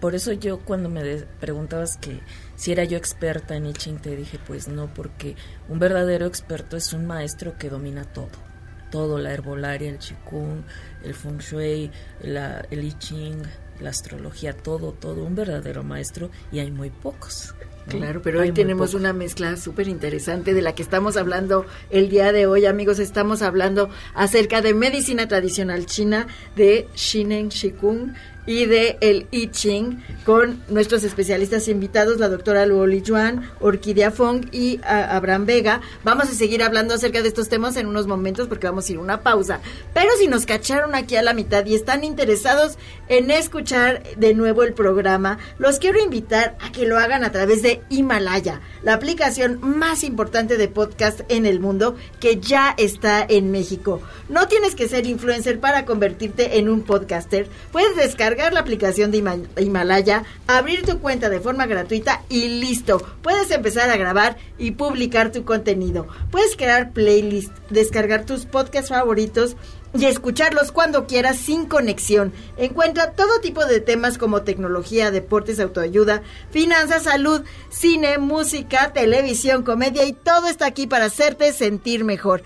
por 0.00 0.14
eso 0.14 0.32
yo 0.32 0.60
cuando 0.60 0.88
me 0.88 1.02
preguntabas 1.40 1.96
que 1.98 2.20
si 2.56 2.72
era 2.72 2.84
yo 2.84 2.96
experta 2.96 3.54
en 3.56 3.66
I 3.66 3.72
Ching, 3.72 3.98
te 3.98 4.16
dije 4.16 4.38
pues 4.46 4.68
no, 4.68 4.92
porque 4.92 5.36
un 5.68 5.78
verdadero 5.78 6.26
experto 6.26 6.76
es 6.76 6.92
un 6.92 7.06
maestro 7.06 7.56
que 7.58 7.70
domina 7.70 8.04
todo. 8.04 8.50
Todo, 8.90 9.18
la 9.18 9.32
herbolaria, 9.32 9.88
el 9.88 9.98
Qigong, 9.98 10.64
el 11.04 11.14
Feng 11.14 11.38
Shui, 11.38 11.90
la, 12.22 12.66
el 12.70 12.98
Ching, 12.98 13.42
la 13.80 13.90
astrología, 13.90 14.56
todo, 14.56 14.92
todo. 14.92 15.22
Un 15.24 15.36
verdadero 15.36 15.84
maestro 15.84 16.30
y 16.50 16.58
hay 16.58 16.70
muy 16.70 16.90
pocos. 16.90 17.54
Claro, 17.88 18.20
pero 18.22 18.40
hoy 18.40 18.52
tenemos 18.52 18.94
una 18.94 19.12
mezcla 19.12 19.56
súper 19.56 19.88
interesante 19.88 20.54
de 20.54 20.62
la 20.62 20.74
que 20.74 20.82
estamos 20.82 21.16
hablando 21.16 21.66
el 21.90 22.08
día 22.08 22.32
de 22.32 22.46
hoy, 22.46 22.66
amigos. 22.66 22.98
Estamos 22.98 23.42
hablando 23.42 23.90
acerca 24.14 24.60
de 24.60 24.74
medicina 24.74 25.26
tradicional 25.26 25.86
china 25.86 26.28
de 26.56 26.86
Shinen 26.94 27.48
Shikung 27.48 28.12
y 28.46 28.66
de 28.66 28.98
el 29.00 29.26
I 29.30 29.48
Ching 29.48 30.02
con 30.24 30.60
nuestros 30.68 31.04
especialistas 31.04 31.68
invitados, 31.68 32.18
la 32.18 32.28
doctora 32.28 32.66
Luoli 32.66 33.02
Juan, 33.06 33.48
Orquídea 33.60 34.10
Fong 34.10 34.46
y 34.50 34.80
Abraham 34.82 35.46
Vega. 35.46 35.80
Vamos 36.04 36.24
a 36.24 36.34
seguir 36.34 36.62
hablando 36.62 36.94
acerca 36.94 37.22
de 37.22 37.28
estos 37.28 37.48
temas 37.48 37.76
en 37.76 37.86
unos 37.86 38.06
momentos 38.06 38.48
porque 38.48 38.66
vamos 38.66 38.88
a 38.88 38.92
ir 38.92 38.98
a 38.98 39.02
una 39.02 39.20
pausa. 39.20 39.60
Pero 39.94 40.10
si 40.18 40.26
nos 40.26 40.46
cacharon 40.46 40.94
aquí 40.94 41.16
a 41.16 41.22
la 41.22 41.34
mitad 41.34 41.64
y 41.66 41.74
están 41.74 42.02
interesados 42.02 42.76
en 43.08 43.30
escuchar 43.30 44.02
de 44.16 44.34
nuevo 44.34 44.62
el 44.62 44.72
programa, 44.72 45.38
los 45.58 45.78
quiero 45.78 46.02
invitar 46.02 46.56
a 46.60 46.72
que 46.72 46.86
lo 46.86 46.98
hagan 46.98 47.24
a 47.24 47.32
través 47.32 47.62
de 47.62 47.79
Himalaya, 47.88 48.60
la 48.82 48.94
aplicación 48.94 49.58
más 49.62 50.04
importante 50.04 50.56
de 50.56 50.68
podcast 50.68 51.20
en 51.28 51.46
el 51.46 51.60
mundo 51.60 51.96
que 52.20 52.40
ya 52.40 52.74
está 52.76 53.24
en 53.28 53.50
México. 53.50 54.00
No 54.28 54.48
tienes 54.48 54.74
que 54.74 54.88
ser 54.88 55.06
influencer 55.06 55.60
para 55.60 55.84
convertirte 55.84 56.58
en 56.58 56.68
un 56.68 56.82
podcaster. 56.82 57.48
Puedes 57.72 57.96
descargar 57.96 58.52
la 58.52 58.60
aplicación 58.60 59.10
de 59.10 59.46
Himalaya, 59.58 60.24
abrir 60.46 60.84
tu 60.84 60.98
cuenta 60.98 61.28
de 61.28 61.40
forma 61.40 61.66
gratuita 61.66 62.22
y 62.28 62.48
listo. 62.60 63.02
Puedes 63.22 63.50
empezar 63.50 63.90
a 63.90 63.96
grabar 63.96 64.36
y 64.58 64.72
publicar 64.72 65.32
tu 65.32 65.44
contenido. 65.44 66.06
Puedes 66.30 66.56
crear 66.56 66.92
playlist, 66.92 67.52
descargar 67.70 68.26
tus 68.26 68.46
podcasts 68.46 68.90
favoritos 68.90 69.56
y 69.92 70.06
escucharlos 70.06 70.72
cuando 70.72 71.06
quieras 71.06 71.36
sin 71.36 71.66
conexión. 71.66 72.32
Encuentra 72.56 73.12
todo 73.12 73.40
tipo 73.40 73.64
de 73.64 73.80
temas 73.80 74.18
como 74.18 74.42
tecnología, 74.42 75.10
deportes, 75.10 75.58
autoayuda, 75.60 76.22
finanzas, 76.50 77.04
salud, 77.04 77.42
cine, 77.70 78.18
música, 78.18 78.92
televisión, 78.92 79.62
comedia 79.62 80.04
y 80.04 80.12
todo 80.12 80.46
está 80.48 80.66
aquí 80.66 80.86
para 80.86 81.06
hacerte 81.06 81.52
sentir 81.52 82.04
mejor. 82.04 82.42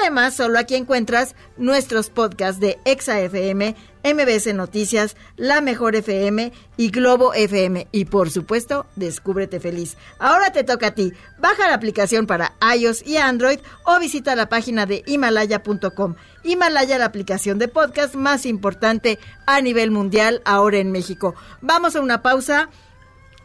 Además, 0.00 0.34
solo 0.34 0.58
aquí 0.58 0.74
encuentras 0.74 1.34
nuestros 1.56 2.10
podcasts 2.10 2.60
de 2.60 2.78
ExaFM, 2.84 3.76
MBS 4.04 4.54
Noticias, 4.54 5.16
La 5.36 5.60
Mejor 5.60 5.94
FM 5.94 6.52
y 6.76 6.90
Globo 6.90 7.32
FM. 7.32 7.86
Y 7.92 8.06
por 8.06 8.30
supuesto, 8.30 8.86
Descúbrete 8.96 9.60
Feliz. 9.60 9.96
Ahora 10.18 10.52
te 10.52 10.64
toca 10.64 10.88
a 10.88 10.94
ti. 10.94 11.12
Baja 11.38 11.68
la 11.68 11.74
aplicación 11.74 12.26
para 12.26 12.54
iOS 12.76 13.06
y 13.06 13.16
Android 13.16 13.60
o 13.84 13.98
visita 13.98 14.34
la 14.34 14.48
página 14.48 14.86
de 14.86 15.04
himalaya.com. 15.06 16.14
Himalaya, 16.48 16.98
la 16.98 17.04
aplicación 17.04 17.58
de 17.58 17.68
podcast 17.68 18.14
más 18.14 18.46
importante 18.46 19.18
a 19.46 19.60
nivel 19.60 19.90
mundial 19.90 20.42
ahora 20.44 20.78
en 20.78 20.90
México. 20.90 21.34
Vamos 21.60 21.94
a 21.94 22.00
una 22.00 22.22
pausa. 22.22 22.70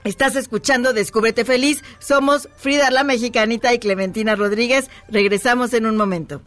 Estás 0.04 0.36
escuchando 0.36 0.93
Descúbrete 0.93 1.45
Feliz. 1.45 1.84
Somos 1.99 2.49
Frida 2.58 2.91
la 2.91 3.04
Mexicanita 3.04 3.74
y 3.74 3.80
Clementina 3.80 4.36
Rodríguez. 4.36 4.89
Regresamos 5.10 5.74
en 5.74 5.86
un 5.86 5.97
momento. 5.97 6.41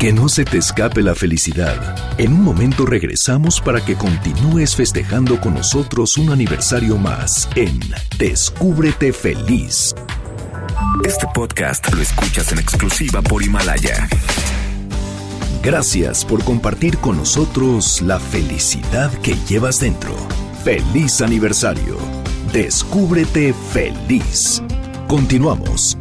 Que 0.00 0.14
no 0.14 0.30
se 0.30 0.46
te 0.46 0.56
escape 0.56 1.02
la 1.02 1.14
felicidad. 1.14 1.94
En 2.16 2.32
un 2.32 2.42
momento 2.42 2.86
regresamos 2.86 3.60
para 3.60 3.84
que 3.84 3.96
continúes 3.96 4.74
festejando 4.74 5.38
con 5.38 5.52
nosotros 5.52 6.16
un 6.16 6.30
aniversario 6.30 6.96
más 6.96 7.50
en 7.54 7.78
Descúbrete 8.16 9.12
Feliz. 9.12 9.94
Este 11.04 11.26
podcast 11.34 11.92
lo 11.92 12.00
escuchas 12.00 12.50
en 12.50 12.60
exclusiva 12.60 13.20
por 13.20 13.42
Himalaya. 13.42 14.08
Gracias 15.62 16.24
por 16.24 16.42
compartir 16.44 16.96
con 16.96 17.18
nosotros 17.18 18.00
la 18.00 18.18
felicidad 18.18 19.12
que 19.20 19.36
llevas 19.46 19.80
dentro. 19.80 20.14
Feliz 20.64 21.20
aniversario. 21.20 21.98
Descúbrete 22.54 23.52
feliz. 23.70 24.62
Continuamos. 25.08 25.99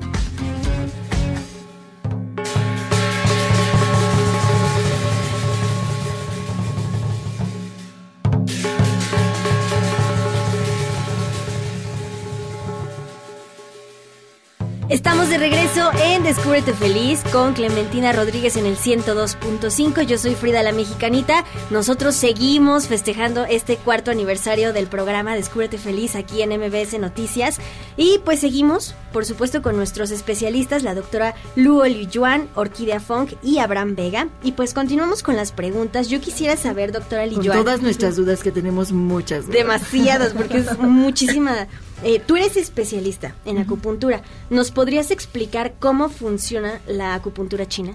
Regreso 15.40 15.90
en 16.04 16.24
Descúbrete 16.24 16.74
Feliz 16.74 17.22
con 17.32 17.54
Clementina 17.54 18.12
Rodríguez 18.12 18.58
en 18.58 18.66
el 18.66 18.76
102.5. 18.76 20.02
Yo 20.02 20.18
soy 20.18 20.36
Frida 20.36 20.64
la 20.64 20.74
Mexicanita. 20.74 21.46
Nosotros 21.70 22.16
seguimos 22.16 22.88
festejando 22.88 23.46
este 23.46 23.78
cuarto 23.78 24.12
aniversario 24.12 24.74
del 24.74 24.88
programa 24.88 25.36
Descúbrete 25.36 25.78
Feliz 25.78 26.16
aquí 26.16 26.42
en 26.42 26.50
MBS 26.50 27.00
Noticias. 27.00 27.60
Y 27.96 28.20
pues 28.26 28.42
seguimos, 28.42 28.96
por 29.14 29.26
supuesto, 29.26 29.62
con 29.62 29.78
nuestros 29.78 30.12
especialistas, 30.12 30.84
la 30.84 30.94
doctora 30.94 31.36
Luo 31.56 31.86
Yuan, 31.88 32.50
Orquídea 32.56 33.00
Funk 33.00 33.34
y 33.42 33.60
Abraham 33.60 33.96
Vega. 33.96 34.28
Y 34.44 34.52
pues 34.52 34.74
continuamos 34.74 35.24
con 35.24 35.38
las 35.38 35.54
preguntas. 35.54 36.10
Yo 36.10 36.20
quisiera 36.20 36.58
saber, 36.58 36.92
doctora 36.92 37.26
Li 37.26 37.36
Con 37.36 37.46
todas 37.46 37.82
nuestras 37.82 38.18
dudas, 38.18 38.44
que 38.44 38.52
tenemos 38.52 38.92
muchas. 38.92 39.46
dudas. 39.46 39.58
Demasiadas, 39.58 40.34
porque 40.34 40.58
es 40.58 40.78
muchísima. 40.80 41.68
Eh, 42.04 42.22
tú 42.26 42.38
eres 42.38 42.56
especialista 42.56 43.36
en 43.46 43.58
acupuntura. 43.58 44.22
¿Nos 44.50 44.72
podrías 44.72 45.12
explicar 45.12 45.74
cómo 45.80 46.10
funciona 46.10 46.80
la 46.88 47.14
acupuntura 47.14 47.68
china? 47.68 47.94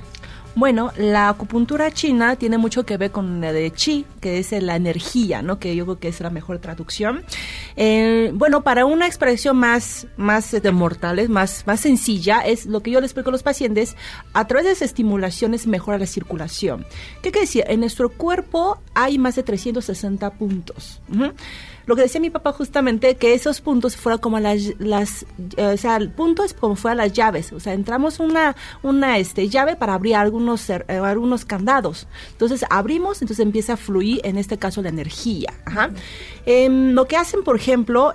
Bueno, 0.57 0.92
la 0.96 1.30
acupuntura 1.30 1.90
china 1.90 2.36
tiene 2.36 2.59
mucho 2.59 2.86
que 2.86 2.96
ver 2.96 3.11
con 3.11 3.40
la 3.40 3.52
de 3.52 3.72
chi, 3.72 4.07
que 4.20 4.38
es 4.38 4.52
la 4.52 4.76
energía, 4.76 5.42
¿no? 5.42 5.59
Que 5.59 5.74
yo 5.74 5.84
creo 5.84 5.98
que 5.98 6.07
es 6.07 6.20
la 6.20 6.30
mejor 6.30 6.61
traducción. 6.61 7.24
Eh, 7.74 8.30
bueno, 8.34 8.62
para 8.62 8.84
una 8.84 9.09
expresión 9.09 9.57
más, 9.57 10.07
más 10.16 10.52
de 10.52 10.70
mortales, 10.70 11.28
más, 11.28 11.64
más 11.66 11.80
sencilla, 11.80 12.40
es 12.40 12.66
lo 12.66 12.82
que 12.82 12.92
yo 12.92 13.00
les 13.00 13.09
explico 13.09 13.30
a 13.30 13.32
los 13.32 13.42
pacientes. 13.42 13.96
A 14.32 14.46
través 14.46 14.66
de 14.66 14.72
esas 14.72 14.90
estimulaciones 14.90 15.66
mejora 15.66 15.98
la 15.98 16.07
circulación. 16.07 16.86
¿Qué 17.20 17.32
quiere 17.32 17.46
decir? 17.46 17.64
En 17.66 17.80
nuestro 17.80 18.11
cuerpo 18.11 18.78
hay 18.94 19.18
más 19.18 19.34
de 19.34 19.42
360 19.42 20.30
puntos. 20.34 21.00
Ujú. 21.12 21.32
Lo 21.87 21.97
que 21.97 22.03
decía 22.03 22.20
mi 22.20 22.30
papá 22.30 22.53
justamente, 22.53 23.16
que 23.16 23.35
esos 23.35 23.61
puntos 23.61 23.97
fueran 23.97 24.20
como 24.20 24.41
las, 24.41 24.72
las 24.78 25.26
eh, 25.57 25.66
o 25.74 25.76
sea, 25.76 25.97
el 25.97 26.11
punto 26.11 26.45
es 26.45 26.55
como 26.55 26.76
fueran 26.76 26.99
las 26.99 27.12
llaves, 27.12 27.53
o 27.53 27.61
sea, 27.61 27.74
entramos 27.74 28.20
una, 28.20 28.57
una 28.82 29.18
este, 29.18 29.49
llave 29.49 29.76
para 29.76 29.95
abrir 29.95 30.16
algunos, 30.16 30.68
eh, 30.70 30.82
algunos 30.89 31.45
candados. 31.45 32.07
Entonces 32.32 32.64
abrimos, 32.70 33.22
entonces 33.22 33.45
empieza 33.45 33.74
a 33.74 33.76
fluir, 33.76 34.20
en 34.24 34.39
este 34.39 34.59
caso, 34.59 34.82
la 34.82 34.89
energía. 34.89 35.53
Ajá. 35.64 35.91
Em, 36.47 36.93
lo 36.93 37.07
que 37.07 37.16
hacen, 37.16 37.43
por 37.43 37.57
ejemplo, 37.57 38.12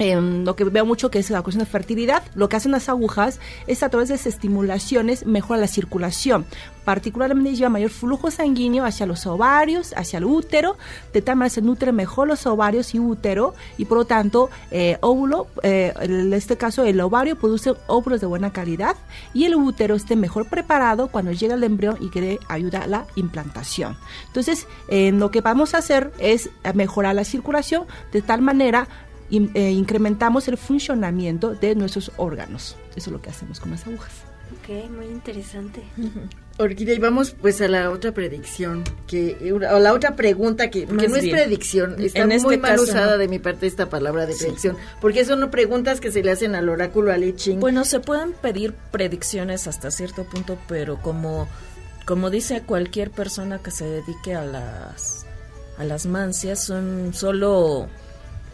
em, 0.00 0.44
lo 0.44 0.56
que 0.56 0.64
veo 0.64 0.84
mucho 0.84 1.10
que 1.10 1.20
es 1.20 1.30
la 1.30 1.42
cuestión 1.42 1.64
de 1.64 1.70
fertilidad, 1.70 2.24
lo 2.34 2.48
que 2.48 2.56
hacen 2.56 2.72
las 2.72 2.88
agujas 2.88 3.38
es 3.68 3.84
a 3.84 3.88
través 3.88 4.08
de 4.08 4.16
estimulaciones 4.16 5.26
mejora 5.26 5.60
la 5.60 5.68
circulación. 5.68 6.44
Particularmente 6.84 7.54
lleva 7.54 7.68
mayor 7.68 7.90
flujo 7.90 8.30
sanguíneo 8.30 8.84
hacia 8.84 9.06
los 9.06 9.26
ovarios, 9.26 9.92
hacia 9.96 10.18
el 10.18 10.24
útero, 10.24 10.76
de 11.12 11.22
tal 11.22 11.36
manera 11.36 11.54
se 11.54 11.62
nutre 11.62 11.92
mejor 11.92 12.26
los 12.26 12.46
ovarios 12.46 12.94
y 12.94 12.98
útero 12.98 13.54
y 13.78 13.84
por 13.84 13.98
lo 13.98 14.04
tanto 14.06 14.50
eh, 14.70 14.98
óvulo, 15.00 15.46
eh, 15.62 15.92
en 16.00 16.32
este 16.32 16.56
caso 16.56 16.84
el 16.84 17.00
ovario 17.00 17.36
produce 17.36 17.74
óvulos 17.86 18.20
de 18.20 18.26
buena 18.26 18.52
calidad 18.52 18.96
y 19.34 19.44
el 19.44 19.54
útero 19.54 19.94
esté 19.94 20.16
mejor 20.16 20.48
preparado 20.48 21.08
cuando 21.08 21.32
llega 21.32 21.54
el 21.54 21.64
embrión 21.64 21.98
y 22.00 22.10
que 22.10 22.20
dé 22.20 22.40
ayuda 22.48 22.82
a 22.82 22.86
la 22.86 23.06
implantación. 23.14 23.96
Entonces, 24.26 24.66
eh, 24.88 25.12
lo 25.12 25.30
que 25.30 25.40
vamos 25.40 25.74
a 25.74 25.78
hacer 25.78 26.12
es 26.18 26.50
eh, 26.64 26.72
mejorar 26.74 27.14
la 27.14 27.24
circulación 27.24 27.84
de 28.12 28.22
tal 28.22 28.42
manera 28.42 28.88
in- 29.30 29.50
eh, 29.54 29.70
incrementamos 29.70 30.46
el 30.48 30.56
funcionamiento 30.56 31.54
de 31.54 31.74
nuestros 31.74 32.12
órganos. 32.16 32.76
Eso 32.96 33.08
es 33.10 33.12
lo 33.12 33.22
que 33.22 33.30
hacemos 33.30 33.60
con 33.60 33.70
las 33.70 33.86
agujas. 33.86 34.12
Ok, 34.62 34.90
muy 34.90 35.06
interesante. 35.06 35.82
Orquídea, 36.58 36.94
y 36.94 36.98
vamos 36.98 37.30
pues 37.40 37.60
a 37.62 37.68
la 37.68 37.88
otra 37.90 38.12
predicción, 38.12 38.84
que 39.06 39.52
o 39.52 39.78
la 39.78 39.94
otra 39.94 40.14
pregunta 40.16 40.68
que, 40.70 40.84
que 40.86 41.08
no 41.08 41.16
es 41.16 41.22
bien. 41.22 41.36
predicción, 41.36 41.94
está 42.00 42.18
En 42.18 42.26
muy 42.26 42.36
este 42.36 42.58
mal 42.58 42.70
caso, 42.72 42.82
usada 42.82 43.12
no. 43.12 43.18
de 43.18 43.28
mi 43.28 43.38
parte 43.38 43.66
esta 43.66 43.88
palabra 43.88 44.26
de 44.26 44.34
predicción, 44.34 44.76
porque 45.00 45.24
son 45.24 45.48
preguntas 45.50 46.00
que 46.00 46.10
se 46.12 46.22
le 46.22 46.32
hacen 46.32 46.54
al 46.54 46.68
oráculo 46.68 47.12
al 47.12 47.24
I 47.24 47.32
Ching. 47.34 47.60
Bueno, 47.60 47.84
se 47.86 48.00
pueden 48.00 48.32
pedir 48.32 48.74
predicciones 48.90 49.66
hasta 49.68 49.90
cierto 49.90 50.24
punto, 50.24 50.58
pero 50.68 51.00
como, 51.00 51.48
como 52.04 52.28
dice 52.28 52.60
cualquier 52.62 53.10
persona 53.12 53.60
que 53.62 53.70
se 53.70 53.86
dedique 53.86 54.34
a 54.34 54.44
las, 54.44 55.24
a 55.78 55.84
las 55.84 56.04
mancias, 56.04 56.62
son 56.62 57.12
solo 57.14 57.88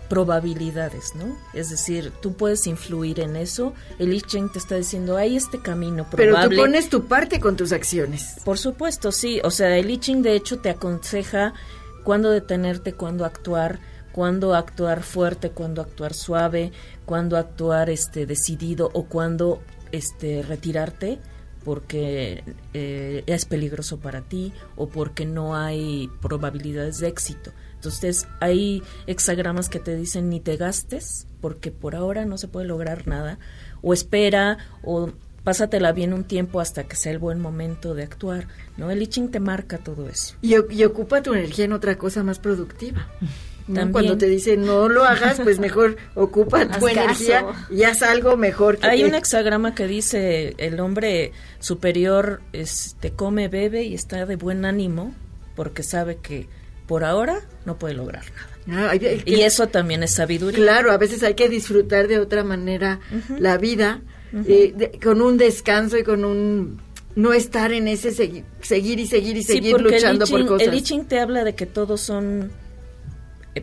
probabilidades, 0.09 1.15
¿no? 1.15 1.37
Es 1.55 1.71
decir, 1.71 2.13
tú 2.21 2.35
puedes 2.35 2.67
influir 2.67 3.21
en 3.21 3.37
eso. 3.37 3.75
El 3.99 4.13
I 4.13 4.21
Ching 4.21 4.51
te 4.51 4.59
está 4.59 4.77
diciendo, 4.77 5.17
hay 5.17 5.37
este 5.37 5.61
camino 5.61 6.07
pero 6.11 6.33
probable. 6.33 6.57
tú 6.57 6.63
pones 6.63 6.89
tu 6.89 7.07
parte 7.07 7.41
con 7.41 7.57
tus 7.57 7.73
acciones. 7.73 8.37
Por 8.45 8.59
supuesto, 8.59 9.13
sí. 9.13 9.41
O 9.45 9.51
sea, 9.51 9.77
el 9.77 9.91
I 9.91 9.99
Ching 9.99 10.23
de 10.23 10.35
hecho 10.35 10.59
te 10.59 10.71
aconseja 10.71 11.55
cuándo 12.05 12.31
detenerte, 12.31 12.93
cuándo 12.93 13.25
actuar, 13.25 13.81
cuándo 14.13 14.55
actuar 14.55 15.03
fuerte, 15.03 15.51
cuándo 15.51 15.83
actuar 15.83 16.15
suave, 16.15 16.73
cuándo 17.05 17.37
actuar 17.37 17.91
este 17.91 18.27
decidido 18.27 18.91
o 18.95 19.05
cuándo 19.05 19.63
este 19.93 20.43
retirarte 20.43 21.19
porque 21.67 22.45
eh, 22.75 23.25
es 23.27 23.45
peligroso 23.45 23.99
para 23.99 24.23
ti 24.23 24.53
o 24.77 24.89
porque 24.89 25.27
no 25.27 25.57
hay 25.57 26.09
probabilidades 26.23 26.99
de 26.99 27.09
éxito. 27.09 27.51
Entonces 27.75 28.29
hay 28.39 28.85
hexagramas 29.09 29.69
que 29.69 29.81
te 29.81 29.97
dicen 29.97 30.31
ni 30.31 30.39
te 30.39 30.57
gastes 30.57 31.27
porque 31.41 31.73
por 31.73 31.97
ahora 31.97 32.25
no 32.25 32.39
se 32.39 32.47
puede 32.47 32.69
lograr 32.69 33.09
nada 33.09 33.41
o 33.83 33.93
espera 33.93 34.59
o 34.85 35.11
pásatela 35.43 35.91
bien 35.91 36.12
un 36.12 36.23
tiempo 36.23 36.61
hasta 36.61 36.85
que 36.85 36.95
sea 36.95 37.11
el 37.11 37.19
buen 37.19 37.41
momento 37.41 37.97
de 37.97 38.05
actuar, 38.05 38.47
¿no? 38.77 38.89
El 38.93 39.03
I 39.03 39.09
Ching 39.09 39.33
te 39.33 39.41
marca 39.41 39.79
todo 39.79 40.09
eso. 40.09 40.37
Y, 40.43 40.55
y 40.73 40.85
ocupa 40.85 41.21
tu 41.21 41.35
energía 41.35 41.64
en 41.64 41.73
otra 41.73 41.99
cosa 41.99 42.23
más 42.23 42.39
productiva. 42.39 43.09
Cuando 43.91 44.17
te 44.17 44.27
dicen 44.27 44.64
no 44.64 44.89
lo 44.89 45.05
hagas, 45.05 45.41
pues 45.41 45.59
mejor 45.59 45.97
ocupa 46.14 46.67
tu 46.79 46.87
energía 46.89 47.45
y 47.71 47.83
haz 47.83 48.03
algo 48.03 48.37
mejor. 48.37 48.79
Que 48.79 48.87
Hay 48.87 49.01
te- 49.03 49.07
un 49.09 49.14
hexagrama 49.14 49.75
que 49.75 49.87
dice 49.87 50.55
el 50.59 50.79
hombre 50.81 51.33
superior 51.59 52.41
este 52.53 53.11
come, 53.11 53.49
bebe 53.49 53.83
y 53.85 53.95
está 53.95 54.25
de 54.27 54.37
buen 54.37 54.64
ánimo 54.64 55.14
porque 55.57 55.83
sabe 55.83 56.17
que 56.23 56.49
por 56.87 57.03
ahora 57.03 57.41
no 57.64 57.77
puede 57.79 57.95
lograr 57.95 58.23
nada. 58.67 58.89
Ah, 58.89 58.91
hay- 58.93 59.05
hay 59.07 59.19
que- 59.19 59.31
Y 59.31 59.41
eso 59.43 59.67
también 59.69 60.03
es 60.03 60.12
sabiduría. 60.12 60.59
Claro, 60.62 60.93
a 60.93 60.99
veces 60.99 61.23
hay 61.23 61.35
que 61.35 61.49
disfrutar 61.49 62.07
de 62.09 62.19
otra 62.21 62.45
manera 62.45 63.01
la 63.39 63.59
vida, 63.59 64.01
eh, 64.47 64.73
de- 64.77 64.99
con 65.03 65.23
un 65.23 65.37
descanso 65.39 65.97
y 65.99 66.03
con 66.05 66.25
un 66.25 66.81
no 67.17 67.33
estar 67.33 67.73
en 67.73 67.89
ese 67.89 68.11
segui- 68.11 68.45
seguir 68.61 69.01
y 69.01 69.07
seguir 69.07 69.37
y 69.39 69.43
Sí, 69.43 69.55
seguir 69.55 69.81
luchando 69.81 70.25
el 70.25 70.31
por 70.31 70.47
cosas. 70.47 70.69
El 70.69 70.75
I 70.75 70.83
Ching 70.83 71.07
te 71.07 71.19
habla 71.19 71.45
de 71.45 71.55
que 71.55 71.64
todos 71.67 72.01
son 72.01 72.51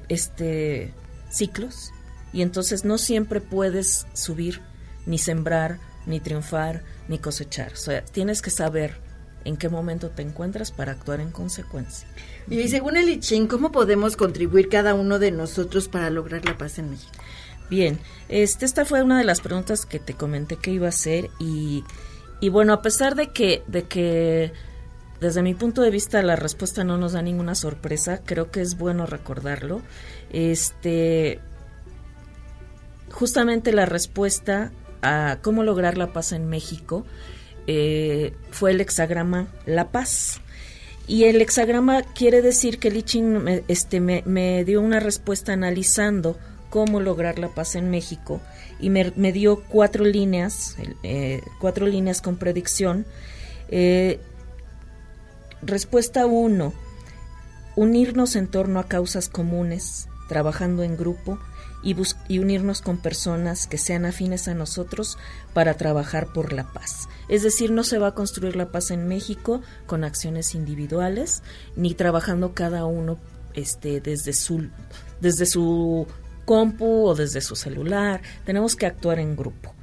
este 0.09 0.93
ciclos 1.29 1.91
y 2.31 2.41
entonces 2.41 2.85
no 2.85 2.97
siempre 2.97 3.41
puedes 3.41 4.07
subir 4.13 4.61
ni 5.05 5.17
sembrar 5.17 5.79
ni 6.05 6.19
triunfar 6.19 6.83
ni 7.07 7.17
cosechar. 7.19 7.73
O 7.73 7.77
sea, 7.77 8.03
tienes 8.03 8.41
que 8.41 8.49
saber 8.49 8.95
en 9.45 9.57
qué 9.57 9.69
momento 9.69 10.09
te 10.09 10.21
encuentras 10.21 10.71
para 10.71 10.93
actuar 10.93 11.19
en 11.19 11.31
consecuencia. 11.31 12.07
Y 12.49 12.67
según 12.67 12.97
el 12.97 13.09
I 13.09 13.47
¿cómo 13.47 13.71
podemos 13.71 14.15
contribuir 14.15 14.69
cada 14.69 14.93
uno 14.93 15.19
de 15.19 15.31
nosotros 15.31 15.87
para 15.87 16.09
lograr 16.09 16.45
la 16.45 16.57
paz 16.57 16.79
en 16.79 16.91
México? 16.91 17.11
Bien, 17.69 17.99
este, 18.29 18.65
esta 18.65 18.85
fue 18.85 19.03
una 19.03 19.17
de 19.17 19.23
las 19.23 19.41
preguntas 19.41 19.85
que 19.85 19.99
te 19.99 20.13
comenté 20.13 20.57
que 20.57 20.71
iba 20.71 20.85
a 20.87 20.89
hacer 20.89 21.29
y, 21.39 21.83
y 22.39 22.49
bueno, 22.49 22.73
a 22.73 22.81
pesar 22.81 23.15
de 23.15 23.27
que, 23.27 23.63
de 23.67 23.83
que 23.83 24.51
desde 25.23 25.41
mi 25.41 25.53
punto 25.53 25.81
de 25.81 25.89
vista 25.89 26.21
la 26.21 26.35
respuesta 26.35 26.83
no 26.83 26.97
nos 26.97 27.13
da 27.13 27.21
ninguna 27.21 27.55
sorpresa, 27.55 28.19
creo 28.25 28.51
que 28.51 28.61
es 28.61 28.77
bueno 28.77 29.05
recordarlo. 29.05 29.81
Este, 30.31 31.39
justamente 33.09 33.71
la 33.71 33.85
respuesta 33.85 34.71
a 35.01 35.39
cómo 35.41 35.63
lograr 35.63 35.97
la 35.97 36.11
paz 36.11 36.33
en 36.33 36.49
México 36.49 37.05
eh, 37.67 38.33
fue 38.51 38.71
el 38.71 38.81
hexagrama 38.81 39.47
La 39.65 39.91
Paz. 39.91 40.41
Y 41.07 41.23
el 41.23 41.41
hexagrama 41.41 42.03
quiere 42.03 42.41
decir 42.41 42.77
que 42.77 42.91
Lichin 42.91 43.43
me, 43.43 43.63
este, 43.69 44.01
me, 44.01 44.65
dio 44.65 44.81
una 44.81 44.99
respuesta 44.99 45.53
analizando 45.53 46.37
cómo 46.69 46.99
lograr 46.99 47.39
la 47.39 47.47
paz 47.47 47.75
en 47.75 47.89
México 47.89 48.41
y 48.79 48.89
me, 48.89 49.31
dio 49.31 49.63
cuatro 49.63 50.03
líneas, 50.03 50.75
eh, 51.03 51.41
cuatro 51.59 51.87
líneas 51.87 52.21
con 52.21 52.35
predicción. 52.35 53.05
Eh, 53.69 54.19
respuesta 55.65 56.25
uno, 56.25 56.73
unirnos 57.75 58.35
en 58.35 58.47
torno 58.47 58.79
a 58.79 58.87
causas 58.87 59.29
comunes, 59.29 60.07
trabajando 60.27 60.83
en 60.83 60.97
grupo 60.97 61.39
y, 61.83 61.95
y 62.27 62.39
unirnos 62.39 62.81
con 62.81 62.97
personas 62.97 63.67
que 63.67 63.77
sean 63.77 64.05
afines 64.05 64.47
a 64.47 64.53
nosotros 64.53 65.17
para 65.53 65.75
trabajar 65.75 66.27
por 66.33 66.53
la 66.53 66.71
paz. 66.71 67.09
Es 67.29 67.43
decir, 67.43 67.71
no 67.71 67.83
se 67.83 67.97
va 67.97 68.07
a 68.07 68.15
construir 68.15 68.55
la 68.55 68.71
paz 68.71 68.91
en 68.91 69.07
México 69.07 69.61
con 69.85 70.03
acciones 70.03 70.55
individuales, 70.55 71.43
ni 71.75 71.93
trabajando 71.93 72.53
cada 72.53 72.85
uno 72.85 73.19
este, 73.53 74.01
desde, 74.01 74.33
su, 74.33 74.69
desde 75.21 75.45
su 75.45 76.07
compu 76.45 77.05
o 77.05 77.15
desde 77.15 77.41
su 77.41 77.55
celular. 77.55 78.21
Tenemos 78.45 78.75
que 78.75 78.85
actuar 78.85 79.19
en 79.19 79.35
grupo. 79.35 79.73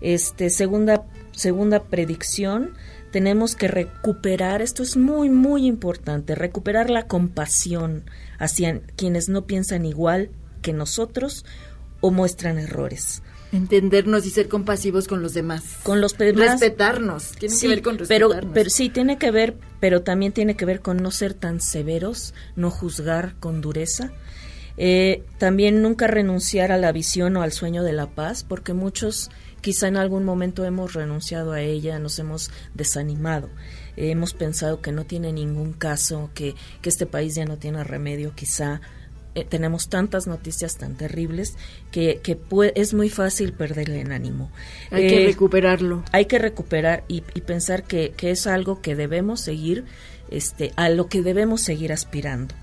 Este, 0.00 0.50
segunda, 0.50 1.04
segunda 1.32 1.84
predicción, 1.84 2.74
tenemos 3.10 3.56
que 3.56 3.68
recuperar, 3.68 4.62
esto 4.62 4.82
es 4.82 4.96
muy, 4.96 5.28
muy 5.28 5.66
importante, 5.66 6.34
recuperar 6.34 6.90
la 6.90 7.06
compasión 7.06 8.04
hacia 8.38 8.80
quienes 8.96 9.28
no 9.28 9.46
piensan 9.46 9.84
igual 9.84 10.30
que 10.62 10.72
nosotros 10.72 11.44
o 12.00 12.10
muestran 12.10 12.58
errores. 12.58 13.22
Entendernos 13.52 14.26
y 14.26 14.30
ser 14.30 14.48
compasivos 14.48 15.08
con 15.08 15.22
los 15.22 15.34
demás. 15.34 15.78
Con 15.82 16.00
los 16.00 16.16
demás. 16.16 16.52
Respetarnos. 16.52 17.32
Tiene 17.32 17.58
que 17.58 17.68
ver 17.68 17.82
con 17.82 17.98
respetarnos. 17.98 18.36
Pero, 18.36 18.52
pero 18.52 18.70
sí, 18.70 18.90
tiene 18.90 19.18
que 19.18 19.30
ver, 19.32 19.56
pero 19.80 20.02
también 20.02 20.32
tiene 20.32 20.54
que 20.54 20.64
ver 20.64 20.80
con 20.80 20.98
no 20.98 21.10
ser 21.10 21.34
tan 21.34 21.60
severos, 21.60 22.32
no 22.54 22.70
juzgar 22.70 23.34
con 23.40 23.60
dureza. 23.60 24.12
Eh, 24.76 25.24
también 25.38 25.82
nunca 25.82 26.06
renunciar 26.06 26.70
a 26.70 26.78
la 26.78 26.92
visión 26.92 27.36
o 27.36 27.42
al 27.42 27.52
sueño 27.52 27.82
de 27.82 27.92
la 27.92 28.06
paz, 28.06 28.44
porque 28.44 28.72
muchos 28.72 29.30
quizá 29.60 29.88
en 29.88 29.96
algún 29.96 30.24
momento 30.24 30.64
hemos 30.64 30.94
renunciado 30.94 31.52
a 31.52 31.60
ella, 31.60 31.98
nos 31.98 32.18
hemos 32.18 32.50
desanimado, 32.74 33.50
hemos 33.96 34.34
pensado 34.34 34.80
que 34.80 34.92
no 34.92 35.04
tiene 35.04 35.32
ningún 35.32 35.72
caso, 35.72 36.30
que, 36.34 36.54
que 36.82 36.88
este 36.88 37.06
país 37.06 37.34
ya 37.34 37.44
no 37.44 37.56
tiene 37.56 37.84
remedio, 37.84 38.34
quizá 38.34 38.80
eh, 39.36 39.44
tenemos 39.44 39.88
tantas 39.88 40.26
noticias 40.26 40.76
tan 40.76 40.96
terribles 40.96 41.54
que, 41.92 42.20
que 42.20 42.36
es 42.74 42.94
muy 42.94 43.08
fácil 43.08 43.52
perderle 43.52 44.00
el 44.00 44.10
ánimo. 44.10 44.50
Hay 44.90 45.06
que 45.06 45.22
eh, 45.22 45.26
recuperarlo. 45.26 46.02
Hay 46.10 46.24
que 46.24 46.40
recuperar 46.40 47.04
y, 47.06 47.20
pensar 47.20 47.84
que, 47.84 48.12
que, 48.16 48.32
es 48.32 48.48
algo 48.48 48.80
que 48.80 48.96
debemos 48.96 49.40
seguir, 49.40 49.84
este, 50.30 50.72
a 50.74 50.88
lo 50.88 51.06
que 51.06 51.22
debemos 51.22 51.60
seguir 51.60 51.92
aspirando. 51.92 52.56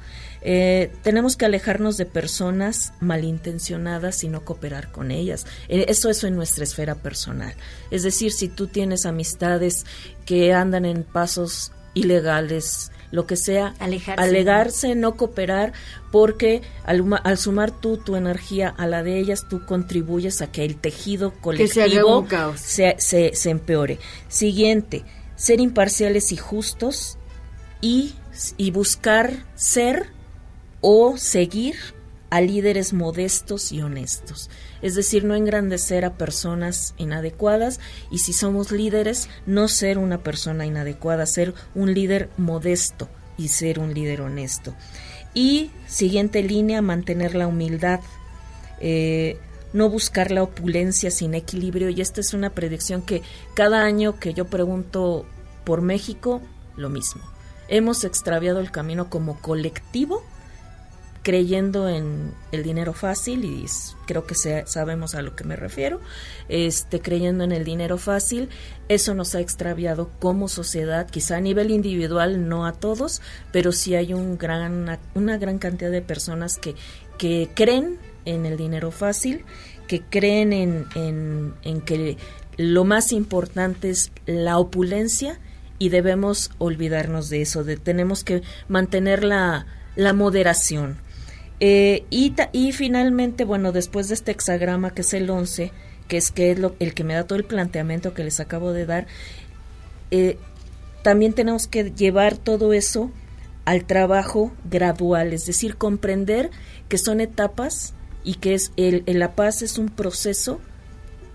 Eh, 0.49 0.93
tenemos 1.03 1.35
que 1.35 1.43
alejarnos 1.43 1.97
de 1.97 2.05
personas 2.05 2.93
malintencionadas 3.01 4.23
y 4.23 4.29
no 4.29 4.45
cooperar 4.45 4.93
con 4.93 5.11
ellas. 5.11 5.45
eso 5.67 6.09
es 6.09 6.23
en 6.23 6.37
nuestra 6.37 6.63
esfera 6.63 6.95
personal. 6.95 7.53
Es 7.91 8.03
decir, 8.03 8.31
si 8.31 8.47
tú 8.47 8.67
tienes 8.67 9.05
amistades 9.05 9.85
que 10.25 10.53
andan 10.53 10.85
en 10.85 11.03
pasos 11.03 11.73
ilegales, 11.93 12.93
lo 13.11 13.27
que 13.27 13.35
sea, 13.35 13.75
alegarse, 14.15 14.95
no 14.95 15.17
cooperar, 15.17 15.73
porque 16.13 16.61
al, 16.85 17.37
sumar 17.37 17.71
tú 17.71 17.97
tu 17.97 18.15
energía 18.15 18.69
a 18.69 18.87
la 18.87 19.03
de 19.03 19.19
ellas, 19.19 19.47
tú 19.49 19.65
contribuyes 19.65 20.41
a 20.41 20.49
que 20.49 20.63
el 20.63 20.77
tejido 20.77 21.33
colectivo 21.41 22.25
se, 22.55 22.95
se, 22.99 23.35
se, 23.35 23.49
empeore. 23.49 23.99
Siguiente, 24.29 25.03
ser 25.35 25.59
imparciales 25.59 26.31
y 26.31 26.37
justos 26.37 27.17
y, 27.81 28.15
y 28.55 28.71
buscar 28.71 29.45
ser 29.55 30.15
o 30.81 31.17
seguir 31.17 31.75
a 32.29 32.41
líderes 32.41 32.93
modestos 32.93 33.71
y 33.71 33.81
honestos. 33.81 34.49
Es 34.81 34.95
decir, 34.95 35.23
no 35.23 35.35
engrandecer 35.35 36.05
a 36.05 36.15
personas 36.15 36.93
inadecuadas 36.97 37.79
y 38.11 38.19
si 38.19 38.33
somos 38.33 38.71
líderes, 38.71 39.29
no 39.45 39.67
ser 39.67 39.97
una 39.97 40.19
persona 40.19 40.65
inadecuada, 40.65 41.25
ser 41.25 41.53
un 41.73 41.93
líder 41.93 42.29
modesto 42.37 43.07
y 43.37 43.47
ser 43.47 43.79
un 43.79 43.93
líder 43.93 44.21
honesto. 44.21 44.73
Y 45.33 45.71
siguiente 45.87 46.43
línea, 46.43 46.81
mantener 46.81 47.35
la 47.35 47.47
humildad. 47.47 48.01
Eh, 48.79 49.39
no 49.73 49.89
buscar 49.89 50.31
la 50.31 50.43
opulencia 50.43 51.11
sin 51.11 51.33
equilibrio 51.33 51.89
y 51.89 52.01
esta 52.01 52.21
es 52.21 52.33
una 52.33 52.51
predicción 52.51 53.01
que 53.01 53.21
cada 53.53 53.83
año 53.83 54.19
que 54.19 54.33
yo 54.33 54.45
pregunto 54.45 55.25
por 55.65 55.81
México, 55.81 56.41
lo 56.75 56.89
mismo. 56.89 57.21
Hemos 57.67 58.05
extraviado 58.05 58.59
el 58.59 58.71
camino 58.71 59.09
como 59.09 59.39
colectivo 59.41 60.23
creyendo 61.27 61.89
en 61.89 62.31
el 62.53 62.63
dinero 62.63 62.93
fácil 62.93 63.43
y 63.43 63.65
creo 64.05 64.25
que 64.25 64.33
sabemos 64.33 65.13
a 65.13 65.21
lo 65.21 65.35
que 65.35 65.43
me 65.43 65.57
refiero, 65.57 65.99
este 66.47 67.01
creyendo 67.01 67.43
en 67.43 67.51
el 67.51 67.65
dinero 67.65 67.97
fácil, 67.97 68.47
eso 68.87 69.13
nos 69.13 69.35
ha 69.35 69.41
extraviado 69.41 70.09
como 70.19 70.47
sociedad, 70.47 71.09
quizá 71.09 71.35
a 71.35 71.41
nivel 71.41 71.69
individual 71.71 72.47
no 72.47 72.65
a 72.65 72.71
todos, 72.71 73.21
pero 73.51 73.73
sí 73.73 73.93
hay 73.93 74.13
un 74.13 74.37
gran 74.37 74.99
una 75.15 75.37
gran 75.37 75.59
cantidad 75.59 75.91
de 75.91 76.01
personas 76.01 76.57
que 76.57 76.75
que 77.17 77.49
creen 77.53 77.99
en 78.23 78.45
el 78.45 78.55
dinero 78.55 78.91
fácil, 78.91 79.43
que 79.89 80.03
creen 80.03 80.53
en, 80.53 80.85
en, 80.95 81.81
que 81.81 82.15
lo 82.55 82.85
más 82.85 83.11
importante 83.11 83.89
es 83.89 84.13
la 84.25 84.59
opulencia 84.59 85.41
y 85.77 85.89
debemos 85.89 86.51
olvidarnos 86.57 87.27
de 87.27 87.41
eso, 87.41 87.65
de 87.65 87.75
tenemos 87.75 88.23
que 88.23 88.43
mantener 88.69 89.25
la, 89.25 89.65
la 89.97 90.13
moderación. 90.13 91.05
Eh, 91.59 92.05
y, 92.09 92.33
y 92.51 92.71
finalmente, 92.71 93.43
bueno, 93.43 93.71
después 93.71 94.09
de 94.09 94.13
este 94.13 94.31
hexagrama 94.31 94.93
que 94.93 95.01
es 95.01 95.13
el 95.13 95.29
11, 95.29 95.71
que 96.07 96.17
es, 96.17 96.31
que 96.31 96.51
es 96.51 96.59
lo, 96.59 96.75
el 96.79 96.93
que 96.93 97.03
me 97.03 97.13
da 97.13 97.25
todo 97.25 97.37
el 97.37 97.45
planteamiento 97.45 98.13
que 98.13 98.23
les 98.23 98.39
acabo 98.39 98.73
de 98.73 98.85
dar, 98.85 99.07
eh, 100.11 100.37
también 101.01 101.33
tenemos 101.33 101.67
que 101.67 101.91
llevar 101.91 102.37
todo 102.37 102.73
eso 102.73 103.11
al 103.65 103.85
trabajo 103.85 104.53
gradual, 104.69 105.33
es 105.33 105.45
decir, 105.45 105.75
comprender 105.77 106.51
que 106.89 106.97
son 106.97 107.19
etapas 107.21 107.93
y 108.23 108.35
que 108.35 108.53
es 108.53 108.71
el, 108.77 109.03
la 109.07 109.35
paz 109.35 109.61
es 109.61 109.77
un 109.77 109.89
proceso 109.89 110.61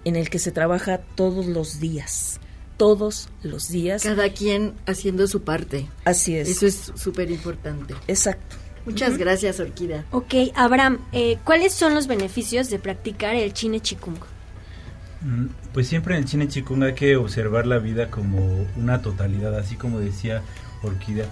en 0.04 0.16
el 0.16 0.30
que 0.30 0.38
se 0.38 0.52
trabaja 0.52 0.98
todos 1.14 1.46
los 1.46 1.80
días 1.80 2.38
todos 2.78 3.28
los 3.44 3.68
días. 3.68 4.02
Cada 4.02 4.30
quien 4.30 4.74
haciendo 4.86 5.28
su 5.28 5.42
parte. 5.42 5.88
Así 6.04 6.34
es. 6.34 6.48
Eso 6.48 6.66
es 6.66 6.90
súper 6.96 7.30
importante. 7.30 7.94
Exacto. 8.08 8.56
Muchas 8.84 9.16
gracias, 9.16 9.60
Orquídea. 9.60 10.04
Ok, 10.10 10.34
Abraham, 10.54 10.98
eh, 11.12 11.38
¿cuáles 11.44 11.72
son 11.72 11.94
los 11.94 12.08
beneficios 12.08 12.68
de 12.68 12.78
practicar 12.78 13.36
el 13.36 13.52
Chine 13.52 13.80
Chikung? 13.80 14.16
Mm, 15.20 15.46
pues 15.72 15.86
siempre 15.86 16.16
en 16.16 16.22
el 16.22 16.28
Chine 16.28 16.48
Chikung 16.48 16.82
hay 16.82 16.94
que 16.94 17.16
observar 17.16 17.66
la 17.66 17.78
vida 17.78 18.10
como 18.10 18.66
una 18.76 19.00
totalidad, 19.00 19.56
así 19.56 19.76
como 19.76 20.00
decía 20.00 20.42
Orquídea. 20.82 21.26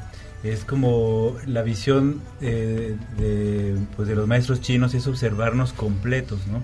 Es 0.45 0.65
como 0.65 1.37
la 1.45 1.63
visión 1.63 2.23
eh, 2.41 2.97
de, 3.19 3.77
pues 3.97 4.09
de 4.09 4.15
los 4.15 4.29
maestros 4.29 4.61
chinos 4.61 4.95
es 4.95 5.07
observarnos 5.07 5.73
completos, 5.73 6.47
¿no? 6.47 6.63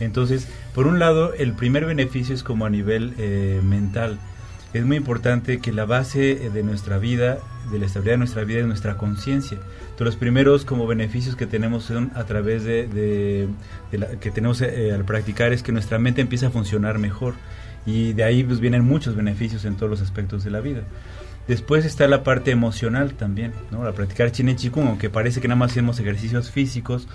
Entonces, 0.00 0.48
por 0.74 0.88
un 0.88 0.98
lado, 0.98 1.32
el 1.34 1.52
primer 1.52 1.86
beneficio 1.86 2.34
es 2.34 2.42
como 2.42 2.66
a 2.66 2.70
nivel 2.70 3.14
eh, 3.18 3.60
mental. 3.62 4.18
Es 4.74 4.84
muy 4.84 4.96
importante 4.96 5.60
que 5.60 5.72
la 5.72 5.84
base 5.84 6.50
de 6.50 6.62
nuestra 6.64 6.98
vida, 6.98 7.38
de 7.70 7.78
la 7.78 7.86
estabilidad 7.86 8.14
de 8.14 8.18
nuestra 8.18 8.42
vida, 8.42 8.58
es 8.58 8.66
nuestra 8.66 8.96
conciencia 8.96 9.58
los 9.98 10.16
primeros 10.16 10.64
como 10.64 10.86
beneficios 10.86 11.36
que 11.36 11.46
tenemos 11.46 11.84
son 11.84 12.10
a 12.14 12.24
través 12.24 12.64
de, 12.64 13.48
la, 13.92 14.08
que 14.18 14.30
tenemos 14.30 14.60
eh, 14.60 14.92
al 14.92 15.04
practicar 15.04 15.52
es 15.52 15.62
que 15.62 15.70
nuestra 15.70 15.98
mente 15.98 16.20
empieza 16.20 16.48
a 16.48 16.50
funcionar 16.50 16.98
mejor 16.98 17.34
y 17.86 18.12
de 18.12 18.24
ahí 18.24 18.42
pues 18.42 18.60
vienen 18.60 18.84
muchos 18.84 19.14
beneficios 19.14 19.64
en 19.64 19.76
todos 19.76 19.90
los 19.90 20.00
aspectos 20.00 20.42
de 20.42 20.50
la 20.50 20.60
vida. 20.60 20.82
Después 21.46 21.84
está 21.84 22.08
la 22.08 22.24
parte 22.24 22.50
emocional 22.50 23.14
también, 23.14 23.52
¿no? 23.70 23.84
La 23.84 23.92
practicar 23.92 24.32
Chin 24.32 24.56
Chikung, 24.56 24.88
aunque 24.88 25.10
parece 25.10 25.40
que 25.40 25.48
nada 25.48 25.58
más 25.58 25.72
hacemos 25.72 26.00
ejercicios 26.00 26.50
físicos, 26.50 27.06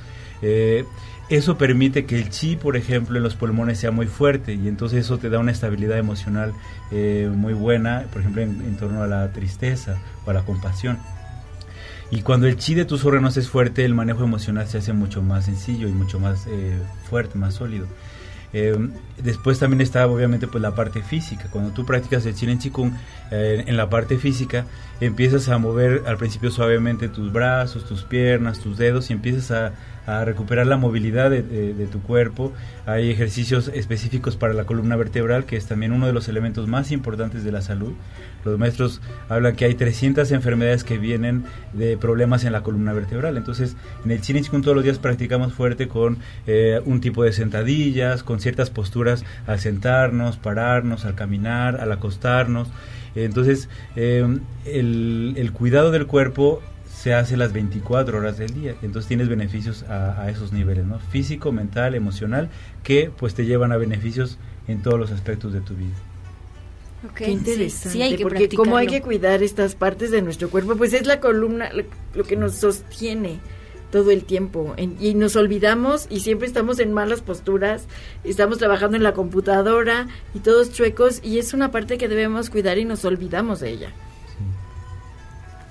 eh, 0.42 0.86
eso 1.30 1.58
permite 1.58 2.06
que 2.06 2.18
el 2.18 2.30
chi, 2.30 2.56
por 2.56 2.78
ejemplo, 2.78 3.18
en 3.18 3.24
los 3.24 3.36
pulmones 3.36 3.80
sea 3.80 3.92
muy 3.92 4.08
fuerte 4.08 4.54
y 4.54 4.68
entonces 4.68 5.06
eso 5.06 5.18
te 5.18 5.30
da 5.30 5.40
una 5.40 5.52
estabilidad 5.52 5.98
emocional 5.98 6.54
eh, 6.92 7.30
muy 7.34 7.54
buena, 7.54 8.06
por 8.12 8.22
ejemplo, 8.22 8.42
en, 8.42 8.78
torno 8.78 9.04
a 9.04 9.08
la 9.08 9.32
tristeza 9.32 9.98
o 10.26 10.32
a 10.32 10.34
la 10.34 10.44
compasión. 10.44 10.98
Y 12.12 12.22
cuando 12.22 12.48
el 12.48 12.58
chi 12.58 12.74
de 12.74 12.86
tus 12.86 13.06
órganos 13.06 13.38
es 13.38 13.50
fuerte, 13.50 13.86
el 13.86 13.94
manejo 13.94 14.24
emocional 14.24 14.68
se 14.68 14.80
hace 14.80 14.94
mucho 14.94 15.22
más 15.22 15.46
sencillo 15.46 15.88
y 15.88 15.92
mucho 15.92 16.20
más 16.20 16.48
eh, 16.48 16.78
fuerte, 17.10 17.38
más 17.38 17.56
sólido. 17.56 17.88
Eh, 18.52 18.76
después 19.22 19.60
también 19.60 19.82
está 19.82 20.08
obviamente 20.08 20.48
pues 20.48 20.62
la 20.62 20.74
parte 20.74 21.04
física. 21.04 21.46
Cuando 21.52 21.72
tú 21.72 21.86
practicas 21.86 22.26
el 22.26 22.34
Chin 22.34 22.50
en 22.50 22.60
Chikung, 22.60 22.94
eh, 23.32 23.64
en 23.68 23.78
la 23.78 23.90
parte 23.90 24.18
física 24.18 24.66
empiezas 25.00 25.50
a 25.50 25.58
mover 25.60 26.04
al 26.08 26.18
principio 26.18 26.50
suavemente 26.50 27.10
tus 27.10 27.32
brazos, 27.32 27.86
tus 27.86 28.04
piernas, 28.04 28.60
tus 28.60 28.78
dedos 28.78 29.10
y 29.12 29.14
empiezas 29.14 29.52
a, 29.52 29.74
a 30.10 30.26
recuperar 30.26 30.66
la 30.66 30.78
movilidad 30.78 31.30
de, 31.30 31.88
tu 31.92 32.02
cuerpo. 32.02 32.52
Hay 32.86 33.12
ejercicios 33.12 33.70
específicos 33.74 34.36
para 34.36 34.54
la 34.54 34.66
columna 34.66 34.96
vertebral, 34.96 35.46
que 35.46 35.56
es 35.56 35.68
también 35.68 35.92
uno 35.92 36.08
de 36.08 36.14
los 36.14 36.28
elementos 36.28 36.68
más 36.68 36.92
importantes 36.92 37.44
de 37.44 37.52
la 37.52 37.62
salud. 37.62 37.94
Los 38.44 38.58
maestros 38.58 39.02
hablan 39.28 39.56
que 39.56 39.66
hay 39.66 39.76
300 39.76 40.32
enfermedades 40.32 40.84
que 40.84 40.98
vienen 40.98 41.44
de 41.74 41.96
problemas 41.98 42.44
en 42.44 42.54
la 42.54 42.64
columna 42.64 42.94
vertebral. 42.94 43.38
Entonces, 43.38 43.76
en 44.04 44.12
el 44.12 44.22
Chinichikun 44.22 44.64
todos 44.64 44.76
los 44.76 44.84
días 44.84 44.98
practicamos 44.98 45.54
fuerte 45.54 45.88
con 45.88 46.18
eh, 46.48 46.82
un 46.86 47.02
tipo 47.02 47.24
de 47.24 47.32
sentadillas, 47.32 48.24
con 48.24 48.40
ciertas 48.40 48.72
posturas 48.72 49.24
al 49.46 49.60
sentarnos, 49.60 50.38
pararnos, 50.38 51.06
al 51.06 51.14
caminar, 51.14 51.80
al 51.80 51.92
acostarnos. 51.92 52.68
Entonces, 53.16 53.70
eh, 53.96 54.26
el 54.66 55.52
cuidado 55.54 55.92
del 55.92 56.08
cuerpo 56.08 56.62
se 57.02 57.14
hace 57.14 57.38
las 57.38 57.54
24 57.54 58.18
horas 58.18 58.38
del 58.38 58.54
día. 58.54 58.76
Entonces 58.82 59.08
tienes 59.08 59.30
beneficios 59.30 59.84
a, 59.84 60.30
esos 60.30 60.52
niveles, 60.52 60.86
¿no? 60.86 61.00
Físico, 61.00 61.54
mental, 61.54 61.96
emocional, 61.96 62.50
que 62.84 63.10
pues 63.16 63.34
te 63.34 63.46
llevan 63.46 63.72
a 63.72 63.78
beneficios 63.78 64.38
en 64.68 64.82
todos 64.82 65.00
los 65.00 65.12
aspectos 65.12 65.54
de 65.54 65.62
tu 65.62 65.76
vida. 65.76 65.96
Qué 67.16 67.32
interesante, 67.32 68.18
porque 68.22 68.50
como 68.50 68.76
hay 68.76 68.88
que 68.88 69.02
cuidar 69.02 69.42
estas 69.42 69.76
partes 69.76 70.12
de 70.12 70.22
nuestro 70.22 70.50
cuerpo, 70.50 70.76
pues 70.76 70.92
es 70.92 71.08
la 71.08 71.22
columna 71.22 71.70
lo, 72.14 72.24
que 72.26 72.36
nos 72.36 72.56
sostiene 72.56 73.40
todo 73.92 74.12
el 74.12 74.26
tiempo 74.26 74.76
y 74.78 75.14
nos 75.14 75.38
olvidamos 75.38 76.06
y 76.10 76.20
siempre 76.20 76.48
estamos 76.48 76.80
en 76.80 76.92
malas 76.92 77.22
posturas, 77.22 77.86
estamos 78.26 78.58
trabajando 78.58 78.98
en 78.98 79.04
la 79.04 79.14
computadora 79.14 80.08
y 80.34 80.40
todos 80.40 80.74
chuecos 80.74 81.22
y 81.24 81.40
es 81.40 81.54
una 81.54 81.72
parte 81.72 81.98
que 81.98 82.10
debemos 82.10 82.50
cuidar 82.50 82.78
y 82.78 82.84
nos 82.84 83.06
olvidamos 83.06 83.62
de 83.62 83.70
ella. 83.70 83.94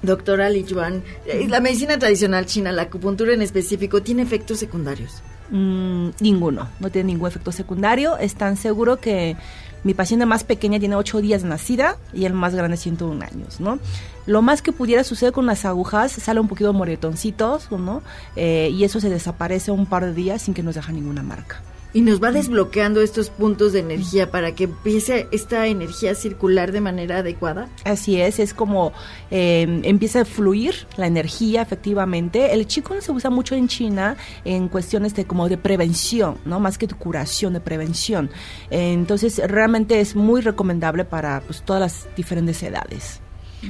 Doctora 0.02 0.48
Li 0.48 0.64
Yuan, 0.64 1.02
eh, 1.26 1.46
la 1.48 1.60
medicina 1.60 1.98
tradicional 1.98 2.46
china, 2.46 2.72
la 2.72 2.82
acupuntura 2.82 3.32
en 3.32 3.42
específico, 3.42 4.02
¿tiene 4.02 4.22
efectos 4.22 4.58
secundarios? 4.58 5.22
Mm, 5.50 6.10
ninguno, 6.20 6.68
no 6.78 6.90
tiene 6.90 7.12
ningún 7.12 7.28
efecto 7.28 7.52
secundario. 7.52 8.16
Es 8.18 8.34
tan 8.34 8.56
seguro 8.56 8.98
que 8.98 9.36
mi 9.84 9.94
paciente 9.94 10.26
más 10.26 10.44
pequeña 10.44 10.78
tiene 10.78 10.96
8 10.96 11.20
días 11.20 11.42
de 11.42 11.48
nacida 11.48 11.96
y 12.12 12.26
el 12.26 12.32
más 12.32 12.54
grande 12.54 12.76
101 12.76 13.24
años, 13.24 13.60
¿no? 13.60 13.78
Lo 14.26 14.42
más 14.42 14.60
que 14.62 14.72
pudiera 14.72 15.04
suceder 15.04 15.32
con 15.32 15.46
las 15.46 15.64
agujas, 15.64 16.12
sale 16.12 16.40
un 16.40 16.48
poquito 16.48 16.72
moretoncitos, 16.72 17.70
¿no? 17.70 18.02
Eh, 18.36 18.70
y 18.72 18.84
eso 18.84 19.00
se 19.00 19.08
desaparece 19.08 19.70
un 19.70 19.86
par 19.86 20.04
de 20.04 20.14
días 20.14 20.42
sin 20.42 20.54
que 20.54 20.62
nos 20.62 20.74
deje 20.74 20.92
ninguna 20.92 21.22
marca 21.22 21.62
y 21.94 22.02
nos 22.02 22.22
va 22.22 22.32
desbloqueando 22.32 23.00
estos 23.00 23.30
puntos 23.30 23.72
de 23.72 23.80
energía 23.80 24.30
para 24.30 24.54
que 24.54 24.64
empiece 24.64 25.26
esta 25.32 25.66
energía 25.66 26.12
a 26.12 26.14
circular 26.14 26.72
de 26.72 26.80
manera 26.80 27.18
adecuada. 27.18 27.68
Así 27.84 28.20
es, 28.20 28.38
es 28.38 28.52
como 28.52 28.92
eh, 29.30 29.80
empieza 29.84 30.22
a 30.22 30.24
fluir 30.24 30.86
la 30.96 31.06
energía 31.06 31.62
efectivamente. 31.62 32.52
El 32.52 32.66
chico 32.66 33.00
se 33.00 33.10
usa 33.10 33.30
mucho 33.30 33.54
en 33.54 33.68
China 33.68 34.16
en 34.44 34.68
cuestiones 34.68 35.14
de 35.14 35.24
como 35.24 35.48
de 35.48 35.56
prevención, 35.56 36.36
no 36.44 36.60
más 36.60 36.76
que 36.76 36.86
de 36.86 36.94
curación, 36.94 37.54
de 37.54 37.60
prevención. 37.60 38.30
entonces 38.70 39.40
realmente 39.46 40.00
es 40.00 40.14
muy 40.14 40.40
recomendable 40.40 41.04
para 41.04 41.40
pues, 41.40 41.62
todas 41.62 41.80
las 41.80 42.16
diferentes 42.16 42.62
edades. 42.62 43.20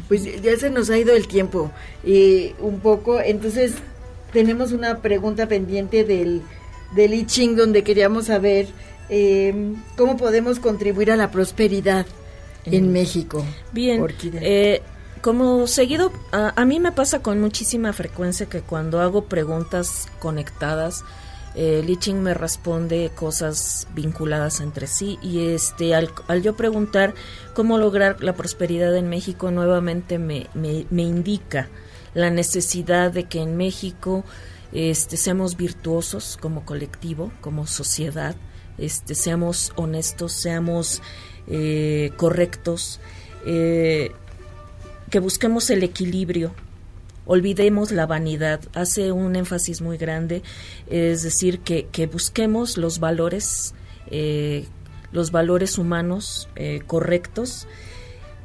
Pues 0.07 0.43
ya 0.43 0.57
se 0.57 0.71
nos 0.71 0.91
ha 0.91 0.99
ido 0.99 1.15
el 1.15 1.27
tiempo 1.29 1.71
y 2.05 2.53
un 2.61 2.81
poco, 2.81 3.21
entonces 3.21 3.75
tenemos 4.33 4.73
una 4.73 4.99
pregunta 4.99 5.49
pendiente 5.49 6.05
del 6.05 6.43
del 6.93 7.15
I 7.15 7.27
Ching 7.27 7.57
donde 7.57 7.83
queríamos 7.85 8.27
saber 8.27 8.69
eh, 9.09 9.75
cómo 9.97 10.17
podemos 10.17 10.59
contribuir 10.59 11.11
a 11.11 11.17
la 11.17 11.31
prosperidad 11.31 12.07
en 12.65 12.93
México. 12.93 13.45
Bien, 13.73 14.05
eh, 14.21 14.83
como 15.21 15.67
seguido, 15.67 16.13
a, 16.33 16.65
mí 16.65 16.81
me 16.81 16.93
pasa 16.93 17.23
con 17.23 17.41
muchísima 17.41 17.93
frecuencia 17.93 18.47
que 18.47 18.61
cuando 18.61 19.01
hago 19.01 19.25
preguntas 19.25 20.07
conectadas, 20.19 21.05
eh, 21.55 21.83
Li 21.85 21.97
Ching 21.97 22.23
me 22.23 22.35
responde 22.35 23.11
cosas 23.15 23.89
vinculadas 23.95 24.61
entre 24.61 24.87
sí 24.87 25.19
y 25.23 25.49
este 25.49 25.95
al, 25.95 26.11
yo 26.43 26.55
preguntar 26.57 27.15
cómo 27.55 27.79
lograr 27.79 28.23
la 28.23 28.35
prosperidad 28.35 28.95
en 28.95 29.09
México 29.09 29.51
nuevamente 29.51 30.19
me, 30.19 30.47
me, 30.55 30.87
me 30.91 31.03
indica 31.03 31.69
la 32.15 32.31
necesidad 32.31 33.11
de 33.11 33.25
que 33.25 33.41
en 33.41 33.57
México 33.57 34.25
este, 34.73 35.17
seamos 35.17 35.57
virtuosos 35.57 36.37
como 36.41 36.65
colectivo, 36.65 37.33
como 37.41 37.67
sociedad, 37.67 38.37
este, 38.77 39.15
seamos 39.15 39.73
honestos, 39.77 40.33
seamos 40.33 41.03
eh, 41.47 42.13
correctos, 42.17 43.01
eh, 43.47 44.13
que 45.11 45.21
busquemos 45.21 45.71
el 45.71 45.83
equilibrio, 45.83 46.55
olvidemos 47.25 47.91
la 47.93 48.07
vanidad, 48.07 48.61
hace 48.75 49.13
un 49.13 49.37
énfasis 49.37 49.81
muy 49.81 49.97
grande, 49.97 50.43
es 50.89 51.23
decir, 51.23 51.61
que, 51.61 51.87
que 51.91 52.07
busquemos 52.07 52.77
los 52.77 53.01
valores, 53.01 53.75
eh, 54.11 54.67
los 55.13 55.31
valores 55.31 55.79
humanos 55.79 56.49
correctos 56.87 57.67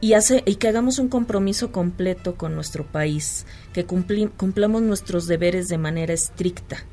y, 0.03 0.15
hace, 0.15 0.43
y 0.45 0.55
que 0.55 0.67
hagamos 0.67 0.99
un 0.99 1.07
compromiso 1.07 1.71
completo 1.71 2.35
con 2.35 2.55
nuestro 2.55 2.85
país, 2.85 3.45
que 3.71 3.85
cumplamos 3.85 4.81
nuestros 4.81 5.27
deberes 5.27 5.69
de 5.69 5.77
manera 5.77 6.13
estricta, 6.13 6.83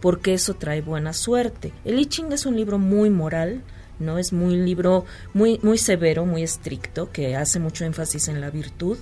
porque 0.00 0.32
eso 0.32 0.54
trae 0.54 0.80
buena 0.80 1.12
suerte. 1.12 1.74
El 1.84 1.98
I 1.98 2.06
Ching 2.06 2.32
es 2.32 2.46
un 2.46 2.56
libro 2.56 2.78
muy 2.78 3.10
moral, 3.10 3.60
no 3.98 4.16
es 4.16 4.32
muy 4.32 4.56
libro 4.56 5.04
muy 5.34 5.60
muy 5.62 5.76
severo, 5.76 6.24
muy 6.24 6.42
estricto, 6.42 7.12
que 7.12 7.36
hace 7.36 7.60
mucho 7.60 7.84
énfasis 7.84 8.28
en 8.28 8.40
la 8.40 8.48
virtud. 8.48 8.96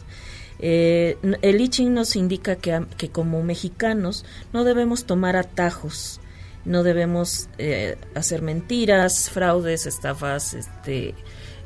Eh, 0.58 1.16
el 1.42 1.60
I 1.60 1.68
Ching 1.68 1.94
nos 1.94 2.16
indica 2.16 2.56
que, 2.56 2.84
como 3.12 3.44
mexicanos 3.44 4.24
no 4.52 4.64
debemos 4.64 5.04
tomar 5.04 5.36
atajos, 5.36 6.20
no 6.64 6.82
debemos 6.82 7.48
eh, 7.58 7.96
hacer 8.16 8.42
mentiras, 8.42 9.30
fraudes, 9.30 9.86
estafas, 9.86 10.52
este, 10.52 11.14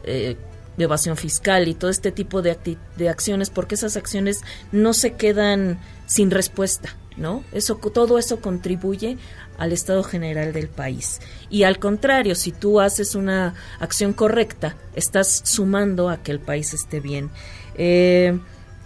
eh, 0.05 0.37
de 0.77 0.85
evasión 0.85 1.17
fiscal 1.17 1.69
y 1.69 1.75
todo 1.75 1.91
este 1.91 2.13
tipo 2.13 2.43
de, 2.43 2.79
de 2.97 3.09
acciones, 3.09 3.51
porque 3.51 3.75
esas 3.75 3.97
acciones 3.97 4.43
no 4.73 4.93
se 4.93 5.15
quedan 5.15 5.79
sin 6.07 6.31
respuesta, 6.31 6.97
¿no? 7.17 7.45
Eso, 7.53 7.77
todo 7.77 8.19
eso 8.19 8.41
contribuye 8.41 9.19
al 9.59 9.73
estado 9.73 10.03
general 10.03 10.53
del 10.53 10.69
país. 10.69 11.21
Y 11.51 11.65
al 11.65 11.79
contrario, 11.79 12.35
si 12.35 12.53
tú 12.53 12.81
haces 12.81 13.15
una 13.15 13.55
acción 13.81 14.13
correcta, 14.13 14.77
estás 14.95 15.43
sumando 15.45 16.09
a 16.09 16.23
que 16.23 16.33
el 16.33 16.41
país 16.41 16.75
esté 16.75 17.01
bien. 17.01 17.31
Eh, 17.75 18.39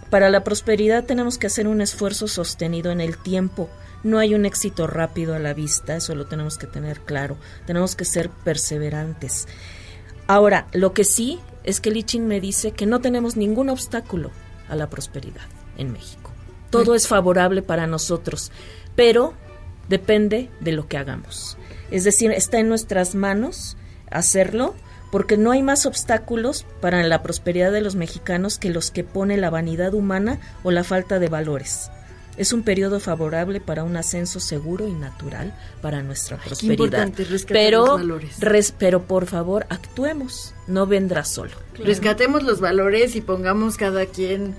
para 0.09 0.29
la 0.29 0.43
prosperidad 0.43 1.05
tenemos 1.05 1.37
que 1.37 1.47
hacer 1.47 1.67
un 1.67 1.81
esfuerzo 1.81 2.27
sostenido 2.27 2.91
en 2.91 3.01
el 3.01 3.17
tiempo. 3.17 3.69
No 4.03 4.17
hay 4.17 4.33
un 4.33 4.45
éxito 4.45 4.87
rápido 4.87 5.35
a 5.35 5.39
la 5.39 5.53
vista, 5.53 5.95
eso 5.95 6.15
lo 6.15 6.25
tenemos 6.25 6.57
que 6.57 6.67
tener 6.67 7.01
claro. 7.01 7.37
Tenemos 7.65 7.95
que 7.95 8.05
ser 8.05 8.29
perseverantes. 8.29 9.47
Ahora, 10.27 10.67
lo 10.73 10.93
que 10.93 11.03
sí 11.03 11.39
es 11.63 11.81
que 11.81 11.91
Lichin 11.91 12.27
me 12.27 12.39
dice 12.39 12.71
que 12.71 12.85
no 12.85 13.01
tenemos 13.01 13.37
ningún 13.37 13.69
obstáculo 13.69 14.31
a 14.69 14.75
la 14.75 14.89
prosperidad 14.89 15.47
en 15.77 15.91
México. 15.91 16.31
Todo 16.69 16.95
es 16.95 17.07
favorable 17.07 17.61
para 17.61 17.87
nosotros, 17.87 18.51
pero 18.95 19.33
depende 19.89 20.49
de 20.59 20.71
lo 20.71 20.87
que 20.87 20.97
hagamos. 20.97 21.57
Es 21.91 22.03
decir, 22.03 22.31
está 22.31 22.59
en 22.59 22.69
nuestras 22.69 23.15
manos 23.15 23.77
hacerlo 24.09 24.75
porque 25.11 25.37
no 25.37 25.51
hay 25.51 25.61
más 25.61 25.85
obstáculos 25.85 26.65
para 26.79 27.03
la 27.03 27.21
prosperidad 27.21 27.71
de 27.71 27.81
los 27.81 27.95
mexicanos 27.95 28.57
que 28.57 28.69
los 28.69 28.91
que 28.91 29.03
pone 29.03 29.35
la 29.35 29.49
vanidad 29.49 29.93
humana 29.93 30.39
o 30.63 30.71
la 30.71 30.85
falta 30.85 31.19
de 31.19 31.27
valores. 31.27 31.91
Es 32.41 32.53
un 32.53 32.63
periodo 32.63 32.99
favorable 32.99 33.61
para 33.61 33.83
un 33.83 33.95
ascenso 33.95 34.39
seguro 34.39 34.87
y 34.87 34.93
natural 34.93 35.53
para 35.79 36.01
nuestra 36.01 36.37
prosperidad. 36.37 37.11
pero, 37.47 37.99
pero 38.79 39.03
por 39.03 39.27
favor, 39.27 39.67
actuemos, 39.69 40.55
no 40.65 40.87
vendrá 40.87 41.23
solo. 41.23 41.51
Rescatemos 41.75 42.41
los 42.41 42.59
valores 42.59 43.15
y 43.15 43.21
pongamos 43.21 43.77
cada 43.77 44.07
quien 44.07 44.55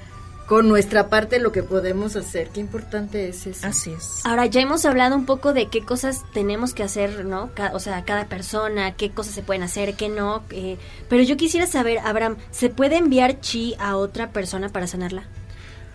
con 0.46 0.68
nuestra 0.68 1.08
parte 1.08 1.40
lo 1.40 1.50
que 1.50 1.64
podemos 1.64 2.14
hacer. 2.14 2.50
Qué 2.50 2.60
importante 2.60 3.28
es 3.28 3.48
eso. 3.48 3.66
Así 3.66 3.90
es. 3.90 4.24
Ahora 4.24 4.46
ya 4.46 4.60
hemos 4.60 4.84
hablado 4.84 5.16
un 5.16 5.26
poco 5.26 5.52
de 5.52 5.66
qué 5.66 5.84
cosas 5.84 6.22
tenemos 6.32 6.74
que 6.74 6.84
hacer, 6.84 7.24
¿no? 7.24 7.50
o 7.72 7.80
sea, 7.80 8.04
cada 8.04 8.26
persona, 8.26 8.94
qué 8.94 9.10
cosas 9.10 9.34
se 9.34 9.42
pueden 9.42 9.64
hacer, 9.64 9.94
qué 9.94 10.08
no. 10.08 10.44
Eh, 10.50 10.78
pero 11.08 11.24
yo 11.24 11.36
quisiera 11.36 11.66
saber, 11.66 11.98
Abraham, 11.98 12.36
¿se 12.52 12.68
puede 12.68 12.98
enviar 12.98 13.40
chi 13.40 13.74
a 13.80 13.96
otra 13.96 14.30
persona 14.30 14.68
para 14.68 14.86
sanarla? 14.86 15.24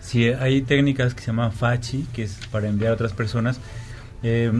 Sí, 0.00 0.26
hay 0.28 0.62
técnicas 0.62 1.14
que 1.14 1.20
se 1.20 1.26
llaman 1.28 1.52
fachi, 1.52 2.06
que 2.12 2.22
es 2.22 2.38
para 2.50 2.68
enviar 2.68 2.92
a 2.92 2.94
otras 2.94 3.12
personas. 3.12 3.60
Eh, 4.22 4.52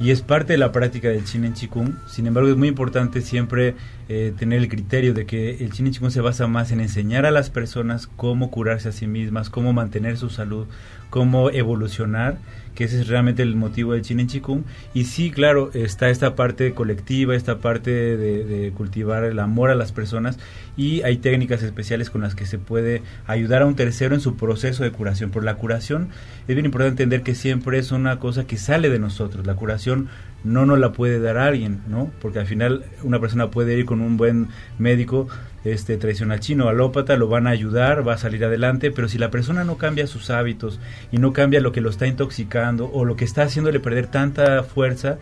y 0.00 0.10
es 0.10 0.22
parte 0.22 0.54
de 0.54 0.58
la 0.58 0.72
práctica 0.72 1.08
del 1.08 1.24
Chin 1.24 1.44
en 1.44 1.54
Chikung. 1.54 1.94
Sin 2.08 2.26
embargo, 2.26 2.50
es 2.50 2.56
muy 2.56 2.68
importante 2.68 3.20
siempre 3.20 3.76
eh, 4.08 4.34
tener 4.36 4.58
el 4.58 4.68
criterio 4.68 5.14
de 5.14 5.24
que 5.24 5.64
el 5.64 5.72
Chin 5.72 5.86
en 5.86 5.92
Chikung 5.92 6.10
se 6.10 6.20
basa 6.20 6.48
más 6.48 6.72
en 6.72 6.80
enseñar 6.80 7.26
a 7.26 7.30
las 7.30 7.48
personas 7.48 8.08
cómo 8.08 8.50
curarse 8.50 8.88
a 8.88 8.92
sí 8.92 9.06
mismas, 9.06 9.50
cómo 9.50 9.72
mantener 9.72 10.16
su 10.16 10.30
salud, 10.30 10.66
cómo 11.10 11.50
evolucionar, 11.50 12.38
que 12.74 12.84
ese 12.84 13.00
es 13.00 13.08
realmente 13.08 13.42
el 13.42 13.56
motivo 13.56 13.92
del 13.92 14.02
Chin 14.02 14.20
en 14.20 14.26
Chikung. 14.26 14.62
Y 14.92 15.04
sí, 15.04 15.30
claro, 15.30 15.70
está 15.74 16.10
esta 16.10 16.34
parte 16.34 16.74
colectiva, 16.74 17.34
esta 17.34 17.58
parte 17.58 17.90
de, 17.90 18.72
cultivar 18.76 19.24
el 19.24 19.38
amor 19.38 19.70
a 19.70 19.74
las 19.74 19.92
personas 19.92 20.38
y 20.76 21.02
hay 21.02 21.18
técnicas 21.18 21.62
especiales 21.62 22.10
con 22.10 22.22
las 22.22 22.34
que 22.34 22.46
se 22.46 22.58
puede 22.58 23.02
ayudar 23.26 23.62
a 23.62 23.66
un 23.66 23.76
tercero 23.76 24.14
en 24.14 24.20
su 24.20 24.36
proceso 24.36 24.82
de 24.82 24.90
curación. 24.90 25.30
Por 25.30 25.44
la 25.44 25.54
curación 25.56 26.08
es 26.48 26.54
bien 26.54 26.66
importante 26.66 27.02
entender 27.02 27.22
que 27.22 27.34
siempre 27.34 27.78
es 27.78 27.92
una 27.92 28.18
cosa 28.18 28.46
que 28.46 28.56
sale 28.56 28.90
de 28.90 28.98
nosotros. 28.98 29.46
La 29.46 29.54
curación 29.54 30.08
no 30.44 30.66
nos 30.66 30.78
la 30.78 30.92
puede 30.92 31.18
dar 31.20 31.38
alguien, 31.38 31.80
¿no? 31.88 32.10
Porque 32.20 32.38
al 32.38 32.46
final 32.46 32.84
una 33.02 33.18
persona 33.18 33.50
puede 33.50 33.76
ir 33.78 33.86
con 33.86 34.00
un 34.00 34.16
buen 34.16 34.48
médico 34.78 35.26
este 35.64 35.96
tradicional 35.96 36.40
chino, 36.40 36.68
alópata, 36.68 37.16
lo 37.16 37.28
van 37.28 37.46
a 37.46 37.50
ayudar, 37.50 38.06
va 38.06 38.14
a 38.14 38.18
salir 38.18 38.44
adelante, 38.44 38.90
pero 38.90 39.08
si 39.08 39.16
la 39.16 39.30
persona 39.30 39.64
no 39.64 39.78
cambia 39.78 40.06
sus 40.06 40.28
hábitos 40.28 40.78
y 41.10 41.16
no 41.16 41.32
cambia 41.32 41.60
lo 41.60 41.72
que 41.72 41.80
lo 41.80 41.88
está 41.88 42.06
intoxicando 42.06 42.90
o 42.92 43.06
lo 43.06 43.16
que 43.16 43.24
está 43.24 43.42
haciéndole 43.42 43.80
perder 43.80 44.06
tanta 44.08 44.62
fuerza, 44.62 45.18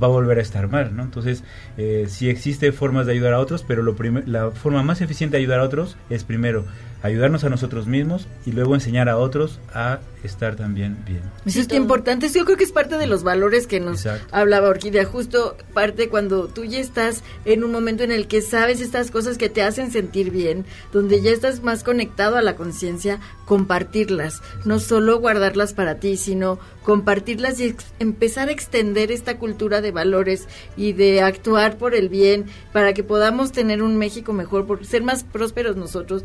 va 0.00 0.08
a 0.08 0.10
volver 0.10 0.38
a 0.38 0.42
estar 0.42 0.68
mal, 0.68 0.96
¿no? 0.96 1.04
Entonces, 1.04 1.44
eh, 1.76 2.06
sí 2.08 2.28
existe 2.28 2.72
formas 2.72 3.06
de 3.06 3.12
ayudar 3.12 3.34
a 3.34 3.38
otros, 3.38 3.64
pero 3.66 3.82
lo 3.82 3.94
la 4.26 4.50
forma 4.50 4.82
más 4.82 5.00
eficiente 5.00 5.36
de 5.36 5.42
ayudar 5.42 5.60
a 5.60 5.64
otros 5.64 5.96
es 6.10 6.24
primero 6.24 6.64
ayudarnos 7.04 7.44
a 7.44 7.50
nosotros 7.50 7.86
mismos 7.86 8.26
y 8.46 8.52
luego 8.52 8.74
enseñar 8.74 9.10
a 9.10 9.18
otros 9.18 9.60
a 9.74 10.00
estar 10.24 10.56
también 10.56 10.96
bien. 11.04 11.20
Eso 11.44 11.60
es 11.60 11.70
importante, 11.74 12.30
yo 12.30 12.46
creo 12.46 12.56
que 12.56 12.64
es 12.64 12.72
parte 12.72 12.96
de 12.96 13.06
los 13.06 13.22
valores 13.22 13.66
que 13.66 13.78
nos 13.78 14.06
hablaba 14.30 14.70
Orquídea, 14.70 15.04
justo 15.04 15.54
parte 15.74 16.08
cuando 16.08 16.48
tú 16.48 16.64
ya 16.64 16.78
estás 16.78 17.22
en 17.44 17.62
un 17.62 17.72
momento 17.72 18.04
en 18.04 18.10
el 18.10 18.26
que 18.26 18.40
sabes 18.40 18.80
estas 18.80 19.10
cosas 19.10 19.36
que 19.36 19.50
te 19.50 19.62
hacen 19.62 19.92
sentir 19.92 20.30
bien, 20.30 20.64
donde 20.92 21.20
ya 21.20 21.30
estás 21.30 21.62
más 21.62 21.84
conectado 21.84 22.36
a 22.36 22.42
la 22.42 22.56
conciencia, 22.56 23.20
compartirlas, 23.44 24.40
no 24.64 24.78
solo 24.78 25.20
guardarlas 25.20 25.74
para 25.74 25.96
ti, 25.96 26.16
sino 26.16 26.58
compartirlas 26.82 27.60
y 27.60 27.74
empezar 27.98 28.48
a 28.48 28.52
extender 28.52 29.12
esta 29.12 29.38
cultura 29.38 29.82
de 29.82 29.90
valores 29.90 30.48
y 30.76 30.92
de 30.92 31.20
actuar 31.20 31.76
por 31.76 31.94
el 31.94 32.08
bien 32.08 32.46
para 32.72 32.94
que 32.94 33.02
podamos 33.02 33.52
tener 33.52 33.82
un 33.82 33.96
México 33.96 34.32
mejor, 34.32 34.66
por 34.66 34.86
ser 34.86 35.02
más 35.02 35.24
prósperos 35.24 35.76
nosotros, 35.76 36.24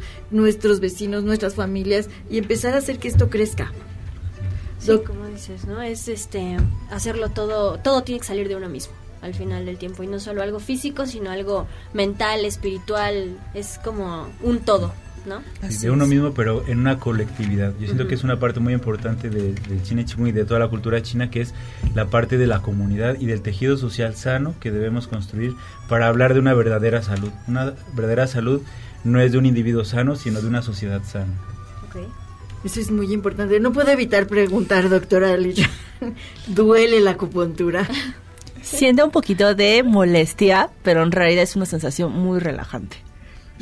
nuestro 0.69 0.79
vecinos, 0.79 1.23
nuestras 1.23 1.55
familias 1.55 2.09
y 2.29 2.37
empezar 2.37 2.73
a 2.73 2.77
hacer 2.77 2.99
que 2.99 3.07
esto 3.07 3.29
crezca. 3.29 3.71
Sí, 4.79 4.97
como 5.05 5.25
dices, 5.25 5.65
¿no? 5.65 5.81
Es 5.81 6.07
este 6.07 6.57
hacerlo 6.89 7.29
todo, 7.29 7.79
todo 7.79 8.03
tiene 8.03 8.21
que 8.21 8.27
salir 8.27 8.47
de 8.47 8.55
uno 8.55 8.69
mismo 8.69 8.93
al 9.21 9.33
final 9.33 9.65
del 9.65 9.77
tiempo 9.77 10.03
y 10.03 10.07
no 10.07 10.19
solo 10.19 10.41
algo 10.41 10.59
físico, 10.59 11.05
sino 11.05 11.29
algo 11.29 11.67
mental, 11.93 12.45
espiritual, 12.45 13.37
es 13.53 13.79
como 13.83 14.27
un 14.41 14.59
todo. 14.59 14.93
¿no? 15.25 15.41
de 15.61 15.91
uno 15.91 16.07
mismo, 16.07 16.33
pero 16.33 16.65
en 16.67 16.79
una 16.79 16.97
colectividad. 16.97 17.73
Yo 17.77 17.87
siento 17.87 18.07
que 18.07 18.15
es 18.15 18.23
una 18.23 18.39
parte 18.39 18.61
muy 18.61 18.73
importante 18.73 19.29
del 19.29 19.53
de 19.55 19.83
China 19.83 20.05
y 20.17 20.31
de 20.31 20.45
toda 20.45 20.61
la 20.61 20.69
cultura 20.69 21.01
china, 21.01 21.29
que 21.29 21.41
es 21.41 21.53
la 21.93 22.05
parte 22.05 22.37
de 22.37 22.47
la 22.47 22.61
comunidad 22.61 23.17
y 23.19 23.25
del 23.25 23.41
tejido 23.41 23.75
social 23.75 24.15
sano 24.15 24.55
que 24.61 24.71
debemos 24.71 25.07
construir 25.07 25.53
para 25.89 26.07
hablar 26.07 26.33
de 26.33 26.39
una 26.39 26.53
verdadera 26.53 27.03
salud. 27.03 27.31
Una 27.47 27.73
verdadera 27.93 28.27
salud 28.27 28.61
no 29.03 29.19
es 29.19 29.31
de 29.31 29.37
un 29.37 29.45
individuo 29.45 29.83
sano, 29.85 30.15
sino 30.15 30.41
de 30.41 30.47
una 30.47 30.61
sociedad 30.61 31.01
sana. 31.03 31.33
Eso 32.63 32.79
es 32.81 32.91
muy 32.91 33.13
importante. 33.13 33.59
No 33.59 33.71
puedo 33.71 33.89
evitar 33.89 34.27
preguntar, 34.27 34.89
doctora 34.89 35.33
Alicia, 35.33 35.69
¿duele 36.47 36.99
la 36.99 37.11
acupuntura? 37.11 37.87
Siente 38.61 39.01
un 39.03 39.11
poquito 39.11 39.55
de 39.55 39.83
molestia, 39.83 40.69
pero 40.83 41.03
en 41.03 41.11
realidad 41.11 41.43
es 41.43 41.55
una 41.55 41.65
sensación 41.65 42.11
muy 42.11 42.39
relajante. 42.39 42.97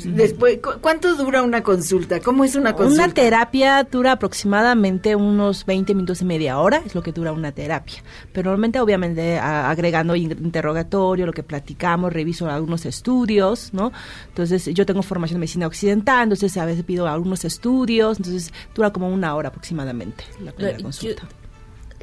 Después, 0.04 0.60
¿cuánto 0.82 1.16
dura 1.16 1.42
una 1.42 1.64
consulta? 1.64 2.20
¿Cómo 2.20 2.44
es 2.44 2.56
una 2.56 2.74
consulta? 2.74 3.06
Una 3.06 3.14
terapia 3.14 3.84
dura 3.84 4.14
aproximadamente 4.14 5.16
unos 5.16 5.66
20 5.66 5.96
minutos 5.96 6.22
y 6.22 6.26
media 6.26 6.60
hora, 6.60 6.84
es 6.86 6.94
lo 6.94 7.02
que 7.02 7.12
dura 7.12 7.32
una 7.32 7.52
terapia. 7.52 8.04
Pero 8.32 8.52
normalmente, 8.52 8.80
obviamente, 8.80 9.40
agregando 9.40 10.16
interrogatorio, 10.16 11.26
lo 11.26 11.34
que 11.34 11.44
platicamos, 11.44 12.14
reviso 12.14 12.48
algunos 12.50 12.86
estudios, 12.86 13.74
¿no? 13.74 13.92
Entonces, 14.28 14.66
yo 14.66 14.86
tengo 14.86 15.02
formación 15.02 15.38
en 15.38 15.42
medicina 15.42 15.68
occidental, 15.68 16.24
entonces 16.24 16.56
a 16.58 16.66
veces 16.66 16.84
pido 16.84 17.08
algunos 17.08 17.44
estudios, 17.44 18.18
entonces 18.18 18.54
dura 18.76 18.92
como 18.92 19.10
una 19.10 19.36
hora 19.36 19.50
aproximadamente 19.50 20.26
la 20.42 20.52
primera 20.52 20.78
consulta. 20.78 21.28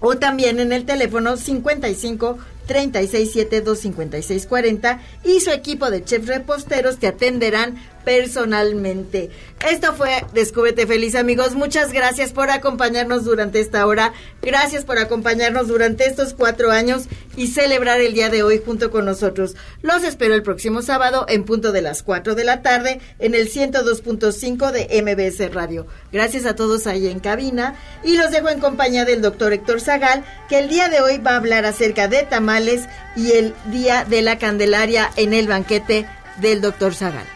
o 0.07 0.16
también 0.18 0.61
en 0.61 0.72
el 0.72 0.84
teléfono 0.84 1.36
55 1.36 2.38
367 2.66 3.61
25640 3.61 5.00
y 5.24 5.40
su 5.40 5.50
equipo 5.50 5.90
de 5.90 6.04
chefs 6.04 6.28
reposteros 6.28 6.98
te 6.98 7.09
atenderán 7.09 7.74
personalmente. 8.07 9.30
Esto 9.68 9.92
fue 9.92 10.24
Descúbrete 10.32 10.86
Feliz, 10.86 11.16
amigos. 11.16 11.57
Muchas 11.57 11.92
gracias 11.92 12.32
por 12.32 12.50
acompañarnos 12.50 13.24
durante 13.24 13.59
esta 13.59 13.84
hora. 13.84 14.12
Gracias 14.42 14.84
por 14.84 14.98
acompañarnos 14.98 15.66
durante 15.66 16.07
estos 16.07 16.32
cuatro 16.32 16.70
años 16.70 17.09
y 17.36 17.48
celebrar 17.48 18.00
el 18.00 18.14
día 18.14 18.30
de 18.30 18.44
hoy 18.44 18.62
junto 18.64 18.92
con 18.92 19.07
nosotros. 19.07 19.57
Los 19.82 20.04
espero 20.04 20.34
el 20.34 20.44
próximo 20.44 20.82
sábado 20.82 21.26
en 21.28 21.42
punto 21.42 21.72
de 21.72 21.82
las 21.82 22.04
4 22.04 22.36
de 22.36 22.44
la 22.44 22.62
tarde 22.62 23.00
en 23.18 23.34
el 23.34 23.50
102.5 23.50 24.70
de 24.70 25.02
MBS 25.02 25.52
Radio. 25.52 25.88
Gracias 26.12 26.46
a 26.46 26.54
todos 26.54 26.86
ahí 26.86 27.09
en 27.09 27.18
cabina 27.18 27.74
y 28.04 28.16
los 28.16 28.30
dejo 28.30 28.50
en 28.50 28.61
compañía 28.61 29.04
del 29.04 29.20
doctor 29.20 29.52
Héctor 29.52 29.80
Zagal, 29.80 30.24
que 30.48 30.61
el 30.61 30.68
día 30.68 30.88
de 30.88 31.00
hoy 31.00 31.18
va 31.18 31.32
a 31.32 31.38
hablar 31.38 31.66
acerca 31.66 32.07
de 32.07 32.22
tamales 32.22 32.84
y 33.16 33.32
el 33.32 33.52
día 33.72 34.04
de 34.04 34.22
la 34.22 34.38
Candelaria 34.38 35.11
en 35.16 35.34
el 35.34 35.48
banquete 35.48 36.07
del 36.40 36.61
doctor 36.61 36.94
Zagal. 36.94 37.36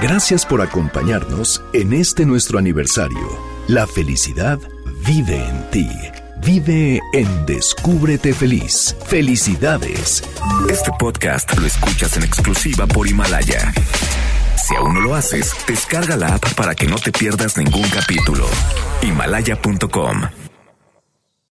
Gracias 0.00 0.46
por 0.46 0.62
acompañarnos 0.62 1.62
en 1.74 1.92
este 1.92 2.24
nuestro 2.24 2.58
aniversario. 2.58 3.20
La 3.68 3.86
felicidad 3.86 4.58
vive 5.06 5.44
en 5.46 5.70
ti. 5.70 5.88
Vive 6.42 7.00
en 7.12 7.44
Descúbrete 7.44 8.32
Feliz. 8.32 8.96
Felicidades. 9.04 10.24
Este 10.70 10.90
podcast 10.98 11.54
lo 11.58 11.66
escuchas 11.66 12.16
en 12.16 12.22
exclusiva 12.22 12.86
por 12.86 13.08
Himalaya. 13.08 13.74
Si 14.66 14.74
aún 14.74 14.94
no 14.94 15.00
lo 15.02 15.14
haces, 15.14 15.54
descarga 15.68 16.16
la 16.16 16.34
app 16.34 16.54
para 16.54 16.74
que 16.74 16.86
no 16.86 16.96
te 16.96 17.12
pierdas 17.12 17.58
ningún 17.58 17.86
capítulo. 17.90 18.46
Himalaya.com 19.02 20.39